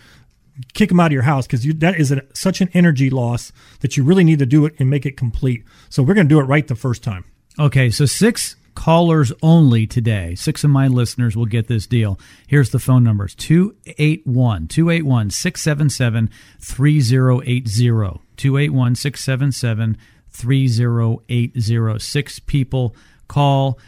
kick 0.74 0.88
them 0.88 1.00
out 1.00 1.06
of 1.06 1.12
your 1.12 1.22
house 1.22 1.46
because 1.46 1.64
that 1.64 1.96
is 1.98 2.12
a, 2.12 2.22
such 2.34 2.60
an 2.60 2.68
energy 2.74 3.10
loss 3.10 3.52
that 3.80 3.96
you 3.96 4.02
really 4.02 4.24
need 4.24 4.38
to 4.38 4.46
do 4.46 4.66
it 4.66 4.74
and 4.78 4.90
make 4.90 5.06
it 5.06 5.16
complete. 5.16 5.64
So 5.88 6.02
we're 6.02 6.14
going 6.14 6.28
to 6.28 6.34
do 6.34 6.40
it 6.40 6.44
right 6.44 6.66
the 6.66 6.74
first 6.74 7.02
time. 7.02 7.24
Okay, 7.58 7.90
so 7.90 8.06
six 8.06 8.56
callers 8.78 9.32
only 9.42 9.88
today. 9.88 10.36
Six 10.36 10.62
of 10.62 10.70
my 10.70 10.86
listeners 10.86 11.36
will 11.36 11.46
get 11.46 11.66
this 11.66 11.84
deal. 11.84 12.16
Here's 12.46 12.70
the 12.70 12.78
phone 12.78 13.02
numbers 13.02 13.34
281 13.34 14.68
281 14.68 15.30
677 15.30 16.30
3080. 16.60 18.20
281 18.36 18.94
677 18.94 19.98
3080. 20.30 21.98
Six 21.98 22.38
people 22.38 22.94
call. 23.26 23.80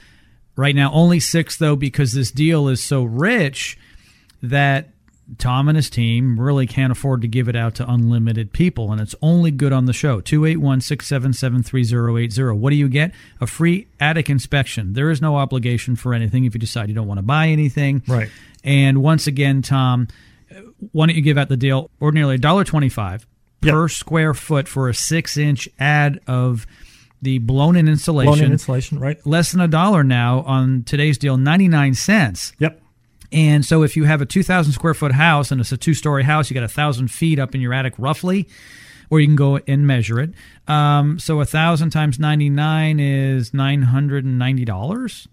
Right 0.57 0.75
now, 0.75 0.91
only 0.93 1.21
six, 1.21 1.57
though, 1.57 1.77
because 1.77 2.13
this 2.13 2.33
deal 2.33 2.67
is 2.67 2.83
so 2.83 3.05
rich 3.05 3.79
that 4.43 4.89
Tom 5.39 5.69
and 5.69 5.77
his 5.77 5.89
team 5.89 6.39
really 6.41 6.67
can't 6.67 6.91
afford 6.91 7.23
to 7.23 7.29
give 7.29 7.49
it 7.49 7.55
out 7.57 7.75
to 7.77 7.91
unlimited 7.91 8.53
people, 8.53 8.91
and 8.93 9.01
it's 9.01 9.15
only 9.23 9.51
good 9.51 9.73
on 9.73 9.85
the 9.87 9.93
show. 9.93 10.21
281 10.21 10.81
677 10.81 11.63
3080. 11.63 12.59
What 12.59 12.71
do 12.71 12.77
you 12.77 12.89
get? 12.89 13.13
A 13.41 13.47
free 13.47 13.87
attic 14.01 14.29
inspection. 14.29 14.93
There 14.95 15.11
is 15.11 15.21
no 15.23 15.37
obligation 15.37 15.95
for 15.97 16.15
anything 16.15 16.45
if 16.45 16.55
you 16.55 16.61
decide 16.61 16.89
you 16.89 16.95
don't 16.95 17.07
want 17.07 17.19
to 17.19 17.23
buy 17.23 17.49
anything. 17.49 18.03
Right. 18.09 18.29
And 18.65 19.03
once 19.03 19.27
again, 19.27 19.63
Tom, 19.63 20.09
why 20.93 21.07
don't 21.07 21.17
you 21.17 21.23
give 21.23 21.39
out 21.39 21.49
the 21.49 21.57
deal? 21.57 21.91
Ordinarily 22.03 22.39
$1.25 22.39 23.25
Yep. 23.63 23.73
per 23.75 23.89
square 23.89 24.33
foot 24.33 24.67
for 24.67 24.89
a 24.89 24.95
six 24.95 25.37
inch 25.37 25.69
add 25.79 26.19
of 26.27 26.67
the 27.21 27.39
blown 27.39 27.77
in 27.77 27.89
insulation. 27.89 28.33
Blown 28.33 28.45
in 28.47 28.53
insulation, 28.53 28.99
right? 28.99 29.19
Less 29.27 29.53
than 29.53 29.61
a 29.61 29.69
dollar 29.69 30.03
now 30.03 30.41
on 30.41 30.83
today's 30.85 31.19
deal, 31.19 31.37
99 31.37 31.93
cents. 31.95 32.55
Yep. 32.59 32.81
And 33.33 33.65
so 33.65 33.83
if 33.83 33.97
you 33.97 34.05
have 34.05 34.21
a 34.21 34.27
2,000 34.27 34.73
square 34.73 34.95
foot 34.95 35.13
house 35.13 35.51
and 35.51 35.61
it's 35.61 35.73
a 35.73 35.77
two 35.77 35.95
story 35.95 36.25
house, 36.25 36.51
you 36.51 36.55
got 36.55 36.65
a 36.65 36.69
thousand 36.69 37.09
feet 37.09 37.39
up 37.39 37.55
in 37.55 37.61
your 37.61 37.73
attic 37.73 37.95
roughly, 37.99 38.49
or 39.09 39.21
you 39.21 39.27
can 39.27 39.37
go 39.37 39.61
and 39.67 39.87
measure 39.87 40.21
it. 40.21 40.31
Um, 40.67 41.19
so 41.19 41.41
a 41.41 41.45
thousand 41.45 41.91
times 41.91 42.19
99 42.19 42.99
is 43.01 43.51
$990. 43.53 45.27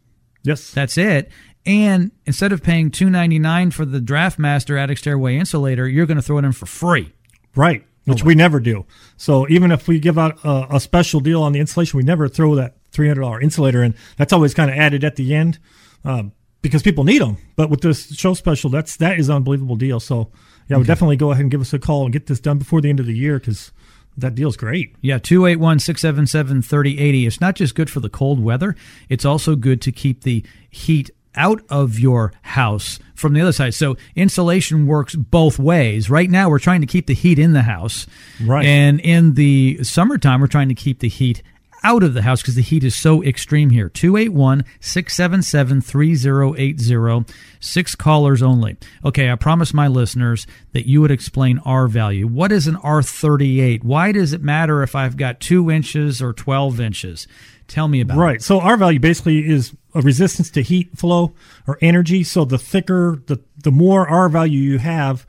Yes. 0.43 0.71
That's 0.71 0.97
it. 0.97 1.31
And 1.65 2.11
instead 2.25 2.53
of 2.53 2.63
paying 2.63 2.91
299 2.91 3.71
for 3.71 3.83
the 3.83 3.99
DraftMaster 3.99 4.81
attic 4.81 4.97
stairway 4.97 5.35
insulator, 5.35 5.87
you're 5.87 6.05
going 6.05 6.15
to 6.15 6.21
throw 6.23 6.37
it 6.37 6.45
in 6.45 6.53
for 6.53 6.65
free. 6.65 7.13
Right, 7.55 7.83
which 8.05 8.23
we 8.23 8.35
never 8.35 8.59
do. 8.59 8.85
So 9.17 9.49
even 9.49 9.71
if 9.71 9.87
we 9.87 9.99
give 9.99 10.17
out 10.17 10.39
a, 10.45 10.75
a 10.75 10.79
special 10.79 11.19
deal 11.19 11.41
on 11.41 11.51
the 11.51 11.59
insulation, 11.59 11.97
we 11.97 12.03
never 12.03 12.29
throw 12.29 12.55
that 12.55 12.77
three 12.91 13.07
hundred 13.07 13.21
dollar 13.21 13.41
insulator 13.41 13.83
in. 13.83 13.95
That's 14.15 14.31
always 14.31 14.53
kind 14.53 14.71
of 14.71 14.77
added 14.77 15.03
at 15.03 15.17
the 15.17 15.33
end 15.35 15.59
um, 16.05 16.31
because 16.67 16.83
people 16.83 17.03
need 17.03 17.21
them. 17.21 17.37
But 17.55 17.69
with 17.69 17.81
this 17.81 18.13
show 18.15 18.33
special, 18.33 18.69
that's 18.69 18.97
that 18.97 19.19
is 19.19 19.29
an 19.29 19.35
unbelievable 19.37 19.75
deal. 19.75 19.99
So 19.99 20.31
yeah, 20.67 20.77
we 20.77 20.83
definitely 20.83 21.17
go 21.17 21.31
ahead 21.31 21.41
and 21.41 21.51
give 21.51 21.61
us 21.61 21.73
a 21.73 21.79
call 21.79 22.03
and 22.03 22.13
get 22.13 22.27
this 22.27 22.39
done 22.39 22.57
before 22.57 22.81
the 22.81 22.89
end 22.89 22.99
of 22.99 23.05
the 23.05 23.15
year 23.15 23.39
because 23.39 23.71
that 24.17 24.35
deal's 24.35 24.57
great. 24.57 24.95
Yeah, 25.01 25.19
281 25.19 25.79
677 25.79 26.61
3080. 26.61 27.27
It's 27.27 27.41
not 27.41 27.55
just 27.55 27.75
good 27.75 27.89
for 27.89 27.99
the 27.99 28.09
cold 28.09 28.43
weather, 28.43 28.75
it's 29.09 29.25
also 29.25 29.55
good 29.55 29.81
to 29.83 29.91
keep 29.91 30.23
the 30.23 30.43
heat 30.69 31.11
out 31.37 31.61
of 31.69 31.99
your 31.99 32.33
house 32.41 32.99
from 33.13 33.33
the 33.33 33.41
other 33.41 33.51
side. 33.51 33.73
So 33.75 33.95
insulation 34.15 34.87
works 34.87 35.15
both 35.15 35.59
ways. 35.59 36.09
Right 36.09 36.29
now, 36.29 36.49
we're 36.49 36.59
trying 36.59 36.81
to 36.81 36.87
keep 36.87 37.05
the 37.05 37.13
heat 37.13 37.37
in 37.37 37.53
the 37.53 37.61
house. 37.61 38.07
Right. 38.43 38.65
And 38.65 38.99
in 39.01 39.35
the 39.35 39.83
summertime, 39.83 40.41
we're 40.41 40.47
trying 40.47 40.69
to 40.69 40.75
keep 40.75 40.99
the 40.99 41.09
heat 41.09 41.43
out 41.87 42.03
of 42.03 42.13
the 42.13 42.21
house 42.21 42.41
because 42.41 42.55
the 42.55 42.61
heat 42.61 42.83
is 42.83 42.95
so 42.95 43.23
extreme 43.23 43.69
here. 43.69 43.87
281 43.87 44.65
677 44.81 45.81
3080. 45.81 47.33
Six 47.61 47.95
callers 47.95 48.43
only. 48.43 48.75
Okay, 49.05 49.31
I 49.31 49.35
promised 49.35 49.73
my 49.73 49.87
listeners 49.87 50.45
that 50.73 50.85
you 50.85 50.99
would 50.99 51.11
explain 51.11 51.59
R 51.59 51.87
value. 51.87 52.27
What 52.27 52.51
is 52.51 52.67
an 52.67 52.75
R38? 52.75 53.85
Why 53.85 54.11
does 54.11 54.33
it 54.33 54.41
matter 54.41 54.83
if 54.83 54.95
I've 54.95 55.15
got 55.15 55.39
two 55.39 55.71
inches 55.71 56.21
or 56.21 56.33
12 56.33 56.81
inches? 56.81 57.25
Tell 57.69 57.87
me 57.87 58.01
about 58.01 58.17
it. 58.17 58.21
Right. 58.21 58.41
So 58.41 58.59
R 58.59 58.75
value 58.75 58.99
basically 58.99 59.47
is 59.47 59.73
a 59.95 60.01
resistance 60.01 60.49
to 60.51 60.61
heat 60.61 60.97
flow 60.97 61.35
or 61.67 61.77
energy. 61.79 62.23
So 62.25 62.43
the 62.43 62.57
thicker, 62.57 63.21
the 63.27 63.41
the 63.63 63.71
more 63.71 64.07
R 64.07 64.27
value 64.27 64.59
you 64.59 64.79
have, 64.79 65.25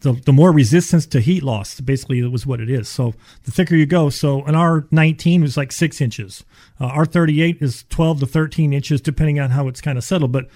the 0.00 0.12
the 0.12 0.32
more 0.32 0.52
resistance 0.52 1.06
to 1.06 1.20
heat 1.20 1.42
loss. 1.42 1.80
Basically, 1.80 2.20
it 2.20 2.32
was 2.32 2.46
what 2.46 2.60
it 2.60 2.70
is. 2.70 2.88
So 2.88 3.14
the 3.44 3.50
thicker 3.50 3.74
you 3.74 3.86
go. 3.86 4.10
So 4.10 4.42
an 4.44 4.54
R19 4.54 5.42
was 5.42 5.56
like 5.56 5.72
six 5.72 6.00
inches. 6.00 6.44
Uh, 6.78 6.90
R38 6.90 7.62
is 7.62 7.84
12 7.90 8.20
to 8.20 8.26
13 8.26 8.72
inches, 8.72 9.00
depending 9.00 9.38
on 9.38 9.50
how 9.50 9.68
it's 9.68 9.80
kind 9.80 9.98
of 9.98 10.04
settled. 10.04 10.32
But 10.32 10.48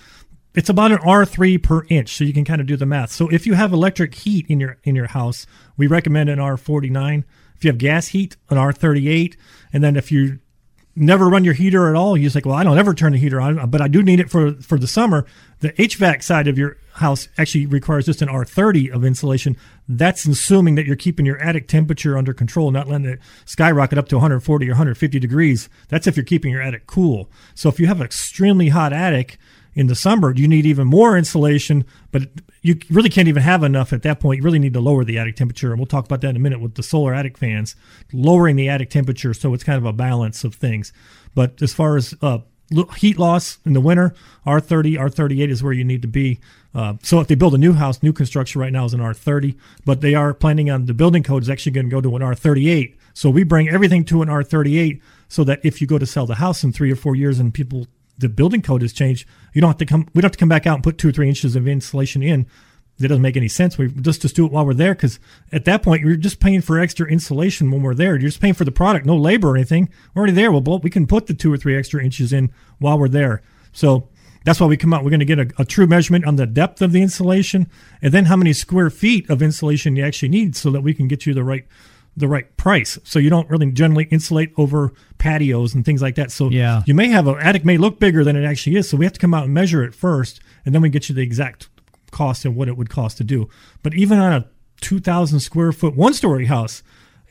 it's 0.55 0.69
about 0.69 0.93
an 0.93 0.99
R3 0.99 1.63
per 1.63 1.85
inch, 1.89 2.17
so 2.17 2.25
you 2.25 2.33
can 2.33 2.45
kind 2.45 2.61
of 2.61 2.67
do 2.67 2.77
the 2.77 2.87
math. 2.87 3.11
So 3.11 3.29
if 3.29 3.47
you 3.47 3.55
have 3.55 3.73
electric 3.73 4.15
heat 4.15 4.47
in 4.49 4.61
your 4.61 4.79
in 4.85 4.95
your 4.95 5.09
house, 5.09 5.47
we 5.77 5.87
recommend 5.87 6.31
an 6.31 6.39
R49. 6.39 7.25
If 7.57 7.65
you 7.65 7.71
have 7.71 7.79
gas 7.79 8.09
heat, 8.09 8.37
an 8.51 8.57
R38, 8.57 9.37
and 9.73 9.83
then 9.83 9.97
if 9.97 10.11
you 10.11 10.41
never 10.97 11.29
run 11.29 11.45
your 11.45 11.55
heater 11.55 11.89
at 11.89 11.97
all, 11.97 12.17
you 12.17 12.29
like, 12.31 12.47
well, 12.47 12.55
I 12.55 12.65
don't 12.65 12.79
ever 12.79 12.95
turn 12.95 13.13
the 13.13 13.19
heater 13.19 13.41
on, 13.41 13.71
but 13.71 13.81
I 13.81 13.89
do 13.89 14.03
need 14.03 14.21
it 14.21 14.31
for 14.31 14.53
for 14.55 14.79
the 14.79 14.87
summer. 14.87 15.27
The 15.61 15.73
HVAC 15.73 16.23
side 16.23 16.47
of 16.47 16.59
your 16.59 16.77
house 16.95 17.29
actually 17.39 17.67
requires 17.67 18.07
just 18.07 18.23
an 18.23 18.29
R30 18.29 18.93
of 18.93 19.05
insulation. 19.05 19.57
That's 19.89 20.27
assuming 20.27 20.75
that 20.75 20.87
you're 20.87 20.97
keeping 20.97 21.27
your 21.27 21.39
attic 21.39 21.69
temperature 21.69 22.17
under 22.17 22.33
control, 22.33 22.71
not 22.71 22.89
letting 22.89 23.07
it 23.07 23.21
skyrocket 23.45 23.99
up 23.99 24.09
to 24.09 24.17
140 24.17 24.67
or 24.67 24.71
150 24.71 25.19
degrees. 25.19 25.69
That's 25.89 26.07
if 26.07 26.17
you're 26.17 26.25
keeping 26.25 26.53
your 26.53 26.63
attic 26.63 26.87
cool. 26.87 27.31
So 27.55 27.69
if 27.69 27.81
you 27.81 27.87
have 27.87 28.01
an 28.01 28.07
extremely 28.07 28.69
hot 28.69 28.93
attic 28.93 29.39
in 29.75 29.89
the 29.89 29.95
summer, 29.95 30.33
you 30.35 30.47
need 30.47 30.67
even 30.67 30.87
more 30.87 31.17
insulation, 31.17 31.85
but 32.13 32.23
you 32.63 32.79
really 32.91 33.09
can't 33.09 33.29
even 33.29 33.43
have 33.43 33.63
enough 33.63 33.93
at 33.93 34.03
that 34.03 34.21
point. 34.21 34.39
You 34.39 34.45
really 34.45 34.59
need 34.59 34.75
to 34.75 34.81
lower 34.81 35.05
the 35.05 35.19
attic 35.19 35.37
temperature. 35.37 35.71
And 35.71 35.79
we'll 35.79 35.87
talk 35.87 36.05
about 36.05 36.21
that 36.21 36.31
in 36.31 36.37
a 36.37 36.41
minute 36.41 36.61
with 36.61 36.75
the 36.75 36.83
solar 36.83 37.13
attic 37.13 37.37
fans, 37.37 37.75
lowering 38.13 38.57
the 38.57 38.69
attic 38.69 38.91
temperature. 38.91 39.35
So 39.35 39.53
it's 39.53 39.65
kind 39.65 39.79
of 39.79 39.85
a 39.85 39.93
balance 39.93 40.45
of 40.45 40.55
things. 40.55 40.93
But 41.35 41.61
as 41.61 41.75
far 41.75 41.97
as 41.97 42.15
uh, 42.23 42.39
heat 42.97 43.19
loss 43.19 43.59
in 43.65 43.73
the 43.73 43.81
winter, 43.81 44.15
R30, 44.47 44.97
R38 44.97 45.51
is 45.51 45.63
where 45.63 45.73
you 45.73 45.85
need 45.85 46.03
to 46.03 46.09
be. 46.09 46.41
Uh, 46.75 46.95
so 47.03 47.21
if 47.21 47.29
they 47.29 47.35
build 47.35 47.55
a 47.55 47.59
new 47.59 47.73
house, 47.73 48.03
new 48.03 48.13
construction 48.13 48.61
right 48.61 48.73
now 48.73 48.85
is 48.85 48.95
an 48.95 49.01
R30, 49.01 49.57
but 49.85 50.01
they 50.01 50.15
are 50.15 50.33
planning 50.33 50.71
on 50.71 50.87
the 50.87 50.95
building 50.95 51.23
code 51.23 51.43
is 51.43 51.51
actually 51.51 51.73
going 51.73 51.87
to 51.87 51.91
go 51.91 52.01
to 52.01 52.17
an 52.17 52.23
R38. 52.23 52.97
So 53.13 53.31
we 53.31 53.45
bring 53.45 53.69
everything 53.69 54.05
to 54.07 54.23
an 54.23 54.29
R38 54.29 55.01
so 55.29 55.45
that 55.45 55.61
if 55.63 55.81
you 55.81 55.87
go 55.87 55.99
to 55.99 56.07
sell 56.07 56.27
the 56.27 56.37
house 56.37 56.65
in 56.65 56.73
three 56.73 56.91
or 56.91 56.97
four 56.97 57.15
years 57.15 57.39
and 57.39 57.53
people 57.53 57.87
the 58.19 58.29
building 58.29 58.63
code 58.63 58.83
has 58.83 58.93
changed, 58.93 59.27
you 59.53 59.61
don't 59.61 59.71
have 59.71 59.79
to 59.79 59.87
come. 59.87 60.09
We 60.15 60.21
don't 60.21 60.29
have 60.29 60.33
to 60.33 60.39
come 60.39 60.49
back 60.49 60.67
out 60.67 60.75
and 60.75 60.85
put 60.85 60.99
two 60.99 61.09
or 61.09 61.13
three 61.13 61.29
inches 61.29 61.57
of 61.57 61.67
insulation 61.67 62.23
in. 62.23 62.47
That 62.99 63.09
doesn't 63.09 63.23
make 63.23 63.37
any 63.37 63.49
sense. 63.49 63.77
We 63.77 63.89
just 63.89 64.23
just 64.23 64.37
do 64.37 64.47
it 64.47 64.53
while 64.53 64.65
we're 64.65 64.73
there 64.73 64.95
because 64.95 65.19
at 65.51 65.65
that 65.65 65.83
point 65.83 66.03
you're 66.03 66.15
just 66.15 66.39
paying 66.39 66.61
for 66.61 66.79
extra 66.79 67.09
insulation 67.09 67.73
when 67.73 67.83
we're 67.83 67.95
there. 67.95 68.13
You're 68.13 68.29
just 68.29 68.41
paying 68.41 68.55
for 68.55 68.65
the 68.65 68.71
product, 68.71 69.05
no 69.05 69.17
labor 69.17 69.51
or 69.51 69.57
anything. 69.57 69.89
We're 70.15 70.21
already 70.21 70.35
there. 70.35 70.53
Well, 70.53 70.63
well, 70.63 70.79
we 70.79 70.91
can 70.91 71.09
put 71.09 71.27
the 71.27 71.35
two 71.35 71.53
or 71.53 71.57
three 71.57 71.77
extra 71.77 72.05
inches 72.05 72.33
in 72.33 72.53
while 72.79 72.97
we're 72.97 73.09
there. 73.09 73.43
So 73.73 74.09
that's 74.45 74.61
why 74.61 74.69
we 74.69 74.77
come 74.77 74.95
out. 74.95 75.03
We're 75.03 75.11
going 75.11 75.21
to 75.21 75.27
get 75.27 75.41
a, 75.41 75.51
a 75.59 75.65
true 75.65 75.89
measurement 75.89 76.25
on 76.25 76.37
the 76.37 76.47
depth 76.47 76.83
of 76.83 76.93
the 76.93 77.03
insulation 77.03 77.67
and 78.01 78.13
then 78.13 78.27
how 78.27 78.37
many 78.37 78.53
square 78.53 78.91
feet 78.91 79.29
of 79.29 79.43
insulation 79.43 79.97
you 79.97 80.05
actually 80.05 80.29
need, 80.29 80.55
so 80.55 80.71
that 80.71 80.83
we 80.83 80.95
can 80.95 81.09
get 81.09 81.27
you 81.27 81.35
the 81.35 81.43
right 81.43 81.67
the 82.17 82.29
right 82.29 82.57
price. 82.57 82.99
So 83.05 83.19
you 83.19 83.29
don't 83.31 83.49
really 83.51 83.71
generally 83.73 84.05
insulate 84.11 84.53
over 84.57 84.93
patios 85.19 85.75
and 85.75 85.85
things 85.85 86.01
like 86.01 86.15
that. 86.15 86.31
So 86.31 86.49
Yeah. 86.51 86.83
you 86.87 86.95
may 86.95 87.09
have 87.09 87.27
an 87.27 87.37
attic 87.41 87.65
may 87.65 87.77
look 87.77 87.99
bigger 87.99 88.23
than 88.25 88.37
it 88.37 88.45
actually 88.45 88.77
is. 88.77 88.89
So 88.89 88.97
we 88.97 89.05
have 89.05 89.13
to 89.15 89.21
come 89.21 89.35
out 89.35 89.45
and 89.45 89.55
measure 89.55 89.83
it 89.83 89.95
first, 89.95 90.41
and 90.65 90.75
then 90.75 90.83
we 90.83 90.89
get 90.91 91.09
you 91.09 91.15
the 91.15 91.23
exact 91.23 91.69
cost 92.13 92.45
and 92.45 92.55
what 92.55 92.69
it 92.69 92.77
would 92.77 92.89
cost 92.89 93.17
to 93.19 93.25
do. 93.25 93.49
But 93.83 93.95
even 93.95 94.19
on 94.19 94.33
a 94.33 94.47
2,000 94.81 95.41
square 95.41 95.73
foot 95.73 95.97
one 95.97 96.15
story 96.15 96.47
house, 96.47 96.83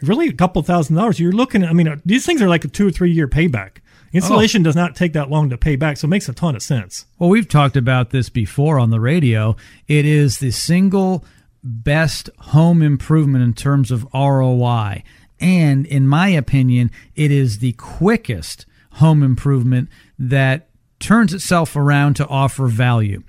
really 0.02 0.28
a 0.28 0.34
couple 0.34 0.62
thousand 0.64 0.98
dollars, 0.98 1.20
you're 1.20 1.32
looking 1.32 1.64
at, 1.64 1.70
I 1.70 1.74
mean, 1.74 1.88
uh, 1.88 1.96
these 2.06 2.26
things 2.26 2.42
are 2.42 2.50
like 2.50 2.66
a 2.66 2.68
two 2.68 2.88
or 2.88 2.92
three 2.92 3.12
year 3.12 3.28
payback. 3.28 3.78
Insulation 4.12 4.62
does 4.62 4.76
not 4.76 4.96
take 4.96 5.14
that 5.14 5.32
long 5.32 5.50
to 5.50 5.58
pay 5.58 5.76
back, 5.76 5.98
so 5.98 6.06
it 6.06 6.10
makes 6.10 6.30
a 6.30 6.34
ton 6.34 6.56
of 6.56 6.62
sense. 6.62 7.06
Well, 7.18 7.30
we've 7.32 7.48
talked 7.48 7.76
about 7.76 8.12
this 8.12 8.30
before 8.30 8.78
on 8.80 8.92
the 8.92 9.00
radio. 9.00 9.56
It 9.88 10.06
is 10.06 10.38
the 10.38 10.52
single 10.52 11.26
best 11.64 12.30
home 12.40 12.82
improvement 12.82 13.44
in 13.44 13.54
terms 13.54 13.92
of 13.92 14.08
ROI. 14.14 15.04
And 15.40 15.86
in 15.86 16.08
my 16.08 16.30
opinion, 16.30 16.92
it 17.16 17.32
is 17.32 17.60
the 17.60 17.74
quickest 17.74 18.66
home 18.94 19.24
improvement 19.24 19.90
that 20.20 20.70
turns 21.00 21.34
itself 21.34 21.76
around 21.76 22.16
to 22.16 22.28
offer 22.28 22.68
value. 22.68 23.24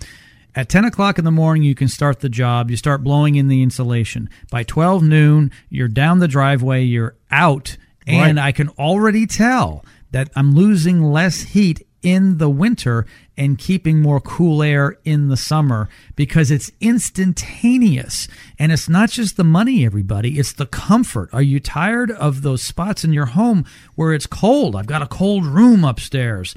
At 0.55 0.68
10 0.68 0.85
o'clock 0.85 1.18
in 1.18 1.25
the 1.25 1.33
morning, 1.33 1.64
you 1.64 1.75
can 1.75 1.88
start 1.88 2.20
the 2.20 2.29
job. 2.29 2.70
You 2.70 2.77
start 2.77 3.03
blowing 3.03 3.35
in 3.35 3.49
the 3.49 3.62
insulation. 3.62 4.31
By 4.51 4.62
12 4.62 5.03
noon, 5.03 5.51
you're 5.68 5.88
down 5.88 6.20
the 6.20 6.29
driveway, 6.29 6.85
you're 6.85 7.16
out. 7.31 7.77
And 8.07 8.37
Right. 8.37 8.47
I 8.47 8.53
can 8.53 8.68
already 8.70 9.27
tell 9.27 9.85
that 10.12 10.31
I'm 10.37 10.55
losing 10.55 11.03
less 11.03 11.40
heat 11.42 11.85
in 12.05 12.38
the 12.38 12.51
winter 12.51 13.07
and 13.37 13.59
keeping 13.59 14.01
more 14.01 14.21
cool 14.21 14.62
air 14.62 14.99
in 15.05 15.29
the 15.29 15.37
summer 15.37 15.88
because 16.14 16.53
it's 16.53 16.71
instantaneous. 16.81 18.29
And 18.59 18.71
it's 18.71 18.88
not 18.88 19.11
just 19.11 19.37
the 19.37 19.43
money, 19.43 19.85
everybody, 19.85 20.38
it's 20.38 20.53
the 20.53 20.67
comfort. 20.67 21.31
Are 21.33 21.43
you 21.43 21.59
tired 21.59 22.12
of 22.12 22.43
those 22.43 22.62
spots 22.62 23.03
in 23.03 23.12
your 23.12 23.27
home 23.27 23.64
where 23.97 24.12
it's 24.12 24.27
cold? 24.27 24.77
I've 24.77 24.87
got 24.87 25.03
a 25.03 25.09
cold 25.09 25.45
room 25.45 25.85
upstairs. 25.85 26.55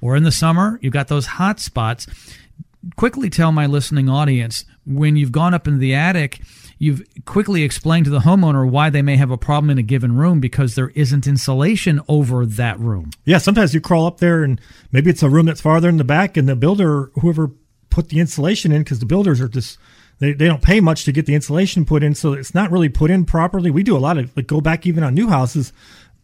Or 0.00 0.16
in 0.16 0.24
the 0.24 0.32
summer, 0.32 0.78
you've 0.82 0.92
got 0.92 1.08
those 1.08 1.26
hot 1.26 1.60
spots 1.60 2.06
quickly 2.94 3.28
tell 3.30 3.52
my 3.52 3.66
listening 3.66 4.08
audience 4.08 4.64
when 4.86 5.16
you've 5.16 5.32
gone 5.32 5.54
up 5.54 5.66
into 5.66 5.78
the 5.78 5.94
attic, 5.94 6.40
you've 6.78 7.02
quickly 7.24 7.62
explained 7.62 8.04
to 8.04 8.10
the 8.10 8.20
homeowner 8.20 8.68
why 8.68 8.90
they 8.90 9.02
may 9.02 9.16
have 9.16 9.30
a 9.30 9.38
problem 9.38 9.70
in 9.70 9.78
a 9.78 9.82
given 9.82 10.16
room 10.16 10.40
because 10.40 10.74
there 10.74 10.90
isn't 10.90 11.26
insulation 11.26 12.00
over 12.08 12.44
that 12.44 12.78
room. 12.78 13.10
Yeah, 13.24 13.38
sometimes 13.38 13.74
you 13.74 13.80
crawl 13.80 14.06
up 14.06 14.18
there 14.18 14.44
and 14.44 14.60
maybe 14.92 15.10
it's 15.10 15.22
a 15.22 15.30
room 15.30 15.46
that's 15.46 15.60
farther 15.60 15.88
in 15.88 15.96
the 15.96 16.04
back, 16.04 16.36
and 16.36 16.48
the 16.48 16.56
builder, 16.56 17.10
whoever 17.20 17.50
put 17.88 18.10
the 18.10 18.20
insulation 18.20 18.72
in, 18.72 18.82
because 18.82 18.98
the 18.98 19.06
builders 19.06 19.40
are 19.40 19.48
just 19.48 19.78
they, 20.18 20.32
they 20.32 20.46
don't 20.46 20.62
pay 20.62 20.80
much 20.80 21.04
to 21.04 21.12
get 21.12 21.26
the 21.26 21.34
insulation 21.34 21.84
put 21.84 22.02
in, 22.02 22.14
so 22.14 22.32
it's 22.32 22.54
not 22.54 22.70
really 22.70 22.88
put 22.88 23.10
in 23.10 23.24
properly. 23.24 23.70
We 23.70 23.82
do 23.82 23.96
a 23.96 23.98
lot 23.98 24.18
of 24.18 24.34
like 24.36 24.46
go 24.46 24.60
back 24.60 24.86
even 24.86 25.02
on 25.02 25.14
new 25.14 25.28
houses 25.28 25.72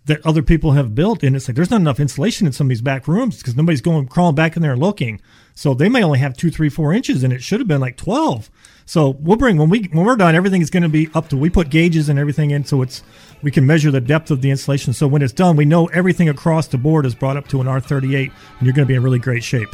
that 0.06 0.24
other 0.26 0.42
people 0.42 0.72
have 0.72 0.94
built, 0.94 1.22
and 1.22 1.36
it's 1.36 1.48
like 1.48 1.54
there's 1.54 1.70
not 1.70 1.80
enough 1.80 2.00
insulation 2.00 2.46
in 2.46 2.52
some 2.52 2.66
of 2.66 2.68
these 2.70 2.82
back 2.82 3.06
rooms 3.06 3.38
because 3.38 3.56
nobody's 3.56 3.80
going 3.80 4.08
crawling 4.08 4.34
back 4.34 4.56
in 4.56 4.62
there 4.62 4.76
looking. 4.76 5.20
So 5.54 5.74
they 5.74 5.88
may 5.88 6.02
only 6.02 6.18
have 6.18 6.36
two, 6.36 6.50
three, 6.50 6.68
four 6.68 6.92
inches, 6.92 7.22
and 7.22 7.32
it 7.32 7.42
should 7.42 7.60
have 7.60 7.68
been 7.68 7.80
like 7.80 7.96
twelve. 7.96 8.50
So 8.84 9.10
we'll 9.10 9.36
bring 9.36 9.56
when 9.56 9.70
we 9.70 9.88
when 9.92 10.04
we're 10.04 10.16
done, 10.16 10.34
everything 10.34 10.62
is 10.62 10.70
going 10.70 10.82
to 10.82 10.88
be 10.88 11.08
up 11.14 11.28
to. 11.28 11.36
We 11.36 11.50
put 11.50 11.70
gauges 11.70 12.08
and 12.08 12.18
everything 12.18 12.50
in, 12.50 12.64
so 12.64 12.82
it's 12.82 13.02
we 13.42 13.50
can 13.50 13.66
measure 13.66 13.90
the 13.90 14.00
depth 14.00 14.30
of 14.30 14.42
the 14.42 14.50
installation. 14.50 14.92
So 14.92 15.06
when 15.06 15.22
it's 15.22 15.32
done, 15.32 15.56
we 15.56 15.64
know 15.64 15.86
everything 15.86 16.28
across 16.28 16.68
the 16.68 16.78
board 16.78 17.06
is 17.06 17.14
brought 17.14 17.36
up 17.36 17.48
to 17.48 17.60
an 17.60 17.66
R38, 17.66 18.04
and 18.14 18.32
you're 18.62 18.74
going 18.74 18.86
to 18.86 18.86
be 18.86 18.94
in 18.94 19.02
really 19.02 19.18
great 19.18 19.44
shape. 19.44 19.68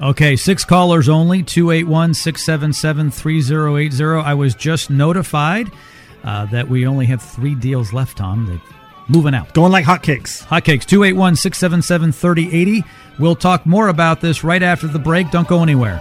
Okay, 0.00 0.36
six 0.36 0.64
callers 0.64 1.08
only 1.08 1.42
281 1.42 2.14
677 2.14 3.10
3080. 3.10 4.04
I 4.24 4.34
was 4.34 4.54
just 4.54 4.90
notified 4.90 5.68
uh, 6.22 6.46
that 6.46 6.68
we 6.68 6.86
only 6.86 7.06
have 7.06 7.20
three 7.20 7.56
deals 7.56 7.92
left, 7.92 8.18
Tom. 8.18 8.46
They're 8.46 8.60
moving 9.08 9.34
out. 9.34 9.52
Going 9.54 9.72
like 9.72 9.84
hotcakes. 9.84 10.44
Hotcakes 10.44 10.84
281 10.84 11.36
677 11.36 12.12
3080. 12.12 12.84
We'll 13.18 13.34
talk 13.34 13.66
more 13.66 13.88
about 13.88 14.20
this 14.20 14.44
right 14.44 14.62
after 14.62 14.86
the 14.86 15.00
break. 15.00 15.32
Don't 15.32 15.48
go 15.48 15.62
anywhere. 15.62 16.00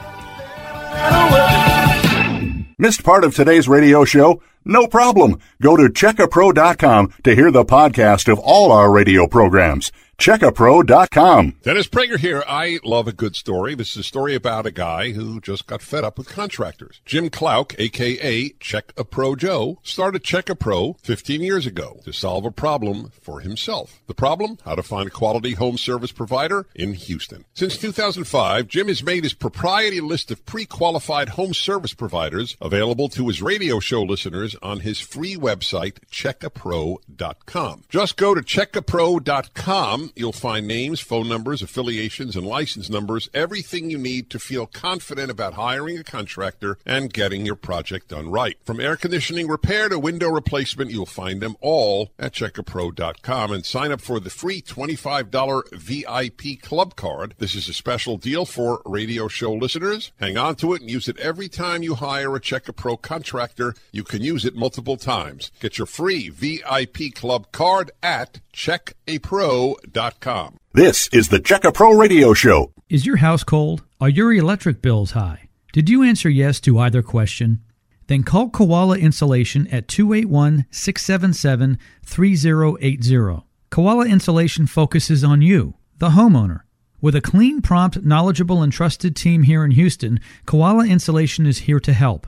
Missed 2.79 3.03
part 3.03 3.23
of 3.23 3.33
today's 3.33 3.67
radio 3.67 4.05
show? 4.05 4.39
No 4.63 4.85
problem. 4.85 5.39
Go 5.59 5.75
to 5.75 5.85
checkapro.com 5.85 7.11
to 7.23 7.33
hear 7.33 7.49
the 7.49 7.65
podcast 7.65 8.31
of 8.31 8.37
all 8.37 8.71
our 8.71 8.91
radio 8.91 9.25
programs. 9.25 9.91
Checkapro.com. 10.17 11.55
Dennis 11.61 11.87
Prager 11.87 12.17
here. 12.17 12.43
I 12.47 12.79
love 12.83 13.07
a 13.07 13.13
good 13.13 13.35
story. 13.35 13.75
This 13.75 13.91
is 13.91 13.97
a 13.97 14.03
story 14.03 14.33
about 14.35 14.65
a 14.65 14.71
guy 14.71 15.11
who 15.11 15.39
just 15.39 15.67
got 15.67 15.81
fed 15.81 16.03
up 16.03 16.17
with 16.17 16.27
contractors. 16.27 17.01
Jim 17.05 17.29
Clouk, 17.29 17.75
aka 17.79 18.49
Check 18.59 18.91
a 18.97 19.05
Pro 19.05 19.35
Joe, 19.35 19.79
started 19.83 20.23
Check 20.23 20.49
a 20.49 20.55
Pro 20.55 20.93
15 21.03 21.41
years 21.41 21.65
ago 21.67 21.99
to 22.03 22.11
solve 22.11 22.45
a 22.45 22.51
problem 22.51 23.11
for 23.21 23.41
himself. 23.41 24.01
The 24.07 24.15
problem? 24.15 24.57
How 24.65 24.75
to 24.75 24.83
find 24.83 25.07
a 25.07 25.11
quality 25.11 25.53
home 25.53 25.77
service 25.77 26.11
provider 26.11 26.65
in 26.75 26.95
Houston. 26.95 27.45
Since 27.53 27.77
2005, 27.77 28.67
Jim 28.67 28.87
has 28.87 29.03
made 29.03 29.23
his 29.23 29.33
proprietary 29.33 30.01
list 30.01 30.31
of 30.31 30.45
pre-qualified 30.45 31.29
home 31.29 31.53
service 31.53 31.93
providers 31.93 32.57
available 32.59 33.07
to 33.09 33.27
his 33.27 33.41
radio 33.41 33.79
show 33.79 34.01
listeners 34.01 34.55
on 34.63 34.79
his 34.79 34.99
free 34.99 35.35
website, 35.35 35.99
checkapro.com. 36.11 37.83
Just 37.87 38.17
go 38.17 38.33
to 38.33 38.41
checkapro.com. 38.41 40.06
You'll 40.15 40.31
find 40.31 40.67
names, 40.67 40.99
phone 40.99 41.27
numbers, 41.27 41.61
affiliations, 41.61 42.35
and 42.35 42.45
license 42.45 42.89
numbers, 42.89 43.29
everything 43.33 43.89
you 43.89 43.97
need 43.97 44.29
to 44.29 44.39
feel 44.39 44.65
confident 44.65 45.31
about 45.31 45.53
hiring 45.53 45.97
a 45.97 46.03
contractor 46.03 46.77
and 46.85 47.13
getting 47.13 47.45
your 47.45 47.55
project 47.55 48.09
done 48.09 48.29
right. 48.29 48.57
From 48.63 48.79
air 48.79 48.95
conditioning 48.95 49.47
repair 49.47 49.89
to 49.89 49.99
window 49.99 50.29
replacement, 50.29 50.91
you'll 50.91 51.05
find 51.05 51.41
them 51.41 51.55
all 51.61 52.11
at 52.19 52.33
checkapro.com 52.33 53.51
and 53.51 53.65
sign 53.65 53.91
up 53.91 54.01
for 54.01 54.19
the 54.19 54.29
free 54.29 54.61
$25 54.61 55.71
VIP 55.73 56.61
club 56.61 56.95
card. 56.95 57.35
This 57.37 57.55
is 57.55 57.69
a 57.69 57.73
special 57.73 58.17
deal 58.17 58.45
for 58.45 58.81
radio 58.85 59.27
show 59.27 59.53
listeners. 59.53 60.11
Hang 60.19 60.37
on 60.37 60.55
to 60.57 60.73
it 60.73 60.81
and 60.81 60.89
use 60.89 61.07
it 61.07 61.19
every 61.19 61.49
time 61.49 61.83
you 61.83 61.95
hire 61.95 62.35
a 62.35 62.39
Check 62.39 62.67
a 62.67 62.73
Pro 62.73 62.97
contractor. 62.97 63.75
You 63.91 64.03
can 64.03 64.21
use 64.21 64.45
it 64.45 64.55
multiple 64.55 64.97
times. 64.97 65.51
Get 65.59 65.77
your 65.77 65.87
free 65.87 66.29
VIP 66.29 67.13
club 67.13 67.51
card 67.51 67.91
at 68.01 68.39
checkapro.com. 68.57 70.57
This 70.73 71.07
is 71.13 71.29
the 71.29 71.39
Check 71.39 71.63
a 71.63 71.71
Pro 71.71 71.93
Radio 71.93 72.33
Show. 72.33 72.71
Is 72.89 73.05
your 73.05 73.17
house 73.17 73.43
cold? 73.43 73.83
Are 74.01 74.09
your 74.09 74.33
electric 74.33 74.81
bills 74.81 75.11
high? 75.11 75.47
Did 75.73 75.89
you 75.89 76.01
answer 76.01 76.27
yes 76.27 76.59
to 76.61 76.79
either 76.79 77.03
question? 77.03 77.61
Then 78.07 78.23
call 78.23 78.49
Koala 78.49 78.97
Insulation 78.97 79.67
at 79.67 79.87
281 79.87 80.65
677 80.71 81.77
3080. 82.03 83.43
Koala 83.69 84.07
Insulation 84.07 84.65
focuses 84.65 85.23
on 85.23 85.43
you, 85.43 85.75
the 85.99 86.09
homeowner. 86.09 86.61
With 86.99 87.15
a 87.15 87.21
clean, 87.21 87.61
prompt, 87.61 88.03
knowledgeable, 88.03 88.63
and 88.63 88.73
trusted 88.73 89.15
team 89.15 89.43
here 89.43 89.63
in 89.63 89.71
Houston, 89.71 90.19
Koala 90.47 90.87
Insulation 90.87 91.45
is 91.45 91.59
here 91.59 91.79
to 91.81 91.93
help. 91.93 92.25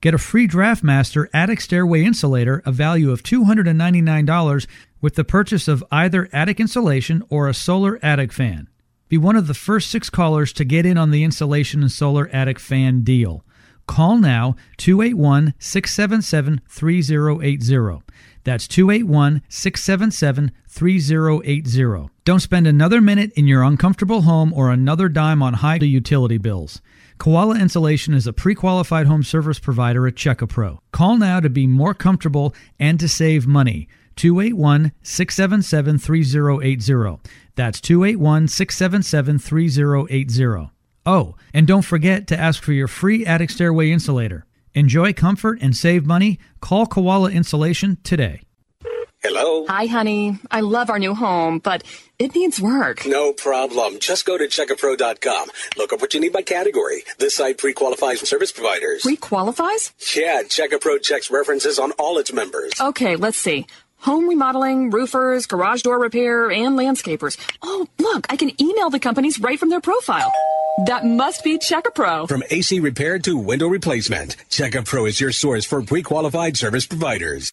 Get 0.00 0.14
a 0.14 0.18
free 0.18 0.48
DraftMaster 0.48 1.28
attic 1.32 1.60
stairway 1.60 2.02
insulator, 2.02 2.62
a 2.66 2.72
value 2.72 3.12
of 3.12 3.22
$299, 3.22 4.66
with 5.02 5.16
the 5.16 5.24
purchase 5.24 5.68
of 5.68 5.84
either 5.90 6.30
attic 6.32 6.58
insulation 6.58 7.22
or 7.28 7.46
a 7.46 7.54
solar 7.54 7.98
attic 8.02 8.32
fan. 8.32 8.68
Be 9.10 9.18
one 9.18 9.36
of 9.36 9.46
the 9.46 9.52
first 9.52 9.90
six 9.90 10.08
callers 10.08 10.54
to 10.54 10.64
get 10.64 10.86
in 10.86 10.96
on 10.96 11.10
the 11.10 11.22
insulation 11.22 11.82
and 11.82 11.92
solar 11.92 12.28
attic 12.28 12.58
fan 12.58 13.02
deal. 13.02 13.44
Call 13.86 14.16
now 14.16 14.56
281 14.78 15.52
677 15.58 16.62
3080. 16.66 18.02
That's 18.44 18.66
281 18.66 19.42
677 19.48 20.52
3080. 20.68 22.10
Don't 22.24 22.40
spend 22.40 22.66
another 22.66 23.00
minute 23.00 23.32
in 23.34 23.46
your 23.46 23.62
uncomfortable 23.62 24.22
home 24.22 24.52
or 24.54 24.70
another 24.70 25.08
dime 25.08 25.42
on 25.42 25.54
high 25.54 25.74
utility 25.76 26.38
bills. 26.38 26.80
Koala 27.18 27.56
Insulation 27.58 28.14
is 28.14 28.26
a 28.26 28.32
pre 28.32 28.54
qualified 28.54 29.06
home 29.06 29.22
service 29.22 29.58
provider 29.58 30.06
at 30.06 30.14
Checkapro. 30.14 30.78
Call 30.92 31.18
now 31.18 31.40
to 31.40 31.50
be 31.50 31.66
more 31.66 31.94
comfortable 31.94 32.54
and 32.78 32.98
to 32.98 33.08
save 33.08 33.46
money. 33.46 33.88
281 34.16 34.92
677 35.02 35.98
3080. 35.98 37.20
That's 37.54 37.80
281 37.80 38.48
677 38.48 39.38
3080. 39.38 40.70
Oh, 41.04 41.34
and 41.52 41.66
don't 41.66 41.82
forget 41.82 42.26
to 42.28 42.38
ask 42.38 42.62
for 42.62 42.72
your 42.72 42.88
free 42.88 43.26
attic 43.26 43.50
stairway 43.50 43.90
insulator. 43.90 44.46
Enjoy 44.74 45.12
comfort 45.12 45.58
and 45.60 45.76
save 45.76 46.06
money. 46.06 46.38
Call 46.60 46.86
Koala 46.86 47.30
Insulation 47.30 47.98
today. 48.04 48.42
Hello? 49.22 49.66
Hi, 49.68 49.86
honey. 49.86 50.38
I 50.50 50.62
love 50.62 50.90
our 50.90 50.98
new 50.98 51.14
home, 51.14 51.60
but 51.60 51.84
it 52.18 52.34
needs 52.34 52.60
work. 52.60 53.06
No 53.06 53.32
problem. 53.32 54.00
Just 54.00 54.26
go 54.26 54.36
to 54.36 54.48
checkapro.com. 54.48 55.48
Look 55.76 55.92
up 55.92 56.00
what 56.00 56.12
you 56.12 56.18
need 56.18 56.32
by 56.32 56.42
category. 56.42 57.04
This 57.18 57.36
site 57.36 57.58
pre-qualifies 57.58 58.28
service 58.28 58.50
providers. 58.50 59.02
Pre-qualifies? 59.02 59.92
Yeah, 60.16 60.42
Checkapro 60.42 61.00
checks 61.00 61.30
references 61.30 61.78
on 61.78 61.92
all 61.92 62.18
its 62.18 62.32
members. 62.32 62.72
Okay, 62.80 63.14
let's 63.14 63.38
see. 63.38 63.66
Home 64.02 64.28
remodeling, 64.28 64.90
roofers, 64.90 65.46
garage 65.46 65.82
door 65.82 65.96
repair, 65.96 66.50
and 66.50 66.76
landscapers. 66.76 67.36
Oh, 67.62 67.86
look, 67.98 68.26
I 68.28 68.36
can 68.36 68.50
email 68.60 68.90
the 68.90 68.98
companies 68.98 69.38
right 69.38 69.58
from 69.60 69.70
their 69.70 69.80
profile. 69.80 70.32
That 70.86 71.04
must 71.04 71.44
be 71.44 71.58
Checkapro. 71.58 72.28
From 72.28 72.42
AC 72.50 72.80
repair 72.80 73.20
to 73.20 73.36
window 73.36 73.68
replacement, 73.68 74.36
Checkapro 74.50 75.08
is 75.08 75.20
your 75.20 75.30
source 75.30 75.64
for 75.64 75.82
pre-qualified 75.82 76.56
service 76.56 76.84
providers. 76.84 77.52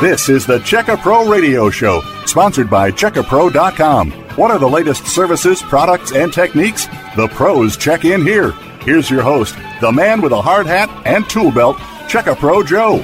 This 0.00 0.28
is 0.28 0.44
the 0.44 0.58
Checka 0.58 1.00
Pro 1.00 1.26
Radio 1.26 1.70
Show, 1.70 2.02
sponsored 2.26 2.68
by 2.68 2.90
CheckaPro.com. 2.90 4.10
What 4.36 4.50
are 4.50 4.58
the 4.58 4.68
latest 4.68 5.06
services, 5.06 5.62
products, 5.62 6.12
and 6.12 6.30
techniques? 6.30 6.86
The 7.16 7.28
pros 7.32 7.78
check 7.78 8.04
in 8.04 8.20
here. 8.20 8.50
Here's 8.82 9.08
your 9.08 9.22
host, 9.22 9.56
the 9.80 9.90
man 9.90 10.20
with 10.20 10.32
a 10.32 10.42
hard 10.42 10.66
hat 10.66 10.90
and 11.06 11.26
tool 11.30 11.50
belt, 11.50 11.78
Checka 12.08 12.36
Pro 12.36 12.62
Joe. 12.62 12.98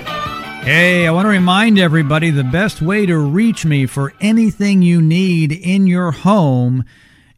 Hey, 0.65 1.07
I 1.07 1.11
want 1.13 1.25
to 1.25 1.31
remind 1.31 1.79
everybody 1.79 2.31
the 2.31 2.45
best 2.45 2.83
way 2.83 3.07
to 3.07 3.17
reach 3.17 3.65
me 3.65 3.87
for 3.87 4.13
anything 4.21 4.83
you 4.83 5.01
need 5.01 5.51
in 5.51 5.87
your 5.87 6.11
home 6.11 6.85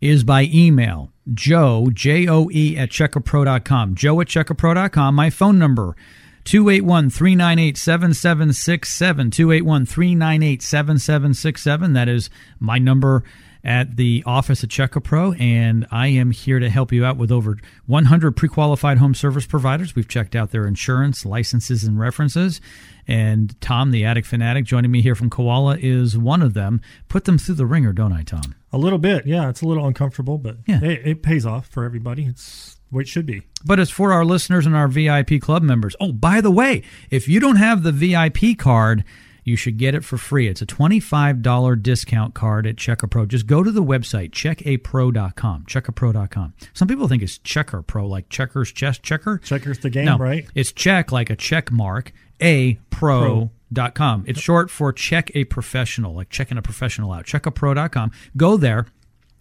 is 0.01 0.25
by 0.25 0.51
email. 0.53 1.13
Joe, 1.33 1.91
J 1.93 2.27
O 2.27 2.51
E, 2.51 2.77
at 2.77 2.91
checkapro.com. 2.91 3.95
Joe 3.95 4.21
at 4.21 4.27
checkapro.com. 4.27 5.15
My 5.15 5.31
phone 5.31 5.61
number, 5.61 5.95
281 6.45 7.11
398 7.11 7.77
7767. 7.77 9.31
281 9.31 9.87
398 9.87 10.63
7767. 10.63 11.93
That 11.95 12.09
is 12.09 12.31
my 12.61 12.79
number 12.79 13.25
at 13.67 13.97
the 13.97 14.23
office 14.27 14.63
at 14.63 14.69
Checkapro, 14.69 15.41
and 15.41 15.87
I 15.91 16.09
am 16.09 16.33
here 16.33 16.59
to 16.59 16.69
help 16.69 16.93
you 16.93 17.03
out 17.07 17.17
with 17.17 17.33
over 17.33 17.57
100 17.87 18.37
pre 18.37 18.47
qualified 18.49 18.99
home 18.99 19.15
service 19.15 19.47
providers. 19.47 19.97
We've 19.97 20.07
checked 20.07 20.37
out 20.37 20.51
their 20.51 20.67
insurance, 20.67 21.25
licenses, 21.25 21.83
and 21.85 21.99
references. 21.99 22.61
And 23.09 23.59
Tom, 23.63 23.91
the 23.91 24.05
Attic 24.05 24.27
Fanatic, 24.27 24.67
joining 24.67 24.91
me 24.91 25.01
here 25.01 25.15
from 25.15 25.31
Koala, 25.31 25.79
is 25.81 26.17
one 26.17 26.43
of 26.43 26.53
them. 26.53 26.83
Put 27.09 27.25
them 27.25 27.39
through 27.39 27.55
the 27.55 27.65
wringer, 27.67 27.95
don't 27.95 28.13
I, 28.13 28.23
Tom? 28.23 28.55
A 28.71 28.77
little 28.79 28.99
bit, 28.99 29.27
yeah. 29.27 29.49
It's 29.49 29.63
a 29.63 29.67
little 29.67 29.87
uncomfortable, 29.87 30.37
but 30.37 30.59
Yeah. 30.67 30.83
it, 30.83 31.01
it 31.07 31.23
pays 31.23 31.47
off 31.47 31.67
for 31.67 31.85
everybody. 31.85 32.25
It's 32.25 32.77
it 33.03 33.09
should 33.09 33.27
be. 33.27 33.43
But 33.65 33.81
it's 33.81 33.91
for 33.91 34.13
our 34.13 34.25
listeners 34.25 34.67
and 34.67 34.77
our 34.77 34.89
VIP 34.89 35.41
club 35.41 35.63
members. 35.63 35.97
Oh, 36.01 36.13
by 36.13 36.41
the 36.41 36.51
way, 36.51 36.83
if 37.11 37.29
you 37.29 37.41
don't 37.41 37.57
have 37.57 37.83
the 37.83 37.93
VIP 37.93 38.59
card, 38.59 39.05
you 39.45 39.57
should 39.57 39.77
get 39.77 39.95
it 39.95 40.05
for 40.05 40.17
free. 40.17 40.49
It's 40.49 40.63
a 40.63 40.67
$25 40.67 41.83
discount 41.83 42.35
card 42.35 42.67
at 42.67 42.77
CheckerPro. 42.77 43.29
Just 43.29 43.47
go 43.47 43.63
to 43.63 43.71
the 43.71 43.83
website, 43.83 44.31
checkapro.com, 44.31 45.65
checkerpro.com. 45.67 46.55
Some 46.73 46.89
people 46.89 47.09
think 47.09 47.23
it's 47.23 47.39
Checker 47.39 47.83
Pro, 47.83 48.07
like 48.07 48.29
checkers, 48.29 48.73
chess 48.73 48.99
checker. 48.99 49.39
Checkers 49.39 49.79
the 49.81 49.91
game, 49.91 50.07
no, 50.07 50.17
right? 50.19 50.49
It's 50.55 50.73
check 50.73 51.13
like 51.13 51.31
a 51.31 51.37
check 51.37 51.71
mark, 51.71 52.13
a 52.41 52.79
pro. 52.91 53.51
Dot 53.73 53.97
com. 53.97 54.23
It's 54.29 54.39
short 54.39 54.71
for 54.71 54.93
check 54.93 55.33
a 55.35 55.43
professional, 55.45 56.15
like 56.15 56.31
checking 56.31 56.57
a 56.57 56.63
professional 56.63 57.11
out. 57.11 57.25
Checkapro.com. 57.25 58.13
Go 58.37 58.57
there. 58.57 58.87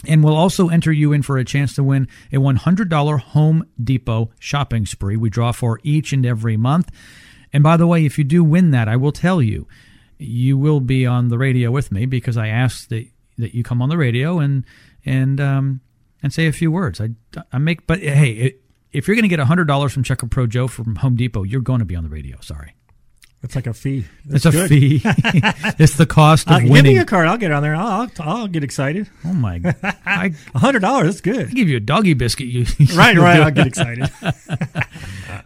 And 0.05 0.23
we'll 0.23 0.35
also 0.35 0.69
enter 0.69 0.91
you 0.91 1.13
in 1.13 1.21
for 1.21 1.37
a 1.37 1.45
chance 1.45 1.75
to 1.75 1.83
win 1.83 2.07
a 2.31 2.37
$100 2.37 3.19
Home 3.19 3.65
Depot 3.81 4.31
shopping 4.39 4.85
spree 4.85 5.15
we 5.15 5.29
draw 5.29 5.51
for 5.51 5.79
each 5.83 6.11
and 6.11 6.25
every 6.25 6.57
month. 6.57 6.91
And 7.53 7.63
by 7.63 7.77
the 7.77 7.87
way, 7.87 8.05
if 8.05 8.17
you 8.17 8.23
do 8.23 8.43
win 8.43 8.71
that, 8.71 8.89
I 8.89 8.97
will 8.97 9.11
tell 9.11 9.41
you, 9.41 9.67
you 10.17 10.57
will 10.57 10.79
be 10.79 11.05
on 11.05 11.29
the 11.29 11.37
radio 11.37 11.71
with 11.71 11.91
me 11.91 12.05
because 12.05 12.37
I 12.37 12.47
asked 12.47 12.89
that 12.89 13.07
that 13.37 13.55
you 13.55 13.63
come 13.63 13.81
on 13.81 13.89
the 13.89 13.97
radio 13.97 14.39
and 14.39 14.65
and 15.05 15.39
um, 15.39 15.81
and 16.21 16.33
say 16.33 16.47
a 16.47 16.51
few 16.51 16.71
words. 16.71 17.01
I, 17.01 17.09
I 17.51 17.57
make, 17.57 17.85
but 17.87 17.99
hey, 17.99 18.31
it, 18.31 18.61
if 18.91 19.07
you're 19.07 19.15
going 19.15 19.23
to 19.23 19.35
get 19.35 19.39
hundred 19.39 19.65
dollars 19.65 19.93
from 19.93 20.03
Checker 20.03 20.27
Pro 20.27 20.47
Joe 20.47 20.67
from 20.67 20.97
Home 20.97 21.15
Depot, 21.15 21.43
you're 21.43 21.61
going 21.61 21.79
to 21.79 21.85
be 21.85 21.95
on 21.95 22.03
the 22.03 22.09
radio. 22.09 22.39
Sorry, 22.41 22.75
It's 23.43 23.55
like 23.55 23.67
a 23.67 23.73
fee. 23.73 24.05
it's 24.29 24.43
That's 24.43 24.45
a 24.45 24.51
good. 24.51 24.69
fee. 24.69 25.01
it's 25.03 25.97
the 25.97 26.05
cost 26.05 26.47
of 26.47 26.53
Uh, 26.53 26.59
give 26.61 26.69
winning. 26.69 26.93
me 26.95 27.01
a 27.01 27.05
card. 27.05 27.27
I'll 27.27 27.37
get 27.37 27.51
on 27.51 27.61
there. 27.61 27.75
I'll, 27.75 28.03
I'll, 28.03 28.09
I'll 28.19 28.47
get 28.47 28.63
excited. 28.63 29.09
oh 29.25 29.33
my! 29.33 29.59
God. 29.59 29.75
I 30.05 30.33
A 30.55 30.59
hundred 30.59 30.79
dollars. 30.79 31.07
That's 31.07 31.19
good. 31.21 31.47
I'll 31.49 31.53
give 31.53 31.67
you 31.67 31.75
a 31.77 31.81
doggy 31.81 32.13
biscuit. 32.13 32.47
You 32.47 32.65
Right, 32.95 33.17
right. 33.17 33.41
I'll 33.41 33.51
get 33.51 33.67
excited. 33.67 34.09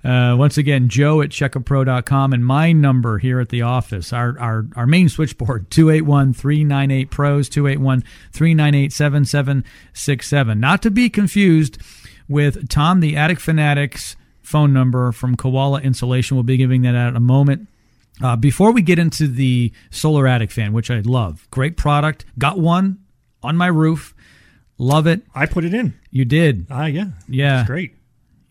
Uh, 0.04 0.36
once 0.38 0.58
again, 0.60 0.90
Joe 0.90 1.22
at 1.22 1.30
checkapro.com 1.30 2.34
and 2.34 2.46
my 2.46 2.72
number 2.72 3.18
here 3.18 3.40
at 3.40 3.50
the 3.50 3.64
office, 3.64 4.14
our, 4.14 4.38
our, 4.40 4.66
our 4.76 4.86
main 4.86 5.10
switchboard, 5.10 5.70
281-398-PROS, 5.72 7.50
281-398-7767. 8.34 10.60
Not 10.60 10.82
to 10.84 10.92
be 10.92 11.10
confused 11.10 11.80
with 12.30 12.70
Tom 12.70 13.00
the 13.00 13.16
Attic 13.18 13.40
Fanatics 13.40 14.16
phone 14.42 14.72
number 14.74 15.12
from 15.12 15.36
Koala 15.36 15.82
Insulation. 15.82 16.38
We'll 16.38 16.44
be 16.44 16.58
giving 16.58 16.84
that 16.84 16.94
out 16.96 17.10
in 17.10 17.16
a 17.16 17.20
moment. 17.22 17.68
Uh, 18.22 18.36
before 18.36 18.72
we 18.72 18.82
get 18.82 18.98
into 19.00 19.28
the 19.28 19.72
solar 19.92 20.28
attic 20.28 20.52
fan, 20.52 20.74
which 20.74 20.90
I 20.90 21.00
love, 21.00 21.48
great 21.52 21.78
product. 21.78 22.26
Got 22.38 22.60
one 22.60 23.00
on 23.44 23.56
my 23.58 23.68
roof. 23.68 24.16
Love 24.80 25.08
it. 25.08 25.22
I 25.34 25.46
put 25.46 25.66
it 25.66 25.74
in. 25.74 25.94
You 26.12 26.26
did. 26.26 26.68
Ah, 26.70 26.86
yeah. 26.86 27.08
Yeah. 27.28 27.62
It's 27.62 27.68
great. 27.68 27.96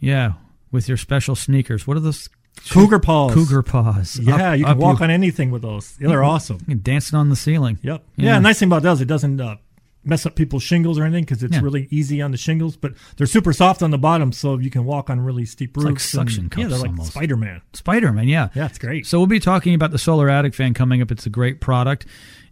Yeah. 0.00 0.32
With 0.72 0.88
your 0.88 0.96
special 0.96 1.34
sneakers. 1.36 1.86
What 1.86 1.96
are 1.96 2.00
those? 2.00 2.28
Cougar 2.70 3.00
paws. 3.00 3.34
Cougar 3.34 3.62
paws. 3.62 4.18
Yeah, 4.18 4.52
Up- 4.52 4.58
you 4.58 4.64
can 4.64 4.78
walk 4.78 5.00
on 5.00 5.10
anything 5.10 5.50
with 5.50 5.62
those. 5.62 5.96
They're 5.96 6.24
awesome. 6.24 6.58
You're 6.66 6.78
dancing 6.78 7.18
on 7.18 7.28
the 7.28 7.36
ceiling. 7.36 7.78
Yep. 7.82 8.02
Yeah. 8.16 8.24
Yeah. 8.24 8.38
nice 8.40 8.58
thing 8.58 8.68
about 8.68 8.82
those, 8.82 9.00
it 9.00 9.04
doesn't 9.06 9.40
uh, 9.40 9.56
mess 10.06 10.24
up 10.26 10.34
people's 10.36 10.62
shingles 10.62 10.98
or 10.98 11.04
anything 11.04 11.24
because 11.24 11.42
it's 11.42 11.54
Yeah. 11.56 11.60
really 11.62 11.88
easy 11.90 12.22
on 12.22 12.30
the 12.30 12.36
shingles, 12.36 12.76
but 12.76 12.94
they're 13.16 13.26
super 13.26 13.52
soft 13.52 13.82
on 13.82 13.90
the 13.90 13.98
bottom, 13.98 14.32
so 14.32 14.58
you 14.58 14.70
can 14.70 14.84
walk 14.84 15.10
on 15.10 15.20
really 15.20 15.44
steep 15.44 15.76
roofs. 15.76 15.86
like 15.86 16.00
suction 16.00 16.44
and, 16.44 16.54
Yeah, 16.56 16.68
they're 16.68 16.78
like. 16.78 16.96
Spider 17.06 17.36
Man. 17.36 17.60
Spider 17.72 18.12
Man, 18.12 18.28
yeah. 18.28 18.48
Yeah, 18.54 18.66
it's 18.66 18.78
great. 18.78 19.06
So 19.06 19.18
we'll 19.18 19.26
be 19.26 19.40
talking 19.40 19.74
about 19.74 19.90
the 19.90 19.98
Solar 19.98 20.28
Attic 20.30 20.54
fan 20.54 20.74
coming 20.74 21.02
up. 21.02 21.10
It's 21.10 21.26
a 21.26 21.30
great 21.30 21.60
product, 21.60 22.06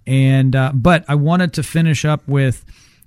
and 0.07 0.55
uh, 0.57 0.73
but 0.75 1.05
I 1.09 1.15
wanted 1.15 1.53
to 1.55 1.63
finish 1.63 2.05
up 2.05 2.27
with 2.29 2.65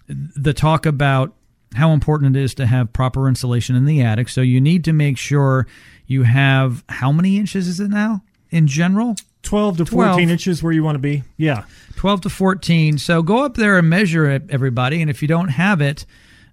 the 0.08 0.54
talk 0.54 0.86
about 0.86 1.34
how 1.76 1.92
important 1.92 2.36
it 2.36 2.42
is 2.42 2.54
to 2.56 2.66
have 2.66 2.94
proper 2.94 3.28
insulation 3.28 3.76
in 3.76 3.86
the 3.86 4.02
attic. 4.02 4.30
So 4.30 4.42
you 4.42 4.62
need 4.62 4.84
to 4.86 4.94
make 4.94 5.18
sure 5.18 5.68
you 6.08 6.24
have 6.24 6.84
how 6.88 7.12
many 7.12 7.38
inches 7.38 7.68
is 7.68 7.80
it 7.82 7.90
now 7.90 8.24
in 8.50 8.68
general? 8.68 9.16
12 9.48 9.78
to 9.78 9.86
12. 9.86 10.12
14 10.12 10.30
inches 10.30 10.62
where 10.62 10.74
you 10.74 10.84
want 10.84 10.96
to 10.96 11.00
be. 11.00 11.24
Yeah. 11.38 11.64
12 11.96 12.22
to 12.22 12.30
14. 12.30 12.98
So 12.98 13.22
go 13.24 13.44
up 13.44 13.56
there 13.56 13.78
and 13.78 13.90
measure 13.90 14.30
it, 14.30 14.44
everybody. 14.50 15.02
And 15.02 15.10
if 15.10 15.22
you 15.22 15.28
don't 15.28 15.50
have 15.50 15.82
it, 15.82 16.06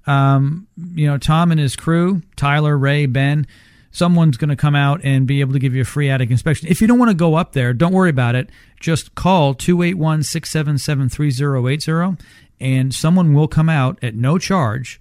um, 0.06 0.66
you 0.94 1.06
know, 1.06 1.18
Tom 1.18 1.50
and 1.50 1.60
his 1.60 1.76
crew, 1.76 2.22
Tyler, 2.36 2.76
Ray, 2.78 3.06
Ben, 3.06 3.46
someone's 3.90 4.36
going 4.36 4.50
to 4.50 4.56
come 4.56 4.74
out 4.74 5.00
and 5.02 5.26
be 5.26 5.40
able 5.40 5.52
to 5.54 5.58
give 5.58 5.74
you 5.74 5.82
a 5.82 5.84
free 5.86 6.10
attic 6.10 6.30
inspection. 6.30 6.68
If 6.68 6.80
you 6.80 6.86
don't 6.86 6.98
want 6.98 7.10
to 7.10 7.16
go 7.16 7.34
up 7.34 7.52
there, 7.52 7.72
don't 7.72 7.92
worry 7.92 8.10
about 8.10 8.34
it. 8.34 8.50
Just 8.80 9.14
call 9.14 9.54
281 9.54 10.22
677 10.22 11.08
3080 11.08 12.24
and 12.60 12.94
someone 12.94 13.34
will 13.34 13.48
come 13.48 13.68
out 13.68 13.98
at 14.02 14.14
no 14.14 14.38
charge 14.38 15.00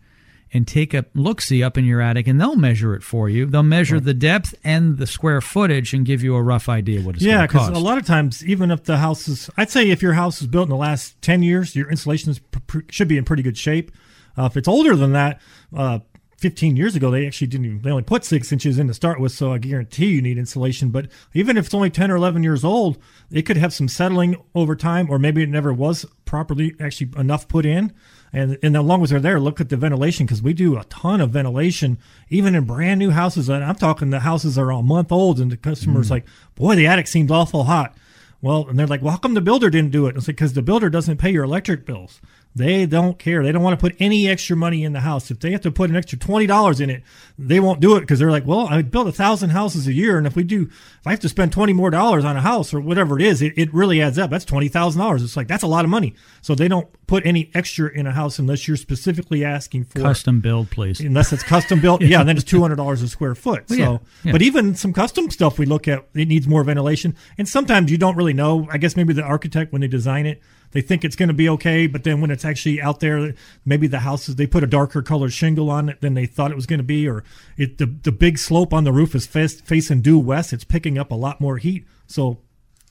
and 0.53 0.67
take 0.67 0.93
a 0.93 1.03
look 1.15 1.41
see 1.41 1.63
up 1.63 1.77
in 1.77 1.85
your 1.85 1.99
attic 1.99 2.27
and 2.27 2.39
they'll 2.39 2.55
measure 2.55 2.93
it 2.93 3.01
for 3.03 3.27
you. 3.27 3.47
They'll 3.47 3.63
measure 3.63 3.99
the 3.99 4.13
depth 4.13 4.53
and 4.63 4.97
the 4.97 5.07
square 5.07 5.41
footage 5.41 5.93
and 5.93 6.05
give 6.05 6.23
you 6.23 6.35
a 6.35 6.41
rough 6.43 6.69
idea 6.69 7.01
what 7.01 7.15
it's 7.15 7.23
Yeah, 7.25 7.37
going 7.37 7.47
to 7.47 7.53
because 7.53 7.69
a 7.69 7.79
lot 7.83 7.97
of 7.97 8.05
times, 8.05 8.45
even 8.45 8.69
if 8.69 8.83
the 8.83 8.97
house 8.97 9.27
is, 9.27 9.49
I'd 9.57 9.71
say 9.71 9.89
if 9.89 10.01
your 10.03 10.13
house 10.13 10.41
is 10.41 10.47
built 10.47 10.65
in 10.65 10.69
the 10.69 10.75
last 10.75 11.19
10 11.23 11.41
years, 11.41 11.75
your 11.75 11.89
insulation 11.89 12.29
is, 12.31 12.39
pr- 12.39 12.59
pr- 12.67 12.79
should 12.89 13.07
be 13.07 13.17
in 13.17 13.25
pretty 13.25 13.43
good 13.43 13.57
shape. 13.57 13.91
Uh, 14.37 14.45
if 14.45 14.55
it's 14.55 14.67
older 14.67 14.95
than 14.95 15.11
that, 15.13 15.41
uh, 15.75 15.99
15 16.37 16.75
years 16.75 16.95
ago, 16.95 17.09
they 17.09 17.25
actually 17.25 17.47
didn't, 17.47 17.65
even, 17.65 17.81
they 17.81 17.89
only 17.89 18.03
put 18.03 18.25
six 18.25 18.51
inches 18.51 18.77
in 18.77 18.87
to 18.87 18.93
start 18.93 19.19
with, 19.19 19.31
so 19.31 19.53
I 19.53 19.59
guarantee 19.59 20.07
you 20.07 20.21
need 20.21 20.37
insulation. 20.37 20.89
But 20.89 21.07
even 21.33 21.55
if 21.55 21.65
it's 21.65 21.73
only 21.73 21.89
10 21.89 22.11
or 22.11 22.17
11 22.17 22.43
years 22.43 22.65
old, 22.65 22.97
it 23.31 23.43
could 23.43 23.55
have 23.57 23.73
some 23.73 23.87
settling 23.87 24.35
over 24.53 24.75
time, 24.75 25.09
or 25.09 25.17
maybe 25.17 25.41
it 25.41 25.49
never 25.49 25.71
was 25.71 26.05
properly 26.25 26.75
actually 26.81 27.11
enough 27.17 27.47
put 27.47 27.65
in. 27.65 27.93
And, 28.35 28.57
and 28.63 28.75
as 28.75 28.83
long 28.83 29.03
as 29.03 29.11
they're 29.11 29.19
there, 29.19 29.39
look 29.39 29.61
at 29.61 29.69
the 29.69 29.77
ventilation 29.77 30.25
because 30.25 30.41
we 30.41 30.53
do 30.53 30.75
a 30.75 30.83
ton 30.85 31.21
of 31.21 31.29
ventilation, 31.29 31.99
even 32.29 32.55
in 32.55 32.65
brand 32.65 32.97
new 32.97 33.11
houses. 33.11 33.47
And 33.47 33.63
I'm 33.63 33.75
talking 33.75 34.09
the 34.09 34.21
houses 34.21 34.57
are 34.57 34.71
a 34.71 34.81
month 34.81 35.11
old, 35.11 35.39
and 35.39 35.51
the 35.51 35.57
customer's 35.57 36.07
mm. 36.07 36.11
like, 36.11 36.25
boy, 36.55 36.75
the 36.75 36.87
attic 36.87 37.07
seems 37.07 37.29
awful 37.29 37.65
hot. 37.65 37.95
Well, 38.41 38.67
and 38.67 38.77
they're 38.77 38.87
like, 38.87 39.01
well, 39.01 39.11
how 39.11 39.17
come 39.17 39.35
the 39.35 39.41
builder 39.41 39.69
didn't 39.69 39.91
do 39.91 40.07
it? 40.07 40.17
It's 40.17 40.27
like, 40.27 40.35
because 40.35 40.53
the 40.53 40.61
builder 40.61 40.89
doesn't 40.89 41.17
pay 41.17 41.31
your 41.31 41.45
electric 41.45 41.85
bills. 41.85 42.19
They 42.55 42.85
don't 42.85 43.17
care. 43.17 43.41
They 43.41 43.51
don't 43.51 43.63
want 43.63 43.79
to 43.79 43.81
put 43.81 43.95
any 43.99 44.27
extra 44.29 44.55
money 44.55 44.83
in 44.83 44.93
the 44.93 44.99
house. 44.99 45.31
If 45.31 45.39
they 45.39 45.51
have 45.53 45.61
to 45.61 45.71
put 45.71 45.89
an 45.89 45.95
extra 45.95 46.19
twenty 46.19 46.45
dollars 46.45 46.79
in 46.79 46.91
it, 46.91 47.01
they 47.35 47.59
won't 47.59 47.79
do 47.79 47.95
it 47.95 48.01
because 48.01 48.19
they're 48.19 48.29
like, 48.29 48.45
well, 48.45 48.67
I 48.67 48.79
build 48.83 49.07
a 49.07 49.11
thousand 49.11 49.49
houses 49.51 49.87
a 49.87 49.93
year, 49.93 50.19
and 50.19 50.27
if 50.27 50.35
we 50.35 50.43
do, 50.43 50.63
if 50.63 51.07
I 51.07 51.11
have 51.11 51.19
to 51.21 51.29
spend 51.29 51.51
twenty 51.51 51.73
more 51.73 51.89
dollars 51.89 52.23
on 52.23 52.37
a 52.37 52.41
house 52.41 52.71
or 52.71 52.79
whatever 52.79 53.17
it 53.17 53.25
is, 53.25 53.41
it, 53.41 53.53
it 53.57 53.73
really 53.73 54.03
adds 54.03 54.19
up. 54.19 54.29
That's 54.29 54.45
twenty 54.45 54.67
thousand 54.67 55.01
dollars. 55.01 55.23
It's 55.23 55.35
like 55.35 55.47
that's 55.47 55.63
a 55.63 55.67
lot 55.67 55.83
of 55.83 55.89
money. 55.89 56.13
So 56.43 56.53
they 56.53 56.67
don't 56.67 57.02
put 57.13 57.27
any 57.27 57.51
extra 57.53 57.91
in 57.91 58.07
a 58.07 58.11
house 58.11 58.39
unless 58.39 58.67
you're 58.67 58.75
specifically 58.75 59.45
asking 59.45 59.83
for 59.83 59.99
Custom 59.99 60.39
build, 60.39 60.71
please. 60.71 60.99
unless 60.99 61.31
it's 61.31 61.43
custom 61.43 61.79
built. 61.79 62.01
yeah, 62.01 62.23
then 62.23 62.35
it's 62.37 62.43
two 62.43 62.59
hundred 62.59 62.77
dollars 62.77 63.03
a 63.03 63.07
square 63.07 63.35
foot. 63.35 63.65
Well, 63.69 63.77
so, 63.77 63.83
yeah, 63.83 63.97
yeah. 64.23 64.31
but 64.31 64.41
even 64.41 64.73
some 64.73 64.93
custom 64.93 65.29
stuff 65.29 65.59
we 65.59 65.67
look 65.67 65.87
at, 65.87 66.07
it 66.15 66.27
needs 66.27 66.47
more 66.47 66.63
ventilation. 66.63 67.15
And 67.37 67.47
sometimes 67.47 67.91
you 67.91 67.99
don't 67.99 68.15
really 68.15 68.33
know. 68.33 68.67
I 68.71 68.79
guess 68.79 68.95
maybe 68.95 69.13
the 69.13 69.21
architect 69.21 69.71
when 69.71 69.81
they 69.81 69.87
design 69.87 70.25
it, 70.25 70.41
they 70.71 70.81
think 70.81 71.05
it's 71.05 71.15
going 71.15 71.27
to 71.27 71.35
be 71.35 71.47
okay, 71.49 71.85
but 71.85 72.03
then 72.03 72.19
when 72.19 72.31
it's 72.31 72.45
actually 72.45 72.81
out 72.81 72.99
there, 72.99 73.35
maybe 73.63 73.85
the 73.85 73.99
houses 73.99 74.35
they 74.35 74.47
put 74.47 74.63
a 74.63 74.67
darker 74.67 75.03
colored 75.03 75.33
shingle 75.33 75.69
on 75.69 75.89
it 75.89 76.01
than 76.01 76.15
they 76.15 76.25
thought 76.25 76.49
it 76.49 76.55
was 76.55 76.65
going 76.65 76.79
to 76.79 76.83
be, 76.83 77.07
or 77.07 77.23
it 77.57 77.77
the 77.77 77.85
the 77.85 78.11
big 78.11 78.39
slope 78.39 78.73
on 78.73 78.85
the 78.85 78.91
roof 78.91 79.13
is 79.13 79.27
face, 79.27 79.61
facing 79.61 80.01
due 80.01 80.17
west. 80.17 80.51
It's 80.51 80.63
picking 80.63 80.97
up 80.97 81.11
a 81.11 81.15
lot 81.15 81.39
more 81.39 81.57
heat. 81.57 81.85
So 82.07 82.39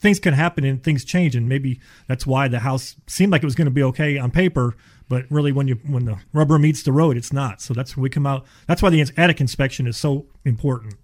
things 0.02 0.20
can 0.20 0.34
happen 0.34 0.64
and 0.64 0.82
things 0.82 1.04
change 1.04 1.34
and 1.34 1.48
maybe 1.48 1.80
that's 2.08 2.26
why 2.26 2.48
the 2.48 2.58
house 2.58 2.96
seemed 3.06 3.32
like 3.32 3.42
it 3.42 3.46
was 3.46 3.54
going 3.54 3.66
to 3.66 3.70
be 3.70 3.82
okay 3.82 4.18
on 4.18 4.30
paper 4.30 4.76
but 5.08 5.24
really 5.30 5.52
when 5.52 5.66
you 5.66 5.76
when 5.86 6.04
the 6.04 6.18
rubber 6.34 6.58
meets 6.58 6.82
the 6.82 6.92
road 6.92 7.16
it's 7.16 7.32
not 7.32 7.62
so 7.62 7.72
that's 7.72 7.96
when 7.96 8.02
we 8.02 8.10
come 8.10 8.26
out 8.26 8.44
that's 8.66 8.82
why 8.82 8.90
the 8.90 9.02
attic 9.16 9.40
inspection 9.40 9.86
is 9.86 9.96
so 9.96 10.26
important 10.44 10.94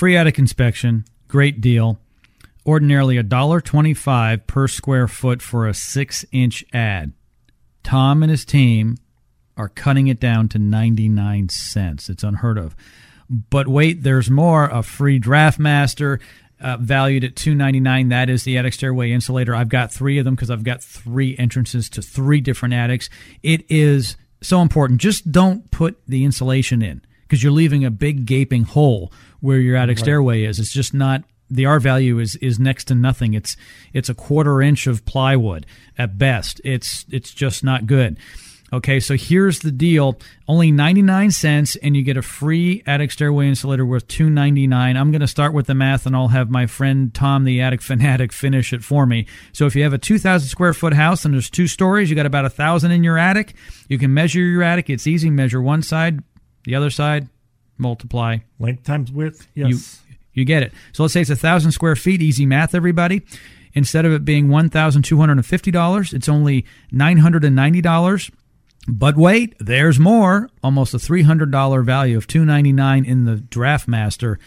Free 0.00 0.16
attic 0.16 0.38
inspection, 0.38 1.04
great 1.28 1.60
deal. 1.60 1.98
Ordinarily 2.66 3.18
a 3.18 3.22
dollar 3.22 3.60
twenty-five 3.60 4.46
per 4.46 4.66
square 4.66 5.06
foot 5.06 5.42
for 5.42 5.68
a 5.68 5.74
six-inch 5.74 6.64
ad. 6.72 7.12
Tom 7.82 8.22
and 8.22 8.30
his 8.30 8.46
team 8.46 8.96
are 9.58 9.68
cutting 9.68 10.06
it 10.06 10.18
down 10.18 10.48
to 10.48 10.58
ninety-nine 10.58 11.50
cents. 11.50 12.08
It's 12.08 12.24
unheard 12.24 12.56
of. 12.56 12.74
But 13.28 13.68
wait, 13.68 14.02
there's 14.02 14.30
more. 14.30 14.70
A 14.70 14.82
free 14.82 15.18
draft 15.18 15.58
master. 15.58 16.18
Uh, 16.60 16.76
valued 16.78 17.24
at 17.24 17.36
two 17.36 17.54
ninety 17.54 17.80
nine. 17.80 18.10
That 18.10 18.28
is 18.28 18.44
the 18.44 18.58
attic 18.58 18.74
stairway 18.74 19.12
insulator. 19.12 19.54
I've 19.54 19.70
got 19.70 19.90
three 19.90 20.18
of 20.18 20.26
them 20.26 20.34
because 20.34 20.50
I've 20.50 20.62
got 20.62 20.82
three 20.82 21.34
entrances 21.38 21.88
to 21.90 22.02
three 22.02 22.42
different 22.42 22.74
attics. 22.74 23.08
It 23.42 23.64
is 23.70 24.16
so 24.42 24.60
important. 24.60 25.00
Just 25.00 25.32
don't 25.32 25.70
put 25.70 25.98
the 26.06 26.22
insulation 26.24 26.82
in 26.82 27.00
because 27.22 27.42
you're 27.42 27.52
leaving 27.52 27.84
a 27.84 27.90
big 27.90 28.26
gaping 28.26 28.64
hole 28.64 29.10
where 29.40 29.58
your 29.58 29.76
attic 29.76 29.96
stairway 29.98 30.44
is. 30.44 30.58
It's 30.58 30.72
just 30.72 30.92
not 30.92 31.24
the 31.48 31.66
R 31.66 31.80
value 31.80 32.18
is 32.18 32.36
is 32.36 32.58
next 32.58 32.84
to 32.84 32.94
nothing. 32.94 33.34
It's 33.34 33.56
it's 33.92 34.08
a 34.08 34.14
quarter 34.14 34.60
inch 34.62 34.86
of 34.86 35.04
plywood 35.04 35.66
at 35.98 36.18
best. 36.18 36.60
It's 36.62 37.04
it's 37.10 37.32
just 37.32 37.64
not 37.64 37.86
good. 37.86 38.18
Okay, 38.72 39.00
so 39.00 39.16
here's 39.16 39.60
the 39.60 39.72
deal: 39.72 40.18
only 40.46 40.70
99 40.70 41.30
cents, 41.32 41.76
and 41.76 41.96
you 41.96 42.02
get 42.02 42.16
a 42.16 42.22
free 42.22 42.82
attic 42.86 43.10
stairway 43.10 43.48
insulator 43.48 43.84
worth 43.84 44.06
2.99. 44.08 44.72
I'm 44.72 45.10
going 45.10 45.20
to 45.20 45.26
start 45.26 45.52
with 45.52 45.66
the 45.66 45.74
math, 45.74 46.06
and 46.06 46.14
I'll 46.14 46.28
have 46.28 46.50
my 46.50 46.66
friend 46.66 47.12
Tom, 47.12 47.44
the 47.44 47.60
attic 47.60 47.82
fanatic, 47.82 48.32
finish 48.32 48.72
it 48.72 48.84
for 48.84 49.06
me. 49.06 49.26
So 49.52 49.66
if 49.66 49.74
you 49.74 49.82
have 49.82 49.92
a 49.92 49.98
2,000 49.98 50.48
square 50.48 50.72
foot 50.72 50.94
house 50.94 51.24
and 51.24 51.34
there's 51.34 51.50
two 51.50 51.66
stories, 51.66 52.10
you 52.10 52.16
got 52.16 52.26
about 52.26 52.44
a 52.44 52.50
thousand 52.50 52.92
in 52.92 53.02
your 53.02 53.18
attic. 53.18 53.54
You 53.88 53.98
can 53.98 54.14
measure 54.14 54.40
your 54.40 54.62
attic. 54.62 54.88
It's 54.88 55.06
easy. 55.06 55.30
Measure 55.30 55.60
one 55.60 55.82
side, 55.82 56.20
the 56.64 56.74
other 56.74 56.90
side, 56.90 57.28
multiply 57.76 58.38
length 58.58 58.84
times 58.84 59.10
width. 59.10 59.48
Yes, 59.54 60.00
you, 60.06 60.16
you 60.32 60.44
get 60.44 60.62
it. 60.62 60.72
So 60.92 61.02
let's 61.02 61.12
say 61.12 61.22
it's 61.22 61.30
a 61.30 61.36
thousand 61.36 61.72
square 61.72 61.96
feet. 61.96 62.22
Easy 62.22 62.46
math, 62.46 62.74
everybody 62.74 63.22
instead 63.72 64.04
of 64.04 64.12
it 64.12 64.24
being 64.24 64.48
$1,250, 64.48 66.12
it's 66.12 66.28
only 66.28 66.64
$990. 66.92 68.30
But 68.88 69.16
wait, 69.16 69.54
there's 69.60 69.98
more. 70.00 70.48
Almost 70.64 70.94
a 70.94 70.98
three 70.98 71.22
hundred 71.22 71.50
dollar 71.50 71.82
value 71.82 72.16
of 72.16 72.26
two 72.26 72.44
ninety 72.44 72.72
nine 72.72 73.04
in 73.04 73.24
the 73.24 73.36
Draft 73.36 73.86
Master. 73.88 74.38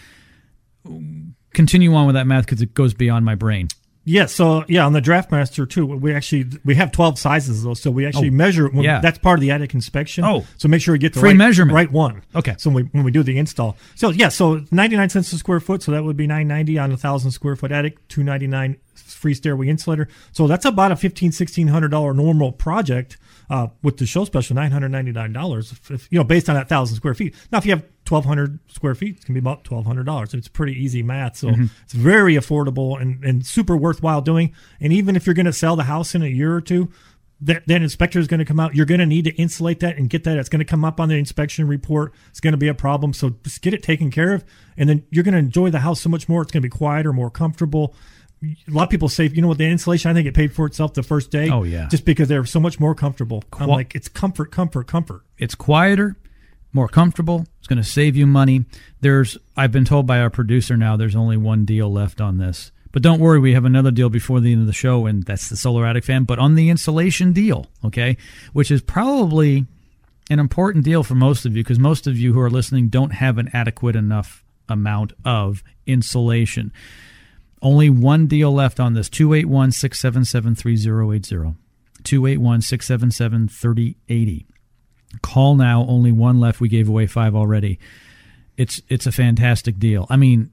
Continue 1.54 1.94
on 1.94 2.08
with 2.08 2.16
that 2.16 2.26
math 2.28 2.46
because 2.46 2.62
it 2.62 2.74
goes 2.74 2.94
beyond 2.94 3.26
my 3.26 3.36
brain. 3.36 3.68
Yeah, 4.06 4.26
so 4.26 4.66
yeah, 4.68 4.86
on 4.86 4.92
the 4.92 5.00
DraftMaster 5.02 5.70
too, 5.70 5.86
we 5.86 6.14
actually 6.14 6.48
we 6.66 6.76
have 6.76 6.92
twelve 6.92 7.18
sizes 7.18 7.64
though, 7.64 7.74
so 7.74 7.90
we 7.90 8.06
actually 8.06 8.30
Oh, 8.30 8.32
measure. 8.32 8.68
When, 8.68 8.84
yeah. 8.84 9.00
that's 9.00 9.18
part 9.18 9.38
of 9.38 9.42
the 9.42 9.52
attic 9.52 9.74
inspection. 9.74 10.26
Oh. 10.26 10.46
so 10.58 10.68
make 10.68 10.82
sure 10.82 10.92
we 10.92 10.98
get 11.00 11.14
the 11.14 11.22
Free 11.22 11.30
right, 11.30 11.38
measurement. 11.38 11.74
right 11.74 11.90
one. 11.90 12.22
Okay. 12.36 12.56
so 12.58 12.70
when 12.70 12.84
we, 12.86 12.90
when 12.92 13.04
we 13.06 13.12
do 13.12 13.24
the 13.24 13.38
install, 13.38 13.78
so 13.96 14.10
yeah, 14.10 14.28
so 14.28 14.66
ninety 14.72 14.98
nine 14.98 15.08
cents 15.10 15.32
a 15.32 15.38
square 15.38 15.62
foot, 15.62 15.84
so 15.84 15.92
that 15.94 16.04
would 16.04 16.18
be 16.18 16.28
nine 16.28 16.50
ninety 16.50 16.78
on 16.78 16.92
a 16.92 16.98
thousand 16.98 17.32
square 17.32 17.56
foot 17.56 17.72
attic, 17.72 18.06
two 18.10 18.24
ninety 18.24 18.48
nine 18.48 18.76
free 18.94 19.34
stairway 19.34 19.70
insulator. 19.70 20.10
So 20.34 20.48
that's 20.48 20.66
about 20.66 20.92
a 20.92 20.98
fifteen 20.98 21.32
sixteen 21.32 21.70
hundred 21.70 21.90
dollar 21.92 22.14
normal 22.14 22.52
project. 22.52 23.16
Uh, 23.50 23.68
with 23.82 23.98
the 23.98 24.06
show 24.06 24.26
special, 24.26 24.56
nine 24.56 24.72
hundred 24.72 24.89
ninety 24.89 25.12
nine 25.12 25.34
dollars. 25.34 25.74
You 26.10 26.20
know, 26.20 26.24
based 26.24 26.50
on 26.50 26.56
that 26.56 26.70
thousand 26.70 26.96
square 26.96 27.14
feet. 27.14 27.36
Now, 27.52 27.58
if 27.58 27.66
you 27.66 27.72
have 27.72 27.86
twelve 28.06 28.26
hundred 28.26 28.60
square 28.68 28.96
feet, 28.96 29.18
it's 29.18 29.26
gonna 29.26 29.36
be 29.36 29.44
about 29.44 29.64
twelve 29.64 29.86
hundred 29.86 30.06
dollars. 30.06 30.34
It's 30.34 30.48
pretty 30.48 30.74
easy 30.74 31.04
math, 31.04 31.38
so 31.38 31.50
it's 31.84 31.94
very 31.94 32.36
affordable 32.36 33.00
and, 33.00 33.24
and 33.24 33.46
super 33.46 33.76
worthwhile 33.76 34.22
doing. 34.22 34.54
And 34.80 34.94
even 34.94 35.16
if 35.16 35.26
you're 35.26 35.36
gonna 35.36 35.54
sell 35.54 35.76
the 35.76 35.84
house 35.84 36.16
in 36.16 36.22
a 36.24 36.28
year 36.28 36.56
or 36.56 36.62
two, 36.62 36.89
that, 37.41 37.68
that 37.68 37.82
inspector 37.82 38.20
is 38.20 38.28
going 38.28 38.39
to 38.39 38.46
come 38.46 38.60
out. 38.60 38.74
You're 38.74 38.86
going 38.86 39.02
to 39.02 39.06
need 39.06 39.26
to 39.26 39.34
insulate 39.36 39.82
that 39.82 39.98
and 39.98 40.10
get 40.10 40.24
that. 40.24 40.38
It's 40.38 40.48
going 40.50 40.60
to 40.60 40.66
come 40.66 40.86
up 40.86 41.00
on 41.00 41.10
the 41.10 41.16
inspection 41.16 41.68
report. 41.68 42.14
It's 42.30 42.39
going 42.39 42.54
to 42.54 42.58
be 42.58 42.70
a 42.70 42.74
problem. 42.74 43.12
So 43.12 43.32
just 43.44 43.62
get 43.62 43.74
it 43.74 43.84
taken 43.84 44.10
care 44.12 44.34
of, 44.34 44.46
and 44.78 44.88
then 44.88 45.04
you're 45.10 45.26
going 45.26 45.34
to 45.34 45.39
enjoy 45.39 45.70
the 45.70 45.80
house 45.80 46.00
so 46.00 46.10
much 46.10 46.30
more. 46.30 46.41
It's 46.41 46.52
going 46.52 46.62
to 46.62 46.70
be 46.70 46.76
quieter, 46.76 47.12
more 47.12 47.30
comfortable. 47.30 47.96
A 48.44 48.72
lot 48.72 48.84
of 48.84 48.89
people 48.89 49.10
say, 49.10 49.28
you 49.28 49.41
know 49.41 49.48
what, 49.48 49.58
the 49.58 49.66
insulation, 49.66 50.12
I 50.12 50.14
think 50.14 50.28
it 50.28 50.34
paid 50.34 50.54
for 50.54 50.66
itself 50.66 50.94
the 50.94 51.04
first 51.04 51.32
day. 51.32 51.50
Oh, 51.50 51.64
yeah. 51.64 51.88
Just 51.89 52.06
because 52.06 52.28
they're 52.28 52.46
so 52.46 52.60
much 52.60 52.80
more 52.80 52.94
comfortable. 52.94 53.44
I'm 53.54 53.70
like, 53.70 53.96
it's 53.96 54.10
comfort, 54.10 54.52
comfort, 54.52 54.88
comfort. 54.88 55.22
it's 55.38 55.56
quieter, 55.56 56.18
more 56.74 56.88
comfortable. 56.88 57.46
It's 57.60 57.68
going 57.68 57.82
to 57.82 57.88
save 57.88 58.16
you 58.16 58.28
money. 58.28 58.66
There's 59.02 59.38
I've 59.56 59.72
been 59.72 59.86
told 59.86 60.08
by 60.08 60.20
our 60.20 60.30
producer 60.30 60.76
now 60.76 60.98
there's 60.98 61.16
only 61.16 61.38
one 61.38 61.66
deal 61.66 61.91
left 61.91 62.20
on 62.20 62.38
this. 62.38 62.72
But 62.91 63.02
don't 63.02 63.20
worry, 63.20 63.39
we 63.39 63.54
have 63.54 63.66
another 63.66 63.89
deal 63.89 64.10
before 64.10 64.39
the 64.39 64.52
end 64.52 64.62
of 64.62 64.68
the 64.68 64.74
show 64.74 65.06
and 65.08 65.24
that's 65.24 65.50
the 65.50 65.58
Solar 65.58 65.86
Attic 65.86 66.04
fan, 66.04 66.26
but 66.26 66.38
on 66.38 66.56
the 66.56 66.70
insulation 66.70 67.34
deal, 67.34 67.68
okay? 67.84 68.18
Which 68.54 68.70
is 68.70 68.82
probably 68.82 69.66
an 70.30 70.39
important 70.39 70.86
deal 70.86 71.04
for 71.04 71.16
most 71.16 71.46
of 71.46 71.56
you 71.56 71.64
because 71.64 71.80
most 71.80 72.06
of 72.06 72.18
you 72.18 72.34
who 72.34 72.39
are 72.39 72.52
listening 72.52 72.89
don't 72.89 73.12
have 73.12 73.38
an 73.38 73.50
adequate 73.54 73.96
enough 73.96 74.44
amount 74.70 75.14
of 75.26 75.64
insulation. 75.88 76.72
Only 77.64 77.89
one 77.89 78.28
deal 78.28 78.53
left 78.53 78.80
on 78.80 78.93
this 78.93 79.09
281 79.09 79.72
677 79.72 80.55
3080. 80.55 81.57
281 82.03 82.61
677 82.61 83.47
3080. 83.47 84.45
Call 85.22 85.55
now. 85.55 85.86
Only 85.88 86.11
one 86.11 86.39
left. 86.39 86.59
We 86.59 86.68
gave 86.70 86.89
away 86.89 87.07
five 87.07 87.34
already. 87.36 87.80
It's 88.57 88.82
it's 88.89 89.07
a 89.07 89.11
fantastic 89.11 89.80
deal. 89.80 90.05
I 90.09 90.18
mean, 90.18 90.51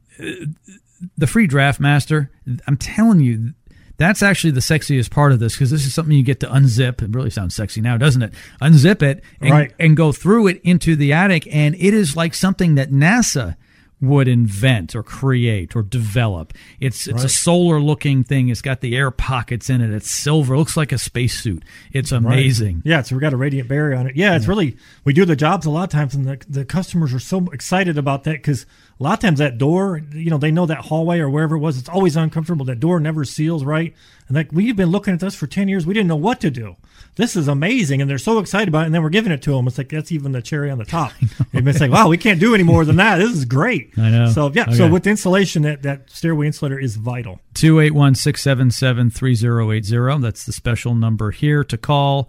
the 1.18 1.26
free 1.26 1.46
draft 1.46 1.80
master. 1.80 2.30
I'm 2.66 2.76
telling 2.76 3.20
you, 3.20 3.54
that's 3.96 4.22
actually 4.22 4.52
the 4.52 4.60
sexiest 4.60 5.10
part 5.10 5.32
of 5.32 5.40
this 5.40 5.54
because 5.54 5.70
this 5.70 5.84
is 5.86 5.92
something 5.92 6.16
you 6.16 6.22
get 6.22 6.40
to 6.40 6.46
unzip. 6.46 7.02
It 7.02 7.14
really 7.14 7.30
sounds 7.30 7.54
sexy 7.54 7.80
now, 7.80 7.96
doesn't 7.96 8.22
it? 8.22 8.32
Unzip 8.62 9.02
it 9.02 9.22
and, 9.40 9.50
Right. 9.50 9.72
and 9.78 9.96
go 9.96 10.12
through 10.12 10.46
it 10.46 10.60
into 10.62 10.94
the 10.96 11.12
attic, 11.12 11.46
and 11.52 11.74
it 11.74 11.92
is 11.92 12.16
like 12.16 12.34
something 12.34 12.76
that 12.76 12.90
NASA 12.90 13.56
would 14.00 14.28
invent 14.28 14.94
or 14.94 15.02
create 15.02 15.76
or 15.76 15.82
develop. 15.82 16.54
It's 16.80 17.06
it's 17.06 17.24
a 17.24 17.28
solar 17.28 17.80
looking 17.80 18.24
thing. 18.24 18.48
It's 18.48 18.62
got 18.62 18.80
the 18.80 18.96
air 18.96 19.10
pockets 19.10 19.68
in 19.68 19.80
it. 19.80 19.90
It's 19.90 20.10
silver. 20.10 20.54
It 20.54 20.58
looks 20.58 20.76
like 20.76 20.92
a 20.92 20.98
spacesuit. 20.98 21.62
It's 21.92 22.10
amazing. 22.10 22.82
Yeah, 22.84 23.02
so 23.02 23.14
we 23.14 23.20
got 23.20 23.34
a 23.34 23.36
radiant 23.36 23.68
barrier 23.68 23.96
on 23.96 24.06
it. 24.06 24.16
Yeah, 24.16 24.36
it's 24.36 24.48
really 24.48 24.76
we 25.04 25.12
do 25.12 25.24
the 25.24 25.36
jobs 25.36 25.66
a 25.66 25.70
lot 25.70 25.84
of 25.84 25.90
times, 25.90 26.14
and 26.14 26.26
the 26.26 26.42
the 26.48 26.64
customers 26.64 27.12
are 27.12 27.20
so 27.20 27.46
excited 27.52 27.98
about 27.98 28.24
that 28.24 28.32
because 28.32 28.64
a 28.98 29.02
lot 29.02 29.14
of 29.14 29.20
times 29.20 29.38
that 29.38 29.58
door, 29.58 30.00
you 30.12 30.30
know, 30.30 30.38
they 30.38 30.50
know 30.50 30.66
that 30.66 30.78
hallway 30.78 31.18
or 31.18 31.28
wherever 31.28 31.56
it 31.56 31.60
was, 31.60 31.78
it's 31.78 31.88
always 31.88 32.16
uncomfortable. 32.16 32.64
That 32.64 32.80
door 32.80 33.00
never 33.00 33.24
seals 33.24 33.64
right, 33.64 33.94
and 34.28 34.36
like 34.36 34.50
we've 34.50 34.76
been 34.76 34.90
looking 34.90 35.12
at 35.12 35.20
this 35.20 35.34
for 35.34 35.46
ten 35.46 35.68
years, 35.68 35.86
we 35.86 35.92
didn't 35.92 36.08
know 36.08 36.16
what 36.16 36.40
to 36.40 36.50
do. 36.50 36.76
This 37.16 37.36
is 37.36 37.48
amazing, 37.48 38.00
and 38.00 38.08
they're 38.08 38.18
so 38.18 38.38
excited 38.38 38.68
about 38.68 38.82
it, 38.82 38.86
and 38.86 38.94
then 38.94 39.02
we're 39.02 39.10
giving 39.10 39.32
it 39.32 39.42
to 39.42 39.50
them. 39.52 39.66
It's 39.66 39.76
like 39.76 39.88
that's 39.90 40.10
even 40.12 40.32
the 40.32 40.40
cherry 40.40 40.70
on 40.70 40.78
the 40.78 40.84
top. 40.98 41.12
And 41.52 41.68
it's 41.68 41.80
like, 41.80 41.90
wow, 41.90 42.08
we 42.08 42.16
can't 42.16 42.40
do 42.40 42.54
any 42.54 42.62
more 42.62 42.84
than 42.84 42.96
that. 42.96 43.18
This 43.18 43.32
is 43.32 43.44
great. 43.44 43.92
I 43.98 44.10
know. 44.10 44.30
So 44.30 44.50
yeah, 44.54 44.70
so 44.70 44.84
Okay. 44.84 44.90
with 44.92 45.06
insulation, 45.06 45.62
that 45.62 45.82
that 45.82 46.08
stairway 46.10 46.46
insulator 46.46 46.78
is 46.78 46.96
vital. 46.96 47.40
281 47.54 48.14
677 48.14 49.10
3080. 49.10 50.20
That's 50.22 50.44
the 50.46 50.52
special 50.52 50.94
number 50.94 51.30
here 51.30 51.62
to 51.64 51.76
call. 51.76 52.28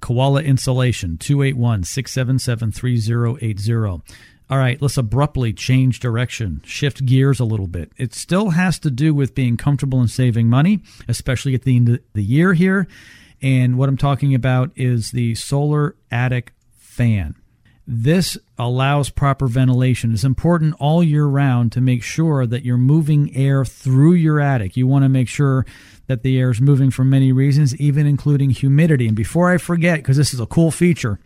Koala 0.00 0.42
Insulation, 0.42 1.16
281 1.16 1.84
677 1.84 2.72
3080. 2.72 4.02
All 4.50 4.58
right, 4.58 4.82
let's 4.82 4.98
abruptly 4.98 5.52
change 5.54 6.00
direction, 6.00 6.60
shift 6.64 7.06
gears 7.06 7.40
a 7.40 7.44
little 7.44 7.68
bit. 7.68 7.90
It 7.96 8.12
still 8.12 8.50
has 8.50 8.78
to 8.80 8.90
do 8.90 9.14
with 9.14 9.34
being 9.34 9.56
comfortable 9.56 10.00
and 10.00 10.10
saving 10.10 10.48
money, 10.50 10.82
especially 11.08 11.54
at 11.54 11.62
the 11.62 11.76
end 11.76 11.88
of 11.88 12.00
the 12.12 12.22
year 12.22 12.52
here. 12.52 12.86
And 13.42 13.76
what 13.76 13.88
I'm 13.88 13.96
talking 13.96 14.34
about 14.34 14.70
is 14.76 15.10
the 15.10 15.34
solar 15.34 15.96
attic 16.10 16.52
fan. 16.78 17.34
This 17.84 18.38
allows 18.58 19.10
proper 19.10 19.48
ventilation. 19.48 20.12
It's 20.12 20.22
important 20.22 20.76
all 20.78 21.02
year 21.02 21.26
round 21.26 21.72
to 21.72 21.80
make 21.80 22.04
sure 22.04 22.46
that 22.46 22.64
you're 22.64 22.76
moving 22.76 23.34
air 23.34 23.64
through 23.64 24.12
your 24.12 24.38
attic. 24.38 24.76
You 24.76 24.86
want 24.86 25.04
to 25.04 25.08
make 25.08 25.28
sure 25.28 25.66
that 26.06 26.22
the 26.22 26.38
air 26.38 26.50
is 26.50 26.60
moving 26.60 26.92
for 26.92 27.02
many 27.02 27.32
reasons, 27.32 27.74
even 27.76 28.06
including 28.06 28.50
humidity. 28.50 29.08
And 29.08 29.16
before 29.16 29.50
I 29.50 29.58
forget, 29.58 29.98
because 29.98 30.16
this 30.16 30.32
is 30.32 30.38
a 30.38 30.46
cool 30.46 30.70
feature, 30.70 31.18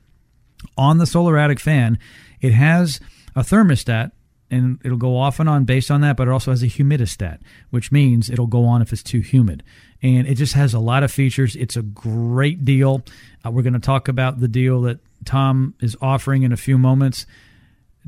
on 0.78 0.96
the 0.96 1.06
solar 1.06 1.36
attic 1.36 1.60
fan, 1.60 1.98
it 2.40 2.52
has 2.52 3.00
a 3.34 3.40
thermostat 3.40 4.12
and 4.50 4.78
it'll 4.84 4.96
go 4.98 5.16
off 5.16 5.40
and 5.40 5.48
on 5.48 5.64
based 5.64 5.90
on 5.90 6.00
that, 6.02 6.16
but 6.16 6.28
it 6.28 6.30
also 6.30 6.50
has 6.50 6.62
a 6.62 6.66
humidistat, 6.66 7.40
which 7.70 7.90
means 7.90 8.30
it'll 8.30 8.46
go 8.46 8.64
on 8.64 8.82
if 8.82 8.92
it's 8.92 9.02
too 9.02 9.20
humid. 9.20 9.62
And 10.02 10.26
it 10.26 10.34
just 10.34 10.54
has 10.54 10.74
a 10.74 10.78
lot 10.78 11.02
of 11.02 11.10
features. 11.10 11.56
It's 11.56 11.76
a 11.76 11.82
great 11.82 12.64
deal. 12.64 13.02
Uh, 13.44 13.50
we're 13.50 13.62
going 13.62 13.72
to 13.72 13.78
talk 13.78 14.08
about 14.08 14.40
the 14.40 14.48
deal 14.48 14.82
that 14.82 15.00
Tom 15.24 15.74
is 15.80 15.96
offering 16.00 16.42
in 16.42 16.52
a 16.52 16.56
few 16.56 16.78
moments. 16.78 17.26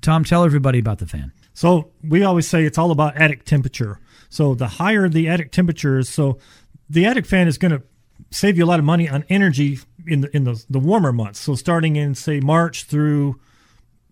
Tom, 0.01 0.25
tell 0.25 0.45
everybody 0.45 0.79
about 0.79 0.99
the 0.99 1.07
fan. 1.07 1.33
So 1.55 1.91
we 2.05 2.23
always 2.23 2.47
say 2.47 2.65
it's 2.65 2.79
all 2.79 2.93
about 2.93 3.17
attic 3.17 3.45
temperature. 3.45 3.99
So 4.29 4.55
the 4.55 4.69
higher 4.69 5.09
the 5.09 5.29
attic 5.29 5.51
temperature 5.51 5.99
is, 5.99 6.09
so 6.09 6.39
the 6.89 7.07
attic 7.07 7.27
fan 7.27 7.49
is 7.49 7.59
going 7.59 7.73
to 7.73 7.83
save 8.31 8.59
you 8.59 8.65
a 8.65 8.67
lot 8.67 8.79
of 8.79 8.85
money 8.85 9.09
on 9.09 9.25
energy 9.29 9.79
in 10.07 10.21
the 10.21 10.37
in 10.37 10.45
the, 10.45 10.65
the 10.71 10.79
warmer 10.79 11.13
months. 11.13 11.41
So 11.41 11.55
starting 11.55 11.97
in 11.97 12.15
say 12.15 12.41
March 12.41 12.85
through 12.85 13.41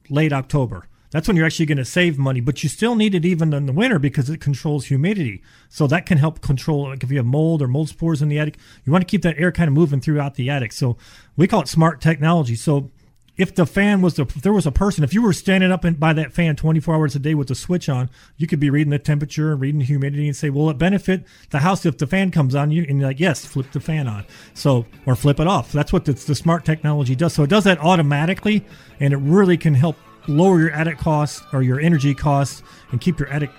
late 0.09 0.33
October. 0.33 0.89
That's 1.17 1.29
when 1.29 1.35
you're 1.39 1.47
actually 1.47 1.65
going 1.65 1.79
to 1.79 1.85
save 1.87 2.19
money, 2.19 2.43
but 2.43 2.63
you 2.63 2.69
still 2.69 2.95
need 2.95 3.15
it 3.15 3.25
even 3.25 3.55
in 3.55 3.65
the 3.65 3.73
winter 3.73 3.99
because 3.99 4.29
it 4.29 4.39
controls 4.39 4.85
humidity. 4.85 5.43
So 5.71 5.87
that 5.87 6.05
can 6.05 6.19
help 6.19 6.43
control, 6.43 6.91
like 6.91 7.03
if 7.03 7.11
you 7.11 7.17
have 7.17 7.25
mold 7.25 7.63
or 7.63 7.69
mold 7.69 7.89
spores 7.89 8.21
in 8.21 8.29
the 8.29 8.39
attic, 8.39 8.59
you 8.85 8.93
want 8.93 9.01
to 9.01 9.11
keep 9.11 9.23
that 9.23 9.39
air 9.39 9.51
kind 9.51 9.67
of 9.67 9.73
moving 9.73 10.03
throughout 10.03 10.35
the 10.35 10.51
attic. 10.51 10.73
So 10.73 10.99
we 11.35 11.49
call 11.49 11.63
it 11.63 11.69
smart 11.69 12.03
technology. 12.03 12.55
So 12.55 12.91
if 13.39 13.55
the 13.55 13.65
fan 13.65 14.03
was 14.03 14.17
the, 14.17 14.25
if 14.25 14.43
there 14.43 14.53
was 14.53 14.67
a 14.67 14.71
person, 14.71 15.05
if 15.05 15.15
you 15.15 15.23
were 15.23 15.33
standing 15.33 15.73
up 15.73 15.87
in, 15.87 15.95
by 15.95 16.13
that 16.13 16.35
fan 16.35 16.55
24 16.55 16.95
hours 16.95 17.17
a 17.17 17.19
day 17.19 17.33
with 17.33 17.49
the 17.49 17.55
switch 17.55 17.89
on, 17.89 18.11
you 18.37 18.47
could 18.47 18.61
be 18.61 18.69
reading 18.69 18.91
the 18.91 18.99
temperature 18.99 19.53
and 19.53 19.61
reading 19.63 19.79
the 19.79 19.87
humidity 19.87 20.27
and 20.27 20.37
say, 20.37 20.51
will 20.51 20.69
it 20.69 20.77
benefit 20.77 21.25
the 21.49 21.61
house 21.61 21.87
if 21.87 21.97
the 21.97 22.07
fan 22.07 22.31
comes 22.31 22.55
on? 22.55 22.71
You 22.71 22.85
and 22.87 22.99
you're 22.99 23.09
like, 23.09 23.21
yes, 23.21 23.43
flip 23.43 23.73
the 23.73 23.81
fan 23.81 24.07
on. 24.07 24.27
So 24.53 24.85
or 25.07 25.17
flip 25.17 25.41
it 25.41 25.47
off. 25.47 25.73
That's 25.73 25.95
what 25.95 26.05
the, 26.05 26.13
the 26.13 26.35
smart 26.35 26.67
technology 26.67 27.15
does. 27.15 27.33
So 27.33 27.45
it 27.45 27.49
does 27.49 27.65
that 27.65 27.79
automatically, 27.79 28.67
and 29.01 29.15
it 29.15 29.19
really 29.19 29.57
can 29.57 29.73
help 29.73 29.97
lower 30.29 30.61
your 30.61 30.71
attic 30.71 30.99
costs 30.99 31.43
or 31.53 31.63
your 31.63 31.81
energy 31.81 32.15
costs 32.15 32.63
and 32.91 33.01
keep 33.01 33.19
your 33.19 33.29
attic 33.29 33.51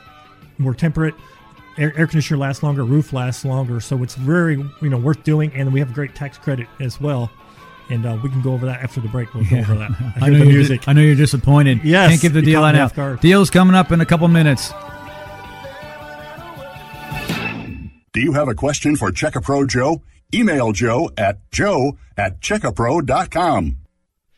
more 0.58 0.74
temperate. 0.74 1.14
Air, 1.78 1.94
air 1.96 2.08
conditioner 2.08 2.40
lasts 2.40 2.64
longer, 2.64 2.84
roof 2.84 3.14
lasts 3.14 3.46
longer, 3.46 3.80
so 3.80 4.02
it's 4.02 4.16
very 4.16 4.56
you 4.82 4.90
know 4.90 4.98
worth 4.98 5.24
doing. 5.24 5.52
And 5.54 5.72
we 5.72 5.80
have 5.80 5.92
a 5.92 5.94
great 5.94 6.16
tax 6.16 6.38
credit 6.38 6.68
as 6.80 7.00
well. 7.00 7.30
And 7.90 8.06
uh, 8.06 8.18
we 8.22 8.30
can 8.30 8.42
go 8.42 8.54
over 8.54 8.66
that 8.66 8.82
after 8.82 9.00
the 9.00 9.08
break. 9.08 9.34
We'll 9.34 9.46
go 9.50 9.60
over 9.60 9.76
that. 9.76 9.92
I, 10.22 10.26
I 10.26 10.30
know, 10.30 10.40
the 10.40 10.46
you're, 10.46 10.54
music. 10.56 10.88
I 10.88 10.94
know 10.94 11.02
you're 11.02 11.16
disappointed. 11.16 11.84
Yes, 11.84 12.10
Can't 12.10 12.22
give 12.22 12.34
the 12.34 12.42
deal 12.42 12.60
caught 12.60 12.70
out 12.70 12.74
me 12.74 12.80
now. 12.80 12.86
off 12.86 12.96
guard. 12.96 13.20
Deal's 13.22 13.50
coming 13.50 13.76
up 13.76 13.92
in 13.92 14.02
a 14.02 14.06
couple 14.06 14.28
minutes. 14.28 14.74
Do 18.14 18.22
you 18.22 18.34
have 18.34 18.48
a 18.48 18.56
question 18.56 18.96
for 18.96 19.12
Checkapro 19.12 19.68
Joe? 19.68 20.02
Email 20.34 20.72
Joe 20.74 21.10
at 21.18 21.38
joe 21.52 21.98
at 22.18 22.42
checkapro.com. 22.42 23.78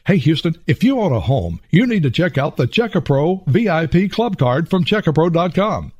Hey 0.09 0.17
Houston, 0.17 0.55
if 0.65 0.83
you 0.83 0.99
own 0.99 1.13
a 1.13 1.19
home, 1.19 1.59
you 1.69 1.85
need 1.85 2.01
to 2.01 2.09
check 2.09 2.35
out 2.35 2.57
the 2.57 2.65
Checkapro 2.65 3.45
VIP 3.45 4.11
Club 4.11 4.39
Card 4.39 4.67
from 4.67 4.83
Checkapro.com. 4.83 5.91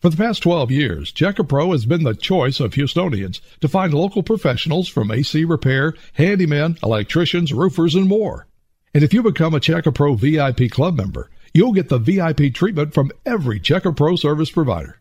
For 0.00 0.08
the 0.08 0.16
past 0.16 0.42
12 0.42 0.72
years, 0.72 1.12
Checkapro 1.12 1.70
has 1.70 1.86
been 1.86 2.02
the 2.02 2.16
choice 2.16 2.58
of 2.58 2.72
Houstonians 2.72 3.40
to 3.60 3.68
find 3.68 3.94
local 3.94 4.24
professionals 4.24 4.88
from 4.88 5.12
AC 5.12 5.44
repair, 5.44 5.94
handymen, 6.18 6.82
electricians, 6.82 7.52
roofers, 7.52 7.94
and 7.94 8.08
more. 8.08 8.48
And 8.92 9.04
if 9.04 9.14
you 9.14 9.22
become 9.22 9.54
a 9.54 9.60
Checkapro 9.60 10.18
VIP 10.18 10.68
Club 10.68 10.96
member, 10.96 11.30
you'll 11.52 11.74
get 11.74 11.90
the 11.90 11.98
VIP 11.98 12.52
treatment 12.52 12.92
from 12.92 13.12
every 13.24 13.60
Checkapro 13.60 14.18
service 14.18 14.50
provider. 14.50 14.98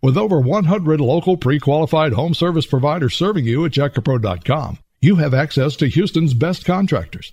With 0.00 0.16
over 0.16 0.40
100 0.40 1.02
local 1.02 1.36
pre-qualified 1.36 2.14
home 2.14 2.32
service 2.32 2.64
providers 2.64 3.14
serving 3.14 3.44
you 3.44 3.66
at 3.66 3.72
Checkapro.com, 3.72 4.78
you 5.02 5.16
have 5.16 5.34
access 5.34 5.76
to 5.76 5.86
Houston's 5.86 6.32
best 6.32 6.64
contractors, 6.64 7.32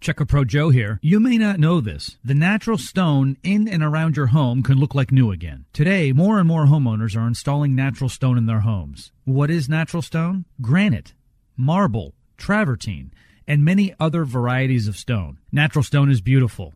Check 0.00 0.18
a 0.18 0.24
Pro 0.24 0.46
Joe 0.46 0.70
here. 0.70 0.98
You 1.02 1.20
may 1.20 1.36
not 1.36 1.60
know 1.60 1.82
this. 1.82 2.16
The 2.24 2.34
natural 2.34 2.78
stone 2.78 3.36
in 3.42 3.68
and 3.68 3.82
around 3.82 4.16
your 4.16 4.28
home 4.28 4.62
can 4.62 4.78
look 4.78 4.94
like 4.94 5.12
new 5.12 5.30
again. 5.30 5.66
Today, 5.74 6.10
more 6.10 6.38
and 6.38 6.48
more 6.48 6.64
homeowners 6.64 7.14
are 7.16 7.26
installing 7.26 7.74
natural 7.74 8.08
stone 8.08 8.38
in 8.38 8.46
their 8.46 8.60
homes. 8.60 9.12
What 9.26 9.50
is 9.50 9.68
natural 9.68 10.00
stone? 10.00 10.46
Granite, 10.62 11.12
marble, 11.54 12.14
travertine, 12.38 13.12
and 13.46 13.62
many 13.62 13.94
other 14.00 14.24
varieties 14.24 14.88
of 14.88 14.96
stone. 14.96 15.36
Natural 15.52 15.82
stone 15.82 16.10
is 16.10 16.22
beautiful. 16.22 16.72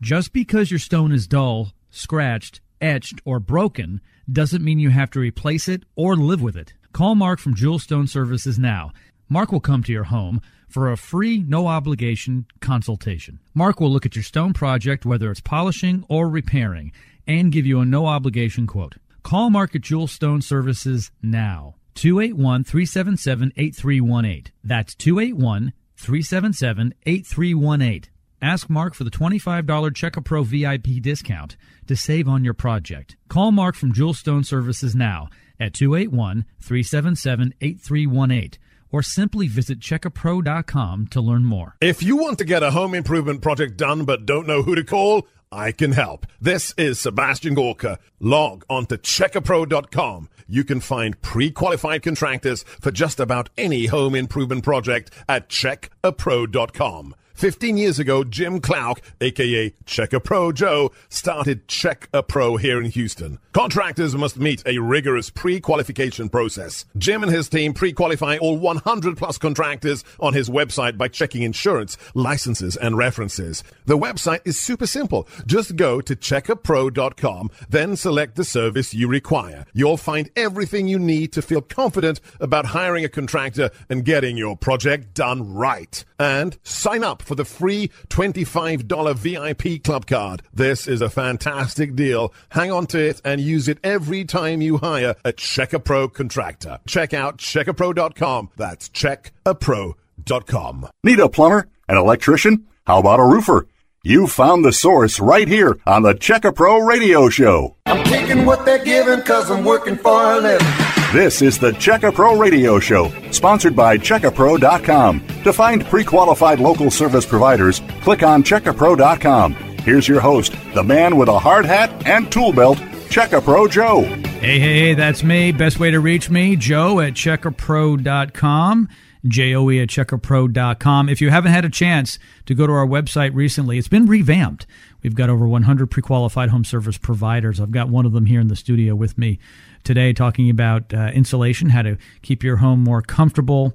Just 0.00 0.32
because 0.32 0.72
your 0.72 0.80
stone 0.80 1.12
is 1.12 1.28
dull, 1.28 1.74
scratched, 1.90 2.60
etched, 2.80 3.20
or 3.24 3.38
broken 3.38 4.00
doesn't 4.30 4.64
mean 4.64 4.80
you 4.80 4.90
have 4.90 5.12
to 5.12 5.20
replace 5.20 5.68
it 5.68 5.84
or 5.94 6.16
live 6.16 6.42
with 6.42 6.56
it. 6.56 6.72
Call 6.92 7.14
Mark 7.14 7.38
from 7.38 7.54
Jewel 7.54 7.78
Stone 7.78 8.08
Services 8.08 8.58
now. 8.58 8.90
Mark 9.28 9.52
will 9.52 9.60
come 9.60 9.84
to 9.84 9.92
your 9.92 10.04
home 10.04 10.40
for 10.68 10.90
a 10.90 10.96
free, 10.96 11.38
no 11.38 11.66
obligation 11.66 12.46
consultation. 12.60 13.38
Mark 13.54 13.80
will 13.80 13.90
look 13.90 14.06
at 14.06 14.16
your 14.16 14.22
stone 14.22 14.52
project, 14.52 15.04
whether 15.04 15.30
it's 15.30 15.40
polishing 15.40 16.04
or 16.08 16.28
repairing, 16.28 16.92
and 17.26 17.52
give 17.52 17.66
you 17.66 17.80
a 17.80 17.84
no 17.84 18.06
obligation 18.06 18.66
quote. 18.66 18.96
Call 19.22 19.50
Mark 19.50 19.74
at 19.74 19.80
Jewel 19.80 20.06
Stone 20.06 20.42
Services 20.42 21.10
now. 21.22 21.76
281 21.94 22.64
377 22.64 23.52
8318. 23.56 24.52
That's 24.62 24.94
281 24.94 25.72
377 25.96 26.94
8318. 27.06 28.10
Ask 28.42 28.68
Mark 28.68 28.94
for 28.94 29.04
the 29.04 29.10
$25 29.10 29.94
Check 29.94 30.22
Pro 30.22 30.42
VIP 30.42 31.00
discount 31.00 31.56
to 31.86 31.96
save 31.96 32.28
on 32.28 32.44
your 32.44 32.52
project. 32.52 33.16
Call 33.28 33.52
Mark 33.52 33.74
from 33.74 33.94
Jewel 33.94 34.12
Stone 34.12 34.44
Services 34.44 34.94
now 34.94 35.28
at 35.58 35.72
281 35.72 36.44
377 36.60 37.54
8318 37.60 38.60
or 38.94 39.02
simply 39.02 39.48
visit 39.48 39.80
checkapro.com 39.80 41.08
to 41.08 41.20
learn 41.20 41.44
more. 41.44 41.74
If 41.80 42.00
you 42.00 42.16
want 42.16 42.38
to 42.38 42.44
get 42.44 42.62
a 42.62 42.70
home 42.70 42.94
improvement 42.94 43.42
project 43.42 43.76
done 43.76 44.04
but 44.04 44.24
don't 44.24 44.46
know 44.46 44.62
who 44.62 44.76
to 44.76 44.84
call, 44.84 45.26
I 45.50 45.72
can 45.72 45.90
help. 45.90 46.26
This 46.40 46.72
is 46.76 47.00
Sebastian 47.00 47.54
Gorka. 47.54 47.98
Log 48.20 48.64
on 48.70 48.86
to 48.86 48.96
checkapro.com. 48.96 50.28
You 50.46 50.62
can 50.62 50.78
find 50.78 51.20
pre-qualified 51.22 52.04
contractors 52.04 52.62
for 52.62 52.92
just 52.92 53.18
about 53.18 53.50
any 53.58 53.86
home 53.86 54.14
improvement 54.14 54.62
project 54.62 55.10
at 55.28 55.48
checkapro.com. 55.48 57.16
15 57.34 57.76
years 57.76 57.98
ago, 57.98 58.22
Jim 58.22 58.60
Clouk, 58.60 59.00
aka 59.20 59.74
Check 59.86 60.12
a 60.12 60.20
Pro 60.20 60.52
Joe, 60.52 60.92
started 61.08 61.66
Check 61.66 62.08
a 62.12 62.22
Pro 62.22 62.56
here 62.56 62.80
in 62.80 62.90
Houston. 62.90 63.38
Contractors 63.52 64.14
must 64.14 64.38
meet 64.38 64.62
a 64.66 64.78
rigorous 64.78 65.30
pre-qualification 65.30 66.28
process. 66.28 66.84
Jim 66.96 67.22
and 67.22 67.32
his 67.32 67.48
team 67.48 67.74
pre-qualify 67.74 68.36
all 68.38 68.56
100 68.56 69.16
plus 69.16 69.36
contractors 69.36 70.04
on 70.20 70.32
his 70.32 70.48
website 70.48 70.96
by 70.96 71.08
checking 71.08 71.42
insurance, 71.42 71.96
licenses, 72.14 72.76
and 72.76 72.96
references. 72.96 73.64
The 73.86 73.98
website 73.98 74.40
is 74.44 74.58
super 74.58 74.86
simple. 74.86 75.28
Just 75.44 75.76
go 75.76 76.00
to 76.00 76.14
checkapro.com, 76.14 77.50
then 77.68 77.96
select 77.96 78.36
the 78.36 78.44
service 78.44 78.94
you 78.94 79.08
require. 79.08 79.64
You'll 79.72 79.96
find 79.96 80.30
everything 80.36 80.86
you 80.86 80.98
need 81.00 81.32
to 81.32 81.42
feel 81.42 81.62
confident 81.62 82.20
about 82.40 82.66
hiring 82.66 83.04
a 83.04 83.08
contractor 83.08 83.70
and 83.88 84.04
getting 84.04 84.36
your 84.36 84.56
project 84.56 85.14
done 85.14 85.52
right. 85.52 86.04
And 86.18 86.56
sign 86.62 87.02
up 87.02 87.23
for 87.24 87.34
the 87.34 87.44
free 87.44 87.90
$25 88.08 89.16
VIP 89.16 89.82
club 89.82 90.06
card. 90.06 90.42
This 90.52 90.86
is 90.86 91.00
a 91.00 91.10
fantastic 91.10 91.96
deal. 91.96 92.32
Hang 92.50 92.70
on 92.70 92.86
to 92.88 92.98
it 92.98 93.20
and 93.24 93.40
use 93.40 93.68
it 93.68 93.78
every 93.82 94.24
time 94.24 94.62
you 94.62 94.78
hire 94.78 95.16
a 95.24 95.32
Check 95.32 95.72
a 95.72 95.78
Pro 95.78 96.08
contractor. 96.08 96.78
Check 96.86 97.12
out 97.12 97.38
checkapro.com. 97.38 98.50
That's 98.56 98.88
checkapro.com. 98.88 100.88
Need 101.02 101.20
a 101.20 101.28
plumber? 101.28 101.68
An 101.88 101.96
electrician? 101.96 102.66
How 102.86 102.98
about 102.98 103.20
a 103.20 103.24
roofer? 103.24 103.66
You 104.06 104.26
found 104.26 104.66
the 104.66 104.72
source 104.74 105.18
right 105.18 105.48
here 105.48 105.78
on 105.86 106.02
the 106.02 106.12
Check 106.12 106.44
a 106.44 106.52
Pro 106.52 106.76
Radio 106.80 107.30
Show. 107.30 107.76
I'm 107.86 108.04
taking 108.04 108.44
what 108.44 108.66
they're 108.66 108.84
giving 108.84 109.22
cause 109.22 109.50
I'm 109.50 109.64
working 109.64 109.96
for 109.96 110.34
a 110.34 110.38
living. 110.38 110.66
This 111.14 111.40
is 111.40 111.58
the 111.58 111.72
Check 111.72 112.02
a 112.02 112.12
Pro 112.12 112.36
Radio 112.36 112.78
Show, 112.78 113.10
sponsored 113.30 113.74
by 113.74 113.96
Checkapro.com. 113.96 115.26
To 115.44 115.52
find 115.54 115.86
pre-qualified 115.86 116.60
local 116.60 116.90
service 116.90 117.24
providers, 117.24 117.80
click 118.02 118.22
on 118.22 118.42
Checkapro.com. 118.42 119.54
Here's 119.54 120.06
your 120.06 120.20
host, 120.20 120.54
the 120.74 120.84
man 120.84 121.16
with 121.16 121.30
a 121.30 121.38
hard 121.38 121.64
hat 121.64 122.06
and 122.06 122.30
tool 122.30 122.52
belt, 122.52 122.78
Check 123.08 123.32
a 123.32 123.40
Pro 123.40 123.66
Joe. 123.68 124.02
Hey, 124.02 124.58
hey, 124.58 124.80
hey, 124.80 124.94
that's 124.94 125.22
me. 125.22 125.50
Best 125.50 125.80
way 125.80 125.90
to 125.90 126.00
reach 126.00 126.28
me, 126.28 126.56
Joe 126.56 127.00
at 127.00 127.14
checkapro.com. 127.14 128.88
J-O-E 129.26 129.80
at 129.80 129.88
checkapro.com. 129.88 131.08
If 131.08 131.20
you 131.20 131.30
haven't 131.30 131.52
had 131.52 131.64
a 131.64 131.70
chance 131.70 132.18
to 132.46 132.54
go 132.54 132.66
to 132.66 132.72
our 132.72 132.86
website 132.86 133.34
recently, 133.34 133.78
it's 133.78 133.88
been 133.88 134.06
revamped. 134.06 134.66
We've 135.02 135.14
got 135.14 135.30
over 135.30 135.46
100 135.46 135.90
pre-qualified 135.90 136.50
home 136.50 136.64
service 136.64 136.98
providers. 136.98 137.60
I've 137.60 137.70
got 137.70 137.88
one 137.88 138.06
of 138.06 138.12
them 138.12 138.26
here 138.26 138.40
in 138.40 138.48
the 138.48 138.56
studio 138.56 138.94
with 138.94 139.18
me 139.18 139.38
today 139.82 140.12
talking 140.12 140.50
about 140.50 140.92
uh, 140.94 141.10
insulation, 141.14 141.70
how 141.70 141.82
to 141.82 141.98
keep 142.22 142.42
your 142.42 142.56
home 142.56 142.80
more 142.80 143.02
comfortable 143.02 143.74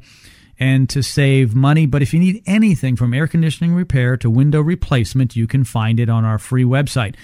and 0.60 0.90
to 0.90 1.02
save 1.02 1.56
money. 1.56 1.86
But 1.86 2.02
if 2.02 2.14
you 2.14 2.20
need 2.20 2.44
anything 2.46 2.96
from 2.96 3.14
air 3.14 3.28
conditioning 3.28 3.74
repair 3.74 4.18
to 4.18 4.30
window 4.30 4.62
replacement, 4.62 5.36
you 5.36 5.48
can 5.48 5.64
find 5.64 6.00
it 6.00 6.10
on 6.10 6.26
our 6.26 6.38
free 6.38 6.66
website. 6.66 7.16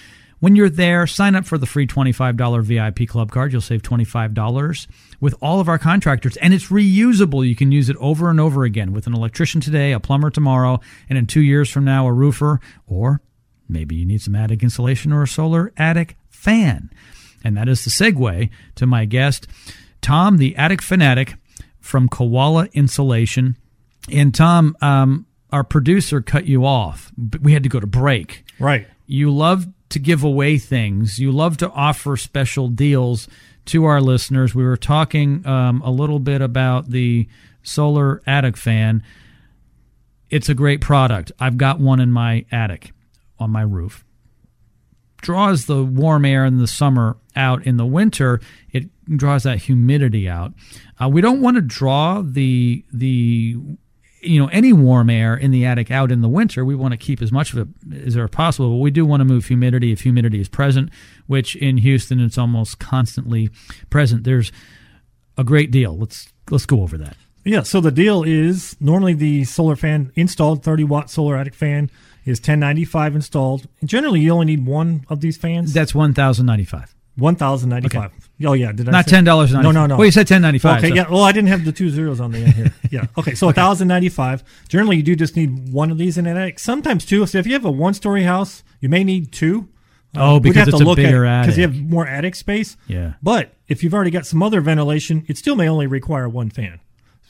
When 0.45 0.55
you're 0.55 0.69
there, 0.69 1.07
sign 1.07 1.33
up 1.33 1.47
for 1.47 1.57
the 1.57 1.65
free 1.65 1.87
$25 1.87 2.61
VIP 2.61 3.09
club 3.09 3.31
card. 3.31 3.51
You'll 3.51 3.61
save 3.61 3.81
$25 3.81 4.85
with 5.19 5.33
all 5.41 5.59
of 5.59 5.67
our 5.67 5.79
contractors, 5.79 6.37
and 6.37 6.53
it's 6.53 6.67
reusable. 6.67 7.47
You 7.47 7.55
can 7.55 7.71
use 7.71 7.89
it 7.89 7.97
over 7.99 8.29
and 8.29 8.39
over 8.39 8.63
again 8.63 8.93
with 8.93 9.07
an 9.07 9.15
electrician 9.15 9.59
today, 9.59 9.91
a 9.91 9.99
plumber 9.99 10.29
tomorrow, 10.29 10.81
and 11.09 11.17
in 11.17 11.25
two 11.25 11.41
years 11.41 11.71
from 11.71 11.83
now, 11.83 12.05
a 12.05 12.13
roofer, 12.13 12.59
or 12.85 13.21
maybe 13.67 13.95
you 13.95 14.05
need 14.05 14.21
some 14.21 14.35
attic 14.35 14.61
insulation 14.61 15.11
or 15.11 15.23
a 15.23 15.27
solar 15.27 15.73
attic 15.77 16.15
fan. 16.29 16.91
And 17.43 17.57
that 17.57 17.67
is 17.67 17.83
the 17.83 17.89
segue 17.89 18.51
to 18.75 18.85
my 18.85 19.05
guest, 19.05 19.47
Tom, 20.01 20.37
the 20.37 20.55
attic 20.57 20.83
fanatic 20.83 21.37
from 21.79 22.07
Koala 22.07 22.65
Insulation. 22.71 23.57
And 24.11 24.31
Tom, 24.31 24.77
um, 24.79 25.25
our 25.51 25.63
producer 25.63 26.21
cut 26.21 26.45
you 26.45 26.67
off. 26.67 27.11
but 27.17 27.41
We 27.41 27.53
had 27.53 27.63
to 27.63 27.69
go 27.69 27.79
to 27.79 27.87
break. 27.87 28.45
Right. 28.59 28.85
You 29.07 29.31
love 29.31 29.65
to 29.95 29.99
give 29.99 30.25
away 30.25 30.57
things. 30.57 31.19
You 31.19 31.31
love 31.31 31.55
to 31.57 31.71
offer 31.71 32.17
special 32.17 32.67
deals 32.67 33.29
to 33.67 33.85
our 33.85 34.01
listeners. 34.01 34.53
We 34.53 34.65
were 34.65 34.75
talking 34.75 35.47
um, 35.47 35.81
a 35.83 35.89
little 35.89 36.19
bit 36.19 36.41
about 36.41 36.89
the 36.89 37.29
solar 37.63 38.21
attic 38.27 38.57
fan. 38.57 39.03
It's 40.29 40.49
a 40.49 40.53
great 40.53 40.81
product. 40.81 41.31
I've 41.39 41.55
got 41.55 41.79
one 41.79 42.01
in 42.01 42.11
my 42.11 42.45
attic 42.51 42.91
on 43.39 43.51
my 43.51 43.61
roof. 43.61 44.03
Draws 45.21 45.65
the 45.65 45.85
warm 45.85 46.25
air 46.25 46.43
in 46.43 46.57
the 46.57 46.67
summer 46.67 47.15
out. 47.33 47.65
In 47.65 47.77
the 47.77 47.85
winter, 47.85 48.41
it 48.73 48.89
draws 49.07 49.43
that 49.43 49.59
humidity 49.59 50.27
out. 50.27 50.51
Uh, 51.01 51.07
we 51.07 51.21
don't 51.21 51.39
want 51.39 51.55
to 51.55 51.61
draw 51.61 52.21
the 52.21 52.83
the 52.91 53.55
you 54.26 54.39
know 54.41 54.47
any 54.47 54.73
warm 54.73 55.09
air 55.09 55.36
in 55.36 55.51
the 55.51 55.65
attic 55.65 55.91
out 55.91 56.11
in 56.11 56.21
the 56.21 56.30
winter 56.30 56.65
we 56.65 56.76
want 56.76 56.91
to 56.91 56.97
keep 56.97 57.21
as 57.21 57.32
much 57.32 57.53
of 57.53 57.59
it 57.59 57.67
as 58.05 58.13
there 58.15 58.28
possible 58.28 58.69
but 58.71 58.78
we 58.82 58.91
do 58.91 59.05
want 59.05 59.21
to 59.21 59.26
move 59.26 59.45
humidity 59.45 59.91
if 59.91 60.01
humidity 60.01 60.39
is 60.39 60.49
present 60.49 60.89
which 61.28 61.55
in 61.55 61.78
houston 61.78 62.19
it's 62.19 62.38
almost 62.38 62.80
constantly 62.80 63.49
present 63.89 64.23
there's 64.23 64.51
a 65.38 65.43
great 65.43 65.71
deal 65.71 65.97
let's 65.97 66.32
let's 66.49 66.65
go 66.65 66.82
over 66.82 66.97
that 66.97 67.15
Yeah, 67.43 67.61
so 67.61 67.80
the 67.80 67.91
deal 67.91 68.23
is 68.23 68.76
normally 68.80 69.13
the 69.13 69.43
solar 69.43 69.76
fan 69.76 70.11
installed 70.15 70.63
30 70.63 70.84
watt 70.86 71.09
solar 71.11 71.38
attic 71.38 71.53
fan 71.53 71.91
is 72.26 72.39
1095 72.39 73.15
installed. 73.15 73.67
And 73.82 73.88
generally 73.88 74.19
you 74.21 74.32
only 74.32 74.47
need 74.47 74.65
one 74.65 75.05
of 75.09 75.21
these 75.21 75.38
fans. 75.38 75.71
that's 75.73 75.93
1095 75.93 76.94
1095. 77.18 78.11
Oh 78.45 78.53
yeah, 78.53 78.72
did 78.72 78.88
I 78.89 78.91
not 78.91 79.05
say- 79.05 79.11
ten 79.11 79.24
dollars 79.24 79.53
No, 79.53 79.72
no, 79.72 79.86
no. 79.86 79.95
well 79.97 80.05
you 80.05 80.11
said 80.11 80.22
1095 80.30 80.78
Okay, 80.80 80.89
so- 80.89 80.95
yeah. 80.95 81.09
Well, 81.09 81.24
I 81.24 81.32
didn't 81.32 81.47
have 81.49 81.63
the 81.66 81.72
two 81.72 81.89
zeros 81.89 82.20
on 82.20 82.32
the 82.32 82.39
end 82.39 82.53
here. 82.53 82.74
Yeah. 82.91 83.05
Okay, 83.18 83.36
so 83.36 83.47
1095. 83.47 84.43
Generally 84.70 84.97
you 84.97 85.03
do 85.03 85.16
just 85.16 85.36
need 85.36 85.70
one 85.70 85.91
of 85.91 85.97
these 85.97 86.18
in 86.18 86.26
an 86.28 86.38
attic. 86.38 86.59
Sometimes 86.59 87.05
two. 87.05 87.26
So 87.26 87.38
if 87.39 87.47
you 87.47 87.53
have 87.53 87.66
a 87.66 87.72
one-story 87.72 88.24
house, 88.24 88.63
you 88.80 88.89
may 88.89 89.03
need 89.03 89.32
two. 89.32 89.68
Oh, 90.16 90.22
um, 90.28 90.34
We'd 90.36 90.43
because 90.43 90.55
have 90.59 90.68
it's 90.70 90.78
to 90.78 90.84
a 90.84 90.86
look 90.86 90.95
bigger 90.95 91.26
at 91.26 91.41
because 91.41 91.57
you 91.57 91.63
have 91.63 91.76
more 91.76 92.07
attic 92.07 92.36
space. 92.36 92.78
Yeah. 92.88 93.13
But 93.22 93.53
if 93.68 93.84
you've 93.84 93.93
already 93.93 94.11
got 94.11 94.26
some 94.26 94.41
other 94.41 94.61
ventilation, 94.61 95.26
it 95.28 95.38
still 95.38 95.55
may 95.57 95.68
only 95.68 95.88
require 95.88 96.30
one 96.30 96.49
fan 96.49 96.80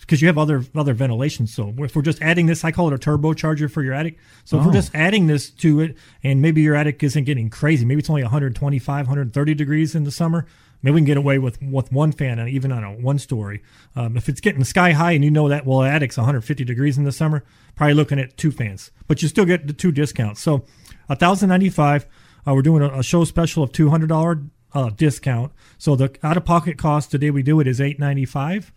because 0.06 0.22
you 0.22 0.28
have 0.28 0.38
other 0.38 0.64
other 0.76 0.93
ventilation. 0.93 1.47
So 1.47 1.74
if 1.80 1.95
we're 1.95 2.01
just 2.01 2.22
adding 2.22 2.45
this, 2.45 2.64
I 2.64 2.72
call 2.72 2.88
it 2.88 2.93
a 2.93 2.97
turbocharger 2.97 3.70
for 3.72 3.82
your 3.84 3.93
attic. 3.93 4.18
So 4.43 4.58
if 4.60 4.64
we're 4.66 4.72
Oh. 4.72 4.74
just 4.74 4.93
adding 4.95 5.28
this 5.28 5.49
to 5.49 5.80
it, 5.82 5.95
and 6.24 6.41
maybe 6.41 6.62
your 6.62 6.76
attic 6.76 7.01
isn't 7.03 7.24
getting 7.24 7.49
crazy, 7.49 7.86
maybe 7.86 7.99
it's 7.99 8.10
only 8.10 8.24
125, 8.24 9.08
130 9.08 9.53
degrees 9.53 9.95
in 9.95 10.03
the 10.03 10.12
summer. 10.12 10.45
Maybe 10.84 10.93
we 10.95 11.01
can 11.01 11.06
get 11.06 11.18
away 11.18 11.39
with 11.39 11.60
with 11.62 11.91
one 11.91 12.12
fan, 12.12 12.38
and 12.38 12.47
even 12.49 12.72
on 12.72 12.84
a 12.84 12.91
one 12.91 13.18
story. 13.18 13.64
Um, 13.95 14.16
if 14.18 14.30
it's 14.30 14.39
getting 14.41 14.64
sky 14.64 14.91
high, 14.91 15.14
and 15.14 15.24
you 15.24 15.32
know 15.32 15.49
that 15.49 15.66
well, 15.66 15.82
attic's 15.82 16.18
150 16.18 16.64
degrees 16.64 16.97
in 16.97 17.06
the 17.06 17.12
summer, 17.12 17.43
probably 17.76 17.95
looking 17.95 18.20
at 18.20 18.38
two 18.38 18.51
fans, 18.51 18.91
but 19.08 19.22
you 19.24 19.28
still 19.28 19.45
get 19.45 19.66
the 19.66 19.74
two 19.74 19.91
discounts. 19.91 20.41
So, 20.41 20.64
1,095. 21.08 22.06
Uh, 22.47 22.53
we're 22.53 22.62
doing 22.62 22.84
a, 22.84 22.99
a 22.99 23.03
show 23.03 23.24
special 23.24 23.64
of 23.64 23.72
$200 23.72 24.49
uh, 24.76 24.89
discount. 24.91 25.51
So 25.80 25.95
the 25.95 26.16
out 26.22 26.38
of 26.38 26.45
pocket 26.45 26.78
cost 26.78 27.10
today 27.10 27.32
we 27.32 27.41
do 27.41 27.60
it 27.60 27.66
is 27.68 27.82
895. 27.82 28.72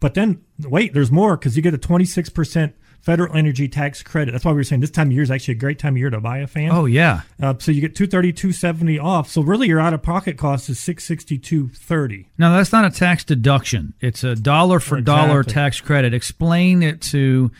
But 0.00 0.14
then 0.14 0.42
wait, 0.60 0.94
there's 0.94 1.10
more 1.10 1.36
because 1.36 1.56
you 1.56 1.62
get 1.62 1.74
a 1.74 1.78
26% 1.78 2.72
federal 3.00 3.34
energy 3.36 3.68
tax 3.68 4.02
credit. 4.02 4.32
That's 4.32 4.44
why 4.44 4.50
we 4.50 4.56
were 4.56 4.64
saying 4.64 4.80
this 4.80 4.90
time 4.90 5.08
of 5.08 5.12
year 5.12 5.22
is 5.22 5.30
actually 5.30 5.52
a 5.52 5.58
great 5.58 5.78
time 5.78 5.94
of 5.94 5.98
year 5.98 6.10
to 6.10 6.20
buy 6.20 6.38
a 6.38 6.46
fan. 6.46 6.70
Oh 6.72 6.86
yeah. 6.86 7.20
Uh, 7.40 7.54
so 7.58 7.70
you 7.70 7.80
get 7.80 7.94
230, 7.94 8.32
270 8.32 8.98
off. 8.98 9.30
So 9.30 9.42
really 9.42 9.68
your 9.68 9.78
out 9.78 9.94
of 9.94 10.02
pocket 10.02 10.36
cost 10.36 10.68
is 10.68 10.78
662.30. 10.78 12.26
Now 12.36 12.56
that's 12.56 12.72
not 12.72 12.84
a 12.84 12.90
tax 12.90 13.22
deduction. 13.22 13.94
It's 14.00 14.24
a 14.24 14.34
dollar 14.34 14.80
for 14.80 15.00
dollar 15.00 15.44
tax 15.44 15.80
credit. 15.80 16.14
Explain 16.14 16.82
it 16.82 17.00
to 17.02 17.52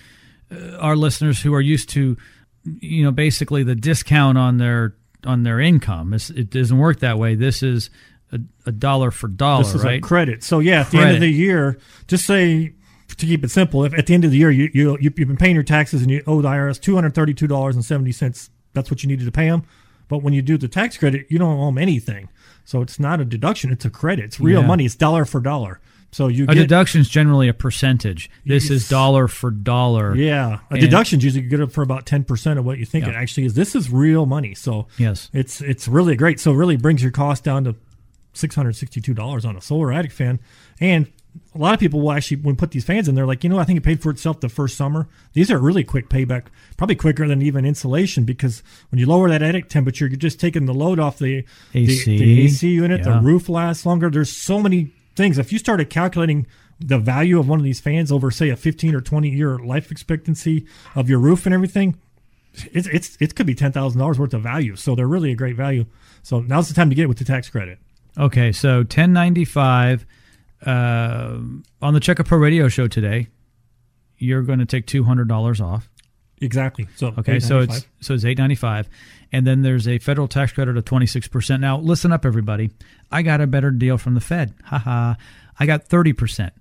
uh, 0.51 0.79
our 0.79 0.97
listeners 0.97 1.41
who 1.41 1.55
are 1.55 1.61
used 1.61 1.91
to, 1.91 2.17
you 2.65 3.05
know, 3.05 3.13
basically 3.13 3.63
the 3.63 3.77
discount 3.77 4.37
on 4.37 4.59
their 4.59 4.97
on 5.25 5.43
their 5.43 5.61
income. 5.61 6.13
It's, 6.13 6.31
it 6.31 6.51
doesn't 6.51 6.77
work 6.77 7.01
that 7.01 7.19
way. 7.19 7.35
This 7.35 7.63
is 7.63 7.91
a, 8.33 8.41
a 8.67 8.73
dollar 8.73 9.11
for 9.11 9.29
dollar, 9.29 9.63
This 9.65 9.75
is 9.75 9.85
right? 9.85 9.99
a 9.99 10.01
credit. 10.01 10.43
So 10.43 10.59
yeah, 10.59 10.81
at 10.81 10.91
the 10.91 10.99
end 10.99 11.15
of 11.15 11.21
the 11.21 11.31
year, 11.31 11.79
just 12.09 12.27
say 12.27 12.75
to 13.09 13.27
keep 13.27 13.45
it 13.45 13.51
simple, 13.51 13.85
if 13.85 13.95
at 13.95 14.07
the 14.07 14.15
end 14.15 14.25
of 14.25 14.31
the 14.31 14.37
year 14.39 14.51
you, 14.51 14.69
you 14.75 14.99
you've 15.01 15.15
been 15.15 15.37
paying 15.37 15.55
your 15.55 15.63
taxes 15.65 16.03
and 16.03 16.11
you 16.11 16.23
owe 16.27 16.43
the 16.43 16.49
IRS 16.49 16.81
two 16.81 16.95
hundred 16.95 17.15
thirty 17.15 17.35
two 17.35 17.47
dollars 17.47 17.77
and 17.77 17.85
seventy 17.85 18.13
cents, 18.13 18.51
that's 18.73 18.91
what 18.91 19.03
you 19.03 19.09
needed 19.09 19.25
to 19.25 19.33
pay 19.33 19.49
them. 19.49 19.63
But 20.09 20.19
when 20.23 20.33
you 20.35 20.43
do 20.43 20.57
the 20.59 20.69
tax 20.69 20.97
credit, 20.97 21.27
you 21.31 21.39
don't 21.39 21.59
owe 21.59 21.67
them 21.67 21.79
anything. 21.79 22.29
So 22.65 22.81
it's 22.83 22.99
not 22.99 23.21
a 23.21 23.25
deduction; 23.25 23.71
it's 23.73 23.85
a 23.85 23.91
credit. 23.91 24.25
It's 24.25 24.41
real 24.41 24.61
Yeah. 24.61 24.67
money. 24.67 24.85
It's 24.85 24.95
dollar 24.97 25.25
for 25.25 25.41
dollar. 25.41 25.81
So 26.13 26.29
you 26.29 26.45
a 26.45 26.47
get 26.49 26.55
deduction 26.55 27.01
is 27.01 27.09
generally 27.09 27.49
a 27.49 27.53
percentage. 27.55 28.31
This 28.47 28.71
is 28.71 28.89
dollar 28.89 29.29
for 29.29 29.51
dollar. 29.51 30.15
yeah. 30.17 30.61
A 30.71 30.75
And- 30.75 30.81
deduction's 30.81 31.25
usually 31.25 31.43
you 31.45 31.51
get 31.51 31.61
it 31.61 31.73
for 31.73 31.83
about 31.83 32.07
ten 32.07 32.25
percent 32.25 32.59
of 32.59 32.65
what 32.65 32.79
you 32.79 32.87
think 32.87 33.05
Yeah. 33.05 33.13
it 33.13 33.17
actually 33.17 33.45
is. 33.47 33.55
This 33.55 33.75
is 33.75 33.91
real 33.91 34.25
money. 34.27 34.55
So 34.55 34.87
Yes. 34.99 35.29
it's 35.33 35.61
it's 35.61 35.87
really 35.89 36.17
great. 36.17 36.39
So 36.41 36.53
it 36.53 36.57
really 36.57 36.77
brings 36.77 37.03
your 37.03 37.11
cost 37.13 37.45
down 37.45 37.65
to 37.65 37.75
six 38.37 38.55
hundred 38.55 38.77
sixty 38.77 39.01
two 39.01 39.15
dollars 39.15 39.45
on 39.45 39.57
a 39.57 39.61
solar 39.61 39.93
attic 39.93 40.13
fan. 40.13 40.39
And 40.81 41.11
a 41.55 41.59
lot 41.59 41.75
of 41.75 41.81
people 41.81 42.01
will 42.01 42.13
actually 42.13 42.39
when 42.39 42.57
put 42.57 42.71
these 42.71 42.85
fans 42.85 43.09
in, 43.09 43.15
they're 43.15 43.27
like, 43.27 43.45
you 43.45 43.51
know, 43.51 43.59
I 43.59 43.65
think 43.65 43.77
it 43.79 43.83
paid 43.83 44.03
for 44.03 44.11
itself 44.11 44.41
the 44.41 44.49
first 44.49 44.77
summer. 44.77 45.09
These 45.33 45.51
are 45.51 45.59
really 45.59 45.85
quick 45.85 46.09
payback, 46.09 46.47
probably 46.77 46.97
quicker 46.97 47.27
than 47.29 47.43
even 47.43 47.65
insulation 47.65 48.25
because 48.25 48.63
when 48.91 48.99
you 48.99 49.07
lower 49.07 49.29
that 49.29 49.43
attic 49.43 49.69
temperature, 49.69 50.07
you're 50.07 50.17
just 50.17 50.41
taking 50.41 50.67
the 50.67 50.75
load 50.75 50.99
off 50.99 51.19
the 51.19 51.45
the- 51.73 51.85
AC. 51.85 52.19
the, 52.19 52.45
AC 52.45 52.69
unit. 52.69 53.01
Yeah. 53.05 53.15
The 53.15 53.21
roof 53.21 53.49
lasts 53.49 53.85
longer. 53.85 54.11
There's 54.11 54.33
so 54.33 54.61
many 54.61 54.93
things. 55.15 55.39
If 55.39 55.53
you 55.53 55.59
started 55.59 55.91
calculating 55.91 56.47
the 56.79 56.99
value 56.99 57.39
of 57.39 57.49
one 57.49 57.59
of 57.59 57.65
these 57.65 57.81
fans 57.81 58.13
over, 58.13 58.31
say, 58.31 58.51
a 58.51 58.57
15 58.57 58.95
or 58.95 59.01
20 59.01 59.31
year 59.31 59.59
life 59.59 59.91
expectancy 59.91 60.67
of 60.95 61.09
your 61.09 61.19
roof 61.19 61.47
and 61.47 61.55
everything, 61.55 61.97
it's 62.73 62.87
it's 62.89 63.17
it 63.21 63.35
could 63.35 63.47
be 63.47 63.55
ten 63.55 63.73
thousand 63.73 63.99
dollars 64.01 64.19
worth 64.19 64.33
of 64.35 64.43
value. 64.43 64.77
So 64.77 64.95
they're 64.95 65.07
really 65.07 65.31
a 65.31 65.35
great 65.35 65.57
value. 65.57 65.87
So 66.23 66.41
now's 66.41 66.69
the 66.69 66.75
time 66.75 66.89
to 66.89 66.95
get 66.97 67.03
it 67.03 67.09
with 67.09 67.19
the 67.19 67.25
tax 67.25 67.49
credit. 67.49 67.79
Okay, 68.19 68.53
so 68.53 68.83
ten 68.83 69.13
ninety 69.13 69.45
five 69.45 70.07
uh, 70.65 71.39
on 71.83 71.95
the 71.95 72.01
Check 72.01 72.19
a 72.19 72.25
Pro 72.25 72.39
Radio 72.39 72.69
Show 72.69 72.89
today. 72.89 73.29
You're 74.19 74.43
going 74.43 74.59
to 74.59 74.67
take 74.67 74.87
two 74.87 75.05
hundred 75.05 75.29
dollars 75.29 75.61
off. 75.61 75.91
Exactly. 76.41 76.87
So 76.97 77.15
Okay, 77.19 77.41
so 77.41 77.61
it's 77.61 77.87
so 78.01 78.15
it's 78.15 78.25
eight 78.25 78.39
ninety 78.39 78.55
five, 78.55 78.89
and 79.33 79.47
then 79.47 79.63
there's 79.63 79.87
a 79.89 79.99
federal 79.99 80.29
tax 80.29 80.53
credit 80.53 80.77
of 80.77 80.85
twenty 80.85 81.07
six 81.07 81.29
percent. 81.29 81.61
Now 81.61 81.79
listen 81.79 82.13
up, 82.13 82.25
everybody. 82.25 82.71
I 83.11 83.23
got 83.23 83.41
a 83.41 83.47
better 83.47 83.71
deal 83.71 83.99
from 83.99 84.15
the 84.15 84.21
Fed. 84.21 84.55
Haha, 84.65 85.15
I 85.59 85.67
got 85.67 85.85
thirty 85.85 86.13
percent. 86.13 86.53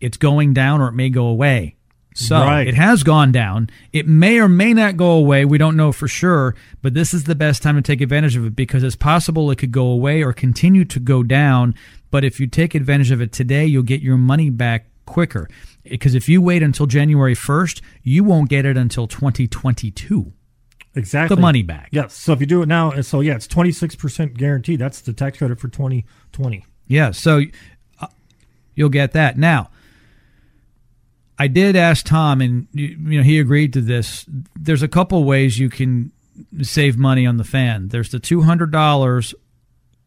It's 0.00 0.16
going 0.16 0.52
down, 0.52 0.80
or 0.80 0.88
it 0.88 0.92
may 0.92 1.08
go 1.10 1.26
away. 1.26 1.73
So 2.16 2.36
Right. 2.38 2.66
it 2.68 2.74
has 2.74 3.02
gone 3.02 3.32
down. 3.32 3.68
It 3.92 4.06
may 4.06 4.38
or 4.38 4.48
may 4.48 4.72
not 4.72 4.96
go 4.96 5.10
away. 5.10 5.44
We 5.44 5.58
don't 5.58 5.76
know 5.76 5.90
for 5.90 6.06
sure, 6.06 6.54
but 6.80 6.94
this 6.94 7.12
is 7.12 7.24
the 7.24 7.34
best 7.34 7.60
time 7.62 7.74
to 7.74 7.82
take 7.82 8.00
advantage 8.00 8.36
of 8.36 8.46
it 8.46 8.54
because 8.54 8.84
it's 8.84 8.94
possible 8.94 9.50
it 9.50 9.56
could 9.58 9.72
go 9.72 9.86
away 9.88 10.22
or 10.22 10.32
continue 10.32 10.84
to 10.84 11.00
go 11.00 11.22
down. 11.24 11.74
But 12.12 12.24
if 12.24 12.38
you 12.38 12.46
take 12.46 12.74
advantage 12.76 13.10
of 13.10 13.20
it 13.20 13.32
today, 13.32 13.66
you'll 13.66 13.82
get 13.82 14.00
your 14.00 14.16
money 14.16 14.48
back 14.48 14.86
quicker. 15.06 15.48
Because 15.82 16.14
if 16.14 16.28
you 16.28 16.40
wait 16.40 16.62
until 16.62 16.86
January 16.86 17.34
1st, 17.34 17.80
you 18.04 18.22
won't 18.22 18.48
get 18.48 18.64
it 18.64 18.76
until 18.76 19.06
2022. 19.08 20.32
exactly 20.94 21.34
the 21.34 21.42
money 21.42 21.62
back. 21.62 21.88
Yes. 21.90 22.14
So 22.14 22.32
if 22.32 22.38
you 22.40 22.46
do 22.46 22.62
it 22.62 22.66
now, 22.68 23.00
so 23.00 23.20
yeah, 23.20 23.34
it's 23.34 23.48
twenty 23.48 23.72
six 23.72 23.96
percent 23.96 24.34
guaranteed. 24.34 24.78
That's 24.78 25.00
the 25.00 25.12
tax 25.12 25.38
credit 25.38 25.58
for 25.58 25.66
twenty 25.68 26.06
twenty. 26.30 26.64
Yeah, 26.86 27.10
so 27.10 27.42
uh, 28.00 28.06
you'll 28.76 28.90
get 28.90 29.10
that. 29.12 29.36
Now, 29.36 29.70
I 31.38 31.48
did 31.48 31.74
ask 31.76 32.06
Tom, 32.06 32.40
and 32.40 32.68
you 32.72 32.96
know 33.18 33.22
he 33.22 33.38
agreed 33.40 33.72
to 33.72 33.80
this. 33.80 34.24
There's 34.56 34.82
a 34.82 34.88
couple 34.88 35.22
ways 35.24 35.58
you 35.58 35.68
can 35.68 36.12
save 36.62 36.96
money 36.96 37.26
on 37.26 37.36
the 37.36 37.44
fan. 37.44 37.88
There's 37.88 38.10
the 38.10 38.18
two 38.20 38.42
hundred 38.42 38.70
dollars, 38.70 39.34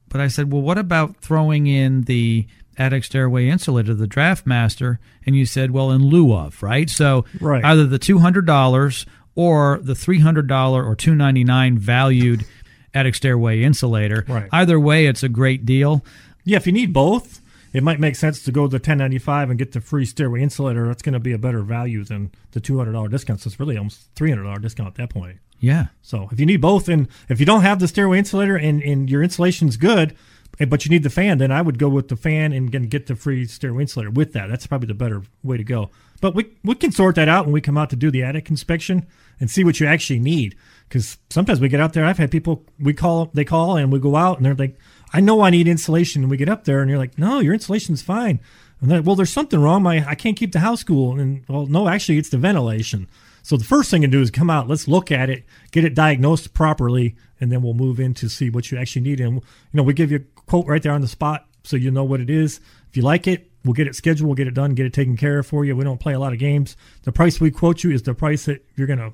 but 0.10 0.22
I 0.22 0.28
said, 0.28 0.52
well, 0.52 0.62
what 0.62 0.78
about 0.78 1.18
throwing 1.18 1.68
in 1.68 2.04
the 2.04 2.48
attic 2.78 3.04
stairway 3.04 3.48
insulator, 3.50 3.94
the 3.94 4.08
Draft 4.08 4.46
Master? 4.46 5.00
And 5.26 5.36
you 5.36 5.46
said, 5.46 5.72
well, 5.72 5.92
in 5.92 6.06
lieu 6.06 6.34
of, 6.34 6.62
right? 6.64 6.90
So 6.90 7.26
Right. 7.42 7.64
either 7.66 7.86
the 7.86 8.00
two 8.00 8.20
hundred 8.20 8.46
dollars 8.46 9.06
or 9.36 9.80
the 9.82 9.96
three 9.96 10.20
hundred 10.20 10.48
dollar 10.48 10.84
or 10.84 10.96
two 10.96 11.14
ninety 11.16 11.44
nine 11.44 11.78
valued 11.78 12.46
attic 12.94 13.16
stairway 13.16 13.62
insulator. 13.64 14.24
Right. 14.28 14.48
Either 14.52 14.80
way, 14.80 15.06
it's 15.08 15.24
a 15.24 15.30
great 15.30 15.66
deal. 15.66 16.04
Yeah, 16.46 16.58
if 16.58 16.66
you 16.66 16.72
need 16.74 16.94
both, 16.94 17.42
it 17.78 17.84
might 17.84 18.00
make 18.00 18.16
sense 18.16 18.44
to 18.44 18.52
go 18.52 18.66
to 18.66 18.72
the 18.72 18.80
ten 18.80 18.98
ninety 18.98 19.20
five 19.20 19.50
and 19.50 19.60
get 19.60 19.72
the 19.72 19.82
free 19.82 20.06
stairway 20.06 20.42
insulator. 20.42 20.88
That's 20.88 21.02
going 21.04 21.14
to 21.14 21.20
be 21.20 21.34
a 21.34 21.38
better 21.38 21.62
value 21.62 22.04
than 22.04 22.32
the 22.52 22.60
two 22.60 22.78
hundred 22.78 22.94
dollar 22.94 23.08
discount. 23.08 23.40
So 23.42 23.48
it's 23.48 23.60
really 23.60 23.78
almost 23.78 24.10
three 24.16 24.30
hundred 24.32 24.44
dollar 24.44 24.60
discount 24.60 24.90
at 24.90 24.96
that 24.96 25.10
point. 25.10 25.38
Yeah. 25.60 25.88
So 26.02 26.28
if 26.32 26.40
you 26.40 26.46
need 26.46 26.62
both, 26.62 26.90
and 26.90 27.08
if 27.30 27.40
you 27.40 27.46
don't 27.46 27.62
have 27.62 27.80
the 27.80 27.88
stairway 27.88 28.20
insulator 28.20 28.56
and, 28.58 28.82
and 28.84 29.10
your 29.10 29.24
insulation's 29.24 29.76
good, 29.78 30.16
eh, 30.60 30.66
but 30.66 30.86
you 30.86 30.90
need 30.90 31.04
the 31.04 31.10
fan, 31.10 31.40
then 31.40 31.52
I 31.52 31.62
would 31.62 31.80
go 31.80 31.90
with 31.90 32.10
the 32.10 32.16
fan 32.16 32.54
and 32.54 32.72
get- 32.72 32.90
get 32.90 33.08
the 33.08 33.16
free 33.16 33.46
stairway 33.46 33.84
insulator 33.84 34.12
with 34.12 34.34
that. 34.34 34.50
That's 34.50 34.68
probably 34.68 34.88
the 34.88 34.94
better 34.94 35.24
way 35.44 35.58
to 35.58 35.64
go. 35.64 35.90
But 36.20 36.36
we 36.36 36.52
we 36.64 36.76
can 36.76 36.92
sort 36.92 37.16
that 37.16 37.30
out 37.30 37.46
when 37.46 37.54
we 37.54 37.62
come 37.62 37.78
out 37.78 37.90
to 37.92 37.96
do 37.96 38.10
the 38.10 38.24
attic 38.24 38.50
inspection 38.50 39.06
and 39.40 39.52
see 39.52 39.64
what 39.64 39.80
you 39.80 39.86
actually 39.86 40.20
need. 40.20 40.56
Because 40.90 41.18
sometimes 41.30 41.60
we 41.60 41.70
get 41.70 41.80
out 41.80 41.94
there, 41.94 42.06
I've 42.06 42.18
had 42.18 42.32
people 42.32 42.66
we 42.80 42.94
call 42.94 43.30
they 43.34 43.46
call 43.46 43.78
and 43.78 43.92
we 43.92 44.00
go 44.00 44.16
out 44.16 44.38
and 44.38 44.46
they're 44.46 44.56
like, 44.56 44.78
I 45.14 45.22
know 45.22 45.42
I 45.42 45.50
need 45.50 45.68
insulation, 45.68 46.24
and 46.24 46.32
we 46.32 46.38
get 46.38 46.50
up 46.50 46.66
there 46.66 46.82
and 46.82 46.90
you're 46.90 47.00
like, 47.00 47.18
No, 47.18 47.40
your 47.40 47.54
insulation's 47.54 48.02
fine. 48.02 48.40
And 48.82 48.92
then, 48.92 49.04
well, 49.04 49.16
there's 49.16 49.32
something 49.32 49.60
wrong. 49.60 49.84
My 49.84 50.08
I 50.08 50.16
can't 50.16 50.38
keep 50.38 50.52
the 50.52 50.60
house 50.60 50.84
cool. 50.84 51.20
And 51.20 51.44
well, 51.48 51.66
no, 51.66 51.88
actually, 51.88 52.18
it's 52.18 52.30
the 52.30 52.38
ventilation. 52.38 53.08
So 53.42 53.56
the 53.56 53.64
first 53.64 53.90
thing 53.90 54.02
to 54.02 54.08
do 54.08 54.22
is 54.22 54.30
come 54.30 54.50
out. 54.50 54.68
Let's 54.68 54.88
look 54.88 55.12
at 55.12 55.30
it, 55.30 55.46
get 55.72 55.86
it 55.86 55.96
diagnosed 55.96 56.54
properly, 56.54 57.16
and 57.40 57.52
then 57.52 57.62
we'll 57.62 57.74
move 57.74 58.00
in 58.00 58.14
to 58.16 58.30
see 58.30 58.50
what 58.50 58.72
you 58.72 58.78
actually 58.78 59.04
need. 59.04 59.20
And 59.22 59.36
you 59.36 59.42
know, 59.74 59.84
we 59.84 59.94
give 59.94 60.12
you 60.12 60.18
a 60.18 60.42
quote 60.42 60.68
right 60.68 60.84
there 60.84 60.92
on 60.92 61.02
the 61.02 61.08
spot, 61.08 61.48
so 61.64 61.78
you 61.78 61.90
know 61.90 62.04
what 62.04 62.20
it 62.20 62.30
is. 62.30 62.60
If 62.90 62.98
you 62.98 63.04
like 63.04 63.26
it, 63.26 63.50
we'll 63.64 63.74
get 63.74 63.88
it 63.88 63.96
scheduled, 63.96 64.28
we'll 64.28 64.36
get 64.36 64.48
it 64.48 64.54
done, 64.54 64.76
get 64.76 64.86
it 64.86 64.94
taken 64.94 65.18
care 65.18 65.40
of 65.40 65.48
for 65.48 65.64
you. 65.64 65.76
We 65.76 65.84
don't 65.84 66.00
play 66.00 66.14
a 66.14 66.20
lot 66.20 66.34
of 66.34 66.40
games. 66.40 66.76
The 67.04 67.12
price 67.12 67.40
we 67.40 67.50
quote 67.50 67.84
you 67.84 67.92
is 67.92 68.04
the 68.04 68.14
price 68.14 68.46
that 68.46 68.66
you're 68.76 68.88
going 68.88 69.00
to 69.00 69.14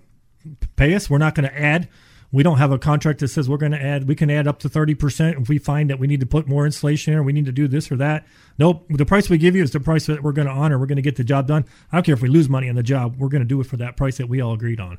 pay 0.75 0.93
us. 0.95 1.09
We're 1.09 1.19
not 1.19 1.35
going 1.35 1.49
to 1.49 1.59
add. 1.59 1.87
We 2.33 2.41
don't 2.41 2.57
have 2.57 2.71
a 2.71 2.79
contract 2.79 3.19
that 3.19 3.27
says 3.27 3.47
we're 3.47 3.57
going 3.57 3.73
to 3.73 3.81
add. 3.81 4.07
We 4.07 4.15
can 4.15 4.31
add 4.31 4.47
up 4.47 4.57
to 4.59 4.69
thirty 4.69 4.95
percent 4.95 5.37
if 5.39 5.47
we 5.47 5.59
find 5.59 5.89
that 5.91 5.99
we 5.99 6.07
need 6.07 6.19
to 6.19 6.25
put 6.25 6.47
more 6.47 6.65
insulation 6.65 7.13
in 7.13 7.19
or 7.19 7.23
we 7.23 7.31
need 7.31 7.45
to 7.45 7.51
do 7.51 7.67
this 7.67 7.91
or 7.91 7.95
that. 7.97 8.25
Nope. 8.57 8.85
The 8.89 9.05
price 9.05 9.29
we 9.29 9.37
give 9.37 9.55
you 9.55 9.61
is 9.61 9.69
the 9.71 9.79
price 9.79 10.07
that 10.07 10.23
we're 10.23 10.31
going 10.31 10.47
to 10.47 10.53
honor. 10.53 10.79
We're 10.79 10.87
going 10.87 10.95
to 10.95 11.03
get 11.03 11.15
the 11.15 11.23
job 11.23 11.47
done. 11.47 11.63
I 11.91 11.97
don't 11.97 12.05
care 12.05 12.15
if 12.15 12.23
we 12.23 12.29
lose 12.29 12.49
money 12.49 12.67
on 12.67 12.75
the 12.75 12.83
job. 12.83 13.17
We're 13.19 13.29
going 13.29 13.43
to 13.43 13.47
do 13.47 13.61
it 13.61 13.67
for 13.67 13.77
that 13.77 13.95
price 13.95 14.17
that 14.17 14.27
we 14.27 14.41
all 14.41 14.53
agreed 14.53 14.79
on. 14.79 14.97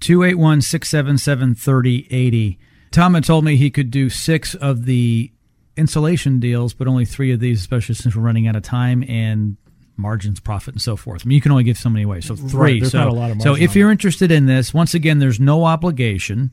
281 0.00 0.62
677 0.62 1.56
3080. 1.56 2.58
Tom 2.92 3.14
had 3.14 3.24
told 3.24 3.44
me 3.44 3.56
he 3.56 3.70
could 3.70 3.90
do 3.90 4.08
six 4.08 4.54
of 4.54 4.84
the 4.84 5.32
insulation 5.76 6.38
deals, 6.38 6.72
but 6.72 6.86
only 6.86 7.04
three 7.04 7.32
of 7.32 7.40
these, 7.40 7.60
especially 7.60 7.96
since 7.96 8.14
we're 8.14 8.22
running 8.22 8.46
out 8.46 8.54
of 8.54 8.62
time 8.62 9.04
and 9.08 9.56
margins, 9.98 10.40
profit, 10.40 10.74
and 10.74 10.82
so 10.82 10.96
forth. 10.96 11.22
I 11.24 11.28
mean, 11.28 11.36
you 11.36 11.40
can 11.40 11.52
only 11.52 11.64
give 11.64 11.76
so 11.76 11.90
many 11.90 12.04
away. 12.04 12.20
So 12.20 12.36
three. 12.36 12.80
there's 12.80 12.92
so, 12.92 12.98
not 12.98 13.08
a 13.08 13.12
lot 13.12 13.30
of 13.30 13.42
so 13.42 13.54
if 13.54 13.74
you're 13.74 13.90
interested 13.90 14.30
in 14.30 14.46
this, 14.46 14.72
once 14.72 14.94
again, 14.94 15.18
there's 15.18 15.40
no 15.40 15.64
obligation. 15.64 16.50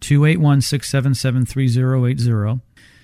281 0.00 0.62
677 0.62 1.46
3080. 1.46 2.60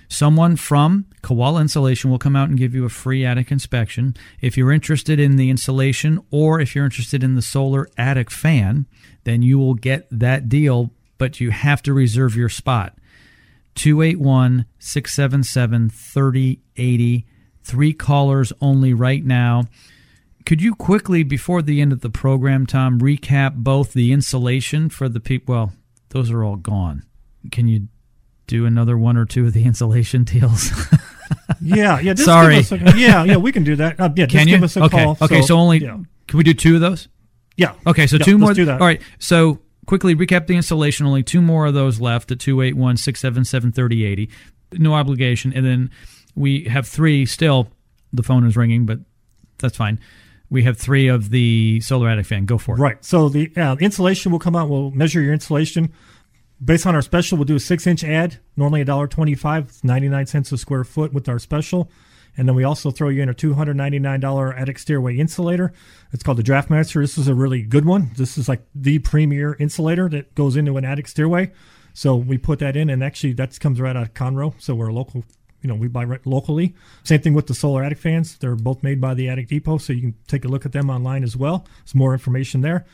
Someone 0.08 0.56
from 0.56 1.06
Koala 1.22 1.60
Insulation 1.60 2.10
will 2.10 2.18
come 2.18 2.36
out 2.36 2.48
and 2.48 2.58
give 2.58 2.74
you 2.74 2.84
a 2.84 2.90
free 2.90 3.24
attic 3.24 3.50
inspection. 3.50 4.14
If 4.40 4.56
you're 4.56 4.70
interested 4.70 5.18
in 5.18 5.36
the 5.36 5.50
insulation 5.50 6.20
or 6.30 6.60
if 6.60 6.74
you're 6.74 6.84
interested 6.84 7.24
in 7.24 7.34
the 7.34 7.42
solar 7.42 7.88
attic 7.96 8.30
fan, 8.30 8.86
then 9.24 9.42
you 9.42 9.58
will 9.58 9.74
get 9.74 10.06
that 10.10 10.48
deal, 10.48 10.90
but 11.18 11.40
you 11.40 11.50
have 11.50 11.82
to 11.82 11.92
reserve 11.92 12.36
your 12.36 12.48
spot. 12.48 12.96
281 13.74 14.66
677 14.78 15.90
3080. 15.90 17.26
Three 17.64 17.92
callers 17.92 18.52
only 18.60 18.92
right 18.94 19.24
now. 19.24 19.64
Could 20.46 20.60
you 20.60 20.74
quickly, 20.74 21.22
before 21.22 21.62
the 21.62 21.80
end 21.80 21.92
of 21.92 22.02
the 22.02 22.10
program, 22.10 22.66
Tom, 22.66 23.00
recap 23.00 23.54
both 23.56 23.94
the 23.94 24.12
insulation 24.12 24.90
for 24.90 25.08
the 25.08 25.18
people? 25.20 25.54
Well, 25.54 25.72
those 26.10 26.30
are 26.30 26.44
all 26.44 26.56
gone. 26.56 27.02
Can 27.50 27.66
you 27.66 27.88
do 28.46 28.66
another 28.66 28.98
one 28.98 29.16
or 29.16 29.24
two 29.24 29.46
of 29.46 29.54
the 29.54 29.64
insulation 29.64 30.24
deals? 30.24 30.70
yeah, 31.62 31.98
yeah. 32.00 32.14
Sorry. 32.14 32.58
a- 32.58 32.96
yeah, 32.96 33.24
yeah. 33.24 33.36
We 33.38 33.50
can 33.52 33.64
do 33.64 33.76
that. 33.76 33.98
Uh, 33.98 34.10
yeah, 34.14 34.26
just 34.26 34.38
Can 34.38 34.48
you? 34.48 34.56
give 34.56 34.64
us 34.64 34.76
a 34.76 34.82
okay. 34.84 35.02
call. 35.04 35.16
Okay, 35.22 35.40
so, 35.40 35.56
only 35.56 35.78
yeah. 35.78 35.98
can 36.28 36.36
we 36.36 36.44
do 36.44 36.52
two 36.52 36.74
of 36.74 36.82
those? 36.82 37.08
Yeah. 37.56 37.72
Okay, 37.86 38.06
so 38.06 38.16
Yeah, 38.16 38.24
2 38.24 38.32
let's 38.32 38.40
more. 38.40 38.54
do 38.54 38.64
that. 38.66 38.80
All 38.80 38.86
right. 38.86 39.00
So 39.18 39.60
quickly 39.86 40.14
recap 40.14 40.46
the 40.48 40.56
installation. 40.56 41.06
Only 41.06 41.22
two 41.22 41.40
more 41.40 41.66
of 41.66 41.72
those 41.74 42.00
left 42.00 42.30
at 42.32 42.40
281 42.40 42.96
677 42.98 43.72
3080. 43.72 44.28
No 44.72 44.92
obligation. 44.94 45.52
And 45.54 45.64
then 45.64 45.90
we 46.34 46.64
have 46.64 46.86
three 46.86 47.26
still. 47.26 47.68
The 48.12 48.22
phone 48.22 48.46
is 48.46 48.56
ringing, 48.56 48.86
but 48.86 49.00
that's 49.58 49.76
fine. 49.76 49.98
We 50.50 50.62
have 50.64 50.78
three 50.78 51.08
of 51.08 51.30
the 51.30 51.80
solar 51.80 52.08
attic 52.08 52.26
fan. 52.26 52.44
Go 52.44 52.58
for 52.58 52.76
it. 52.76 52.80
Right. 52.80 53.04
So 53.04 53.28
the 53.28 53.50
uh, 53.56 53.76
insulation 53.80 54.30
will 54.30 54.38
come 54.38 54.54
out. 54.54 54.68
We'll 54.68 54.90
measure 54.90 55.20
your 55.20 55.32
insulation 55.32 55.92
based 56.64 56.86
on 56.86 56.94
our 56.94 57.02
special. 57.02 57.38
We'll 57.38 57.46
do 57.46 57.56
a 57.56 57.60
six 57.60 57.86
inch 57.86 58.04
ad, 58.04 58.38
normally 58.56 58.80
a 58.80 58.84
dollar 58.84 59.08
twenty 59.08 59.34
five, 59.34 59.82
ninety 59.82 60.08
nine 60.08 60.26
cents 60.26 60.52
a 60.52 60.58
square 60.58 60.84
foot 60.84 61.12
with 61.12 61.28
our 61.28 61.38
special. 61.38 61.90
And 62.36 62.48
then 62.48 62.56
we 62.56 62.64
also 62.64 62.90
throw 62.90 63.10
you 63.10 63.22
in 63.22 63.28
a 63.28 63.34
two 63.34 63.54
hundred 63.54 63.76
ninety 63.76 63.98
nine 63.98 64.20
dollar 64.20 64.52
attic 64.52 64.78
stairway 64.78 65.16
insulator. 65.16 65.72
It's 66.12 66.22
called 66.22 66.38
the 66.38 66.42
DraftMaster. 66.42 67.00
This 67.00 67.16
is 67.16 67.28
a 67.28 67.34
really 67.34 67.62
good 67.62 67.84
one. 67.84 68.10
This 68.16 68.36
is 68.36 68.48
like 68.48 68.64
the 68.74 68.98
premier 68.98 69.56
insulator 69.58 70.08
that 70.10 70.34
goes 70.34 70.56
into 70.56 70.76
an 70.76 70.84
attic 70.84 71.08
stairway. 71.08 71.52
So 71.94 72.16
we 72.16 72.38
put 72.38 72.58
that 72.58 72.76
in, 72.76 72.90
and 72.90 73.02
actually 73.04 73.34
that 73.34 73.58
comes 73.60 73.80
right 73.80 73.96
out 73.96 74.02
of 74.02 74.14
Conroe. 74.14 74.54
So 74.58 74.74
we're 74.74 74.88
a 74.88 74.92
local 74.94 75.24
you 75.64 75.68
know, 75.68 75.74
we 75.74 75.88
buy 75.88 76.04
right 76.04 76.24
locally. 76.26 76.74
Same 77.04 77.22
thing 77.22 77.32
with 77.32 77.46
the 77.46 77.54
solar 77.54 77.82
attic 77.82 77.96
fans. 77.96 78.36
They're 78.36 78.54
both 78.54 78.82
made 78.82 79.00
by 79.00 79.14
the 79.14 79.30
Attic 79.30 79.48
Depot, 79.48 79.78
so 79.78 79.94
you 79.94 80.00
can 80.02 80.14
take 80.28 80.44
a 80.44 80.48
look 80.48 80.66
at 80.66 80.72
them 80.72 80.90
online 80.90 81.24
as 81.24 81.38
well. 81.38 81.66
There's 81.78 81.94
more 81.94 82.12
information 82.12 82.60
there. 82.60 82.84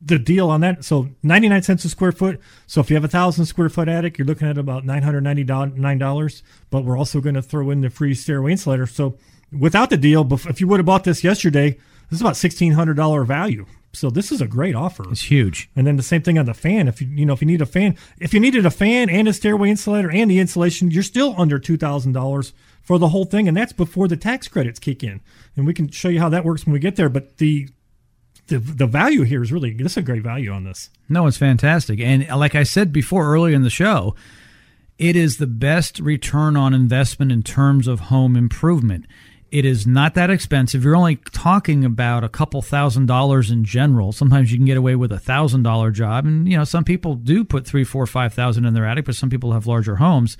The 0.00 0.18
deal 0.18 0.48
on 0.48 0.60
that, 0.60 0.84
so 0.84 1.08
99 1.24 1.62
cents 1.62 1.84
a 1.84 1.88
square 1.88 2.12
foot. 2.12 2.40
So 2.68 2.80
if 2.80 2.88
you 2.88 2.94
have 2.94 3.04
a 3.04 3.08
thousand 3.08 3.46
square 3.46 3.68
foot 3.68 3.88
attic, 3.88 4.16
you're 4.16 4.26
looking 4.26 4.46
at 4.46 4.58
about 4.58 4.84
$999. 4.84 6.42
But 6.70 6.84
we're 6.84 6.98
also 6.98 7.20
going 7.20 7.34
to 7.34 7.42
throw 7.42 7.70
in 7.70 7.80
the 7.80 7.90
free 7.90 8.14
stairway 8.14 8.52
insulator. 8.52 8.86
So 8.86 9.18
without 9.50 9.90
the 9.90 9.96
deal, 9.96 10.30
if 10.32 10.60
you 10.60 10.68
would 10.68 10.78
have 10.78 10.86
bought 10.86 11.02
this 11.02 11.24
yesterday, 11.24 11.70
this 12.10 12.18
is 12.18 12.20
about 12.20 12.34
$1,600 12.34 13.26
value. 13.26 13.66
So 13.94 14.10
this 14.10 14.30
is 14.32 14.40
a 14.40 14.46
great 14.46 14.74
offer. 14.74 15.04
It's 15.10 15.30
huge. 15.30 15.70
And 15.76 15.86
then 15.86 15.96
the 15.96 16.02
same 16.02 16.22
thing 16.22 16.38
on 16.38 16.46
the 16.46 16.54
fan. 16.54 16.88
If 16.88 17.00
you 17.00 17.08
you 17.08 17.26
know 17.26 17.32
if 17.32 17.40
you 17.40 17.46
need 17.46 17.62
a 17.62 17.66
fan, 17.66 17.96
if 18.18 18.34
you 18.34 18.40
needed 18.40 18.66
a 18.66 18.70
fan 18.70 19.08
and 19.08 19.28
a 19.28 19.32
stairway 19.32 19.70
insulator 19.70 20.10
and 20.10 20.30
the 20.30 20.38
insulation, 20.38 20.90
you're 20.90 21.02
still 21.02 21.34
under 21.38 21.58
two 21.58 21.76
thousand 21.76 22.12
dollars 22.12 22.52
for 22.82 22.98
the 22.98 23.08
whole 23.08 23.24
thing, 23.24 23.48
and 23.48 23.56
that's 23.56 23.72
before 23.72 24.08
the 24.08 24.16
tax 24.16 24.48
credits 24.48 24.78
kick 24.78 25.02
in. 25.02 25.20
And 25.56 25.66
we 25.66 25.74
can 25.74 25.88
show 25.88 26.08
you 26.08 26.20
how 26.20 26.28
that 26.28 26.44
works 26.44 26.66
when 26.66 26.72
we 26.72 26.80
get 26.80 26.96
there. 26.96 27.08
But 27.08 27.38
the 27.38 27.68
the 28.48 28.58
the 28.58 28.86
value 28.86 29.22
here 29.22 29.42
is 29.42 29.52
really 29.52 29.72
this 29.72 29.92
is 29.92 29.98
a 29.98 30.02
great 30.02 30.22
value 30.22 30.50
on 30.50 30.64
this. 30.64 30.90
No, 31.08 31.26
it's 31.26 31.38
fantastic. 31.38 32.00
And 32.00 32.28
like 32.28 32.54
I 32.54 32.62
said 32.62 32.92
before 32.92 33.26
earlier 33.26 33.54
in 33.54 33.62
the 33.62 33.70
show, 33.70 34.14
it 34.98 35.16
is 35.16 35.38
the 35.38 35.46
best 35.46 35.98
return 35.98 36.56
on 36.56 36.74
investment 36.74 37.32
in 37.32 37.42
terms 37.42 37.88
of 37.88 38.00
home 38.00 38.36
improvement. 38.36 39.06
It 39.50 39.64
is 39.64 39.86
not 39.86 40.14
that 40.14 40.30
expensive. 40.30 40.82
You're 40.82 40.96
only 40.96 41.16
talking 41.16 41.84
about 41.84 42.24
a 42.24 42.28
couple 42.28 42.60
thousand 42.60 43.06
dollars 43.06 43.50
in 43.50 43.64
general. 43.64 44.10
Sometimes 44.10 44.50
you 44.50 44.58
can 44.58 44.66
get 44.66 44.76
away 44.76 44.96
with 44.96 45.12
a 45.12 45.18
thousand 45.18 45.62
dollar 45.62 45.90
job, 45.90 46.26
and 46.26 46.48
you 46.48 46.56
know 46.56 46.64
some 46.64 46.82
people 46.82 47.14
do 47.14 47.44
put 47.44 47.66
three, 47.66 47.84
four, 47.84 48.06
five 48.06 48.34
thousand 48.34 48.64
in 48.64 48.74
their 48.74 48.86
attic, 48.86 49.04
but 49.04 49.14
some 49.14 49.30
people 49.30 49.52
have 49.52 49.66
larger 49.66 49.96
homes. 49.96 50.36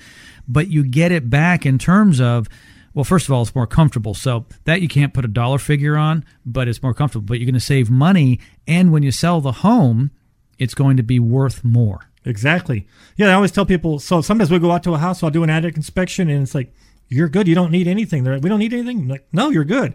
But 0.48 0.68
you 0.68 0.84
get 0.84 1.12
it 1.12 1.30
back 1.30 1.64
in 1.64 1.78
terms 1.78 2.20
of 2.20 2.48
well, 2.94 3.04
first 3.04 3.26
of 3.26 3.32
all, 3.32 3.42
it's 3.42 3.54
more 3.54 3.66
comfortable. 3.66 4.14
So 4.14 4.46
that 4.64 4.80
you 4.80 4.88
can't 4.88 5.12
put 5.12 5.24
a 5.24 5.28
dollar 5.28 5.58
figure 5.58 5.96
on, 5.96 6.24
but 6.46 6.68
it's 6.68 6.82
more 6.82 6.94
comfortable. 6.94 7.26
But 7.26 7.38
you're 7.38 7.46
going 7.46 7.54
to 7.54 7.60
save 7.60 7.90
money, 7.90 8.40
and 8.66 8.92
when 8.92 9.02
you 9.02 9.10
sell 9.10 9.40
the 9.40 9.52
home, 9.52 10.10
it's 10.58 10.74
going 10.74 10.96
to 10.96 11.02
be 11.02 11.18
worth 11.18 11.64
more. 11.64 12.10
Exactly. 12.24 12.86
Yeah, 13.16 13.28
I 13.28 13.32
always 13.34 13.52
tell 13.52 13.66
people. 13.66 13.98
So 13.98 14.22
sometimes 14.22 14.50
we 14.50 14.58
go 14.58 14.70
out 14.70 14.82
to 14.84 14.94
a 14.94 14.98
house, 14.98 15.22
I'll 15.22 15.30
do 15.30 15.42
an 15.42 15.50
attic 15.50 15.76
inspection, 15.76 16.30
and 16.30 16.42
it's 16.42 16.54
like, 16.54 16.72
"You're 17.08 17.28
good. 17.28 17.48
You 17.48 17.54
don't 17.54 17.70
need 17.70 17.86
anything." 17.86 18.24
They're 18.24 18.34
like, 18.34 18.42
"We 18.42 18.48
don't 18.48 18.58
need 18.58 18.72
anything." 18.72 18.98
I'm 19.00 19.08
like, 19.08 19.26
no, 19.32 19.50
you're 19.50 19.64
good. 19.64 19.94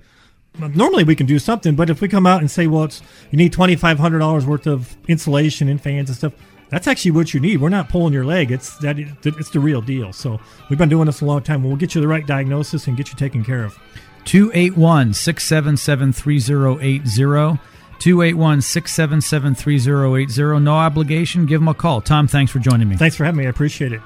Normally 0.57 1.03
we 1.03 1.15
can 1.15 1.25
do 1.25 1.39
something, 1.39 1.75
but 1.75 1.89
if 1.89 2.01
we 2.01 2.07
come 2.07 2.25
out 2.25 2.41
and 2.41 2.49
say, 2.49 2.67
"Well, 2.67 2.83
it's 2.85 3.01
you 3.31 3.37
need 3.37 3.53
twenty 3.53 3.75
five 3.75 3.99
hundred 3.99 4.19
dollars 4.19 4.45
worth 4.45 4.67
of 4.67 4.97
insulation 5.07 5.69
and 5.69 5.79
fans 5.81 6.09
and 6.09 6.17
stuff," 6.17 6.33
that's 6.69 6.87
actually 6.87 7.11
what 7.11 7.33
you 7.33 7.39
need. 7.39 7.61
We're 7.61 7.69
not 7.69 7.89
pulling 7.89 8.13
your 8.13 8.25
leg. 8.25 8.51
It's 8.51 8.77
that 8.79 8.97
it's 8.99 9.49
the 9.51 9.59
real 9.59 9.81
deal. 9.81 10.11
So 10.11 10.39
we've 10.69 10.79
been 10.79 10.89
doing 10.89 11.05
this 11.05 11.21
a 11.21 11.25
long 11.25 11.41
time. 11.43 11.63
We'll 11.63 11.75
get 11.75 11.95
you 11.95 12.01
the 12.01 12.07
right 12.07 12.25
diagnosis 12.25 12.87
and 12.87 12.97
get 12.97 13.09
you 13.09 13.15
taken 13.15 13.43
care 13.43 13.63
of. 13.63 13.77
281 14.25 15.13
677 15.13 16.13
3080. 16.13 17.59
281 17.99 18.61
677 18.61 19.55
3080. 19.55 20.59
No 20.59 20.75
obligation. 20.75 21.45
Give 21.45 21.61
them 21.61 21.67
a 21.67 21.73
call. 21.73 22.01
Tom, 22.01 22.27
thanks 22.27 22.51
for 22.51 22.59
joining 22.59 22.89
me. 22.89 22.95
Thanks 22.95 23.15
for 23.15 23.25
having 23.25 23.39
me. 23.39 23.45
I 23.45 23.49
appreciate 23.49 23.91
it. 23.91 24.01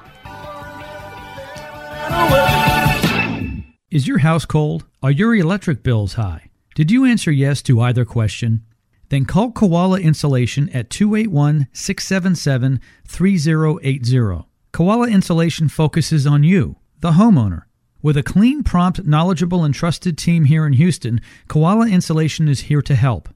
Is 3.90 4.08
your 4.08 4.18
house 4.18 4.44
cold? 4.44 4.84
Are 5.02 5.12
your 5.12 5.34
electric 5.36 5.84
bills 5.84 6.14
high? 6.14 6.50
Did 6.74 6.90
you 6.90 7.04
answer 7.04 7.30
yes 7.30 7.62
to 7.62 7.80
either 7.80 8.04
question? 8.04 8.64
Then 9.08 9.24
call 9.24 9.52
Koala 9.52 10.00
Insulation 10.00 10.68
at 10.70 10.90
281 10.90 11.68
677 11.72 12.80
3080. 13.06 14.46
Koala 14.72 15.08
Insulation 15.08 15.68
focuses 15.68 16.26
on 16.26 16.42
you, 16.42 16.76
the 16.98 17.12
homeowner. 17.12 17.62
With 18.02 18.16
a 18.16 18.24
clean, 18.24 18.64
prompt, 18.64 19.06
knowledgeable, 19.06 19.62
and 19.62 19.72
trusted 19.72 20.18
team 20.18 20.46
here 20.46 20.66
in 20.66 20.72
Houston, 20.72 21.20
Koala 21.46 21.86
Insulation 21.86 22.48
is 22.48 22.62
here 22.62 22.82
to 22.82 22.96
help. 22.96 23.28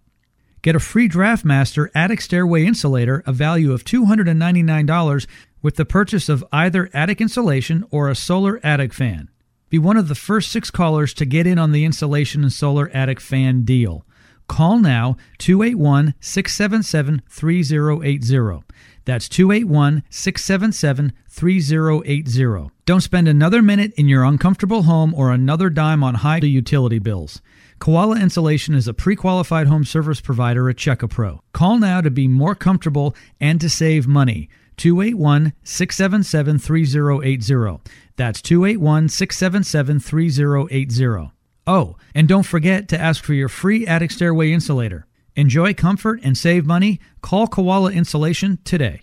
Get 0.61 0.75
a 0.75 0.81
free 0.81 1.09
DraftMaster 1.09 1.89
attic 1.95 2.21
stairway 2.21 2.65
insulator, 2.65 3.23
a 3.25 3.33
value 3.33 3.73
of 3.73 3.85
$299, 3.85 5.27
with 5.63 5.77
the 5.77 5.85
purchase 5.85 6.29
of 6.29 6.45
either 6.53 6.91
attic 6.93 7.21
insulation 7.21 7.85
or 7.91 8.09
a 8.09 8.15
solar 8.15 8.61
attic 8.63 8.93
fan. 8.93 9.29
Be 9.71 9.79
one 9.79 9.97
of 9.97 10.09
the 10.09 10.15
first 10.15 10.51
six 10.51 10.71
callers 10.71 11.13
to 11.15 11.27
get 11.27 11.47
in 11.47 11.59
on 11.59 11.73
the 11.73 11.85
insulation 11.85 12.43
and 12.43 12.53
solar 12.53 12.91
attic 12.95 13.21
fan 13.21 13.65
deal. 13.65 14.05
Call 14.49 14.79
now 14.79 15.17
281 15.39 16.15
677 16.21 17.23
3080. 17.29 18.65
That's 19.05 19.29
281 19.29 20.03
677 20.11 21.13
3080. 21.29 22.71
Don't 22.87 23.01
spend 23.01 23.29
another 23.29 23.63
minute 23.63 23.93
in 23.97 24.09
your 24.09 24.25
uncomfortable 24.25 24.83
home 24.85 25.15
or 25.15 25.31
another 25.31 25.71
dime 25.71 26.03
on 26.03 26.17
high 26.17 26.39
utility 26.39 26.99
bills. 26.99 27.43
Koala 27.79 28.19
Insulation 28.19 28.75
is 28.75 28.89
a 28.89 28.95
pre 28.95 29.15
qualified 29.15 29.67
home 29.67 29.85
service 29.85 30.21
provider 30.21 30.69
at 30.69 30.77
Checkapro. 30.77 31.41
Call 31.53 31.79
now 31.79 32.01
to 32.01 32.11
be 32.11 32.27
more 32.27 32.55
comfortable 32.55 33.15
and 33.41 33.61
to 33.61 33.71
save 33.71 34.09
money. 34.09 34.49
281 34.79 35.53
677 35.63 36.59
3080. 36.59 37.83
That's 38.17 38.41
281 38.41 39.09
677 39.09 40.01
3080. 40.01 41.33
Oh, 41.67 41.97
and 42.15 42.27
don't 42.27 42.45
forget 42.47 42.89
to 42.89 42.99
ask 42.99 43.23
for 43.23 43.35
your 43.35 43.49
free 43.49 43.87
attic 43.87 44.11
stairway 44.11 44.53
insulator. 44.53 45.07
Enjoy 45.37 45.75
comfort 45.75 46.21
and 46.25 46.37
save 46.37 46.65
money. 46.67 46.99
Call 47.21 47.47
Koala 47.47 47.93
Insulation 47.93 48.59
today. 48.65 49.03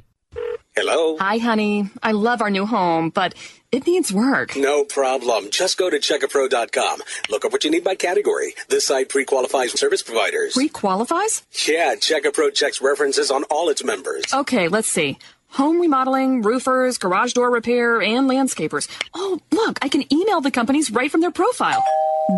Hello? 0.75 1.15
Hi, 1.19 1.37
honey. 1.37 1.89
I 2.03 2.11
love 2.11 2.41
our 2.41 2.49
new 2.49 2.65
home, 2.65 3.09
but 3.09 3.33
it 3.71 3.87
needs 3.87 4.11
work. 4.11 4.57
No 4.57 4.83
problem. 4.83 5.49
Just 5.49 5.77
go 5.77 5.89
to 5.89 5.99
checkapro.com. 5.99 7.01
Look 7.29 7.45
up 7.45 7.53
what 7.53 7.63
you 7.63 7.71
need 7.71 7.85
by 7.85 7.95
category. 7.95 8.55
This 8.67 8.87
site 8.87 9.07
pre-qualifies 9.07 9.79
service 9.79 10.03
providers. 10.03 10.53
Pre-qualifies? 10.53 11.43
Yeah, 11.65 11.95
Checkapro 11.95 12.53
checks 12.53 12.81
references 12.81 13.31
on 13.31 13.45
all 13.45 13.69
its 13.69 13.85
members. 13.85 14.25
Okay, 14.33 14.67
let's 14.67 14.89
see. 14.89 15.17
Home 15.55 15.79
remodeling, 15.79 16.41
roofers, 16.41 16.97
garage 16.97 17.31
door 17.31 17.49
repair, 17.49 18.01
and 18.01 18.29
landscapers. 18.29 18.89
Oh, 19.13 19.39
look, 19.53 19.79
I 19.81 19.87
can 19.87 20.03
email 20.13 20.41
the 20.41 20.51
companies 20.51 20.91
right 20.91 21.09
from 21.09 21.21
their 21.21 21.31
profile. 21.31 21.81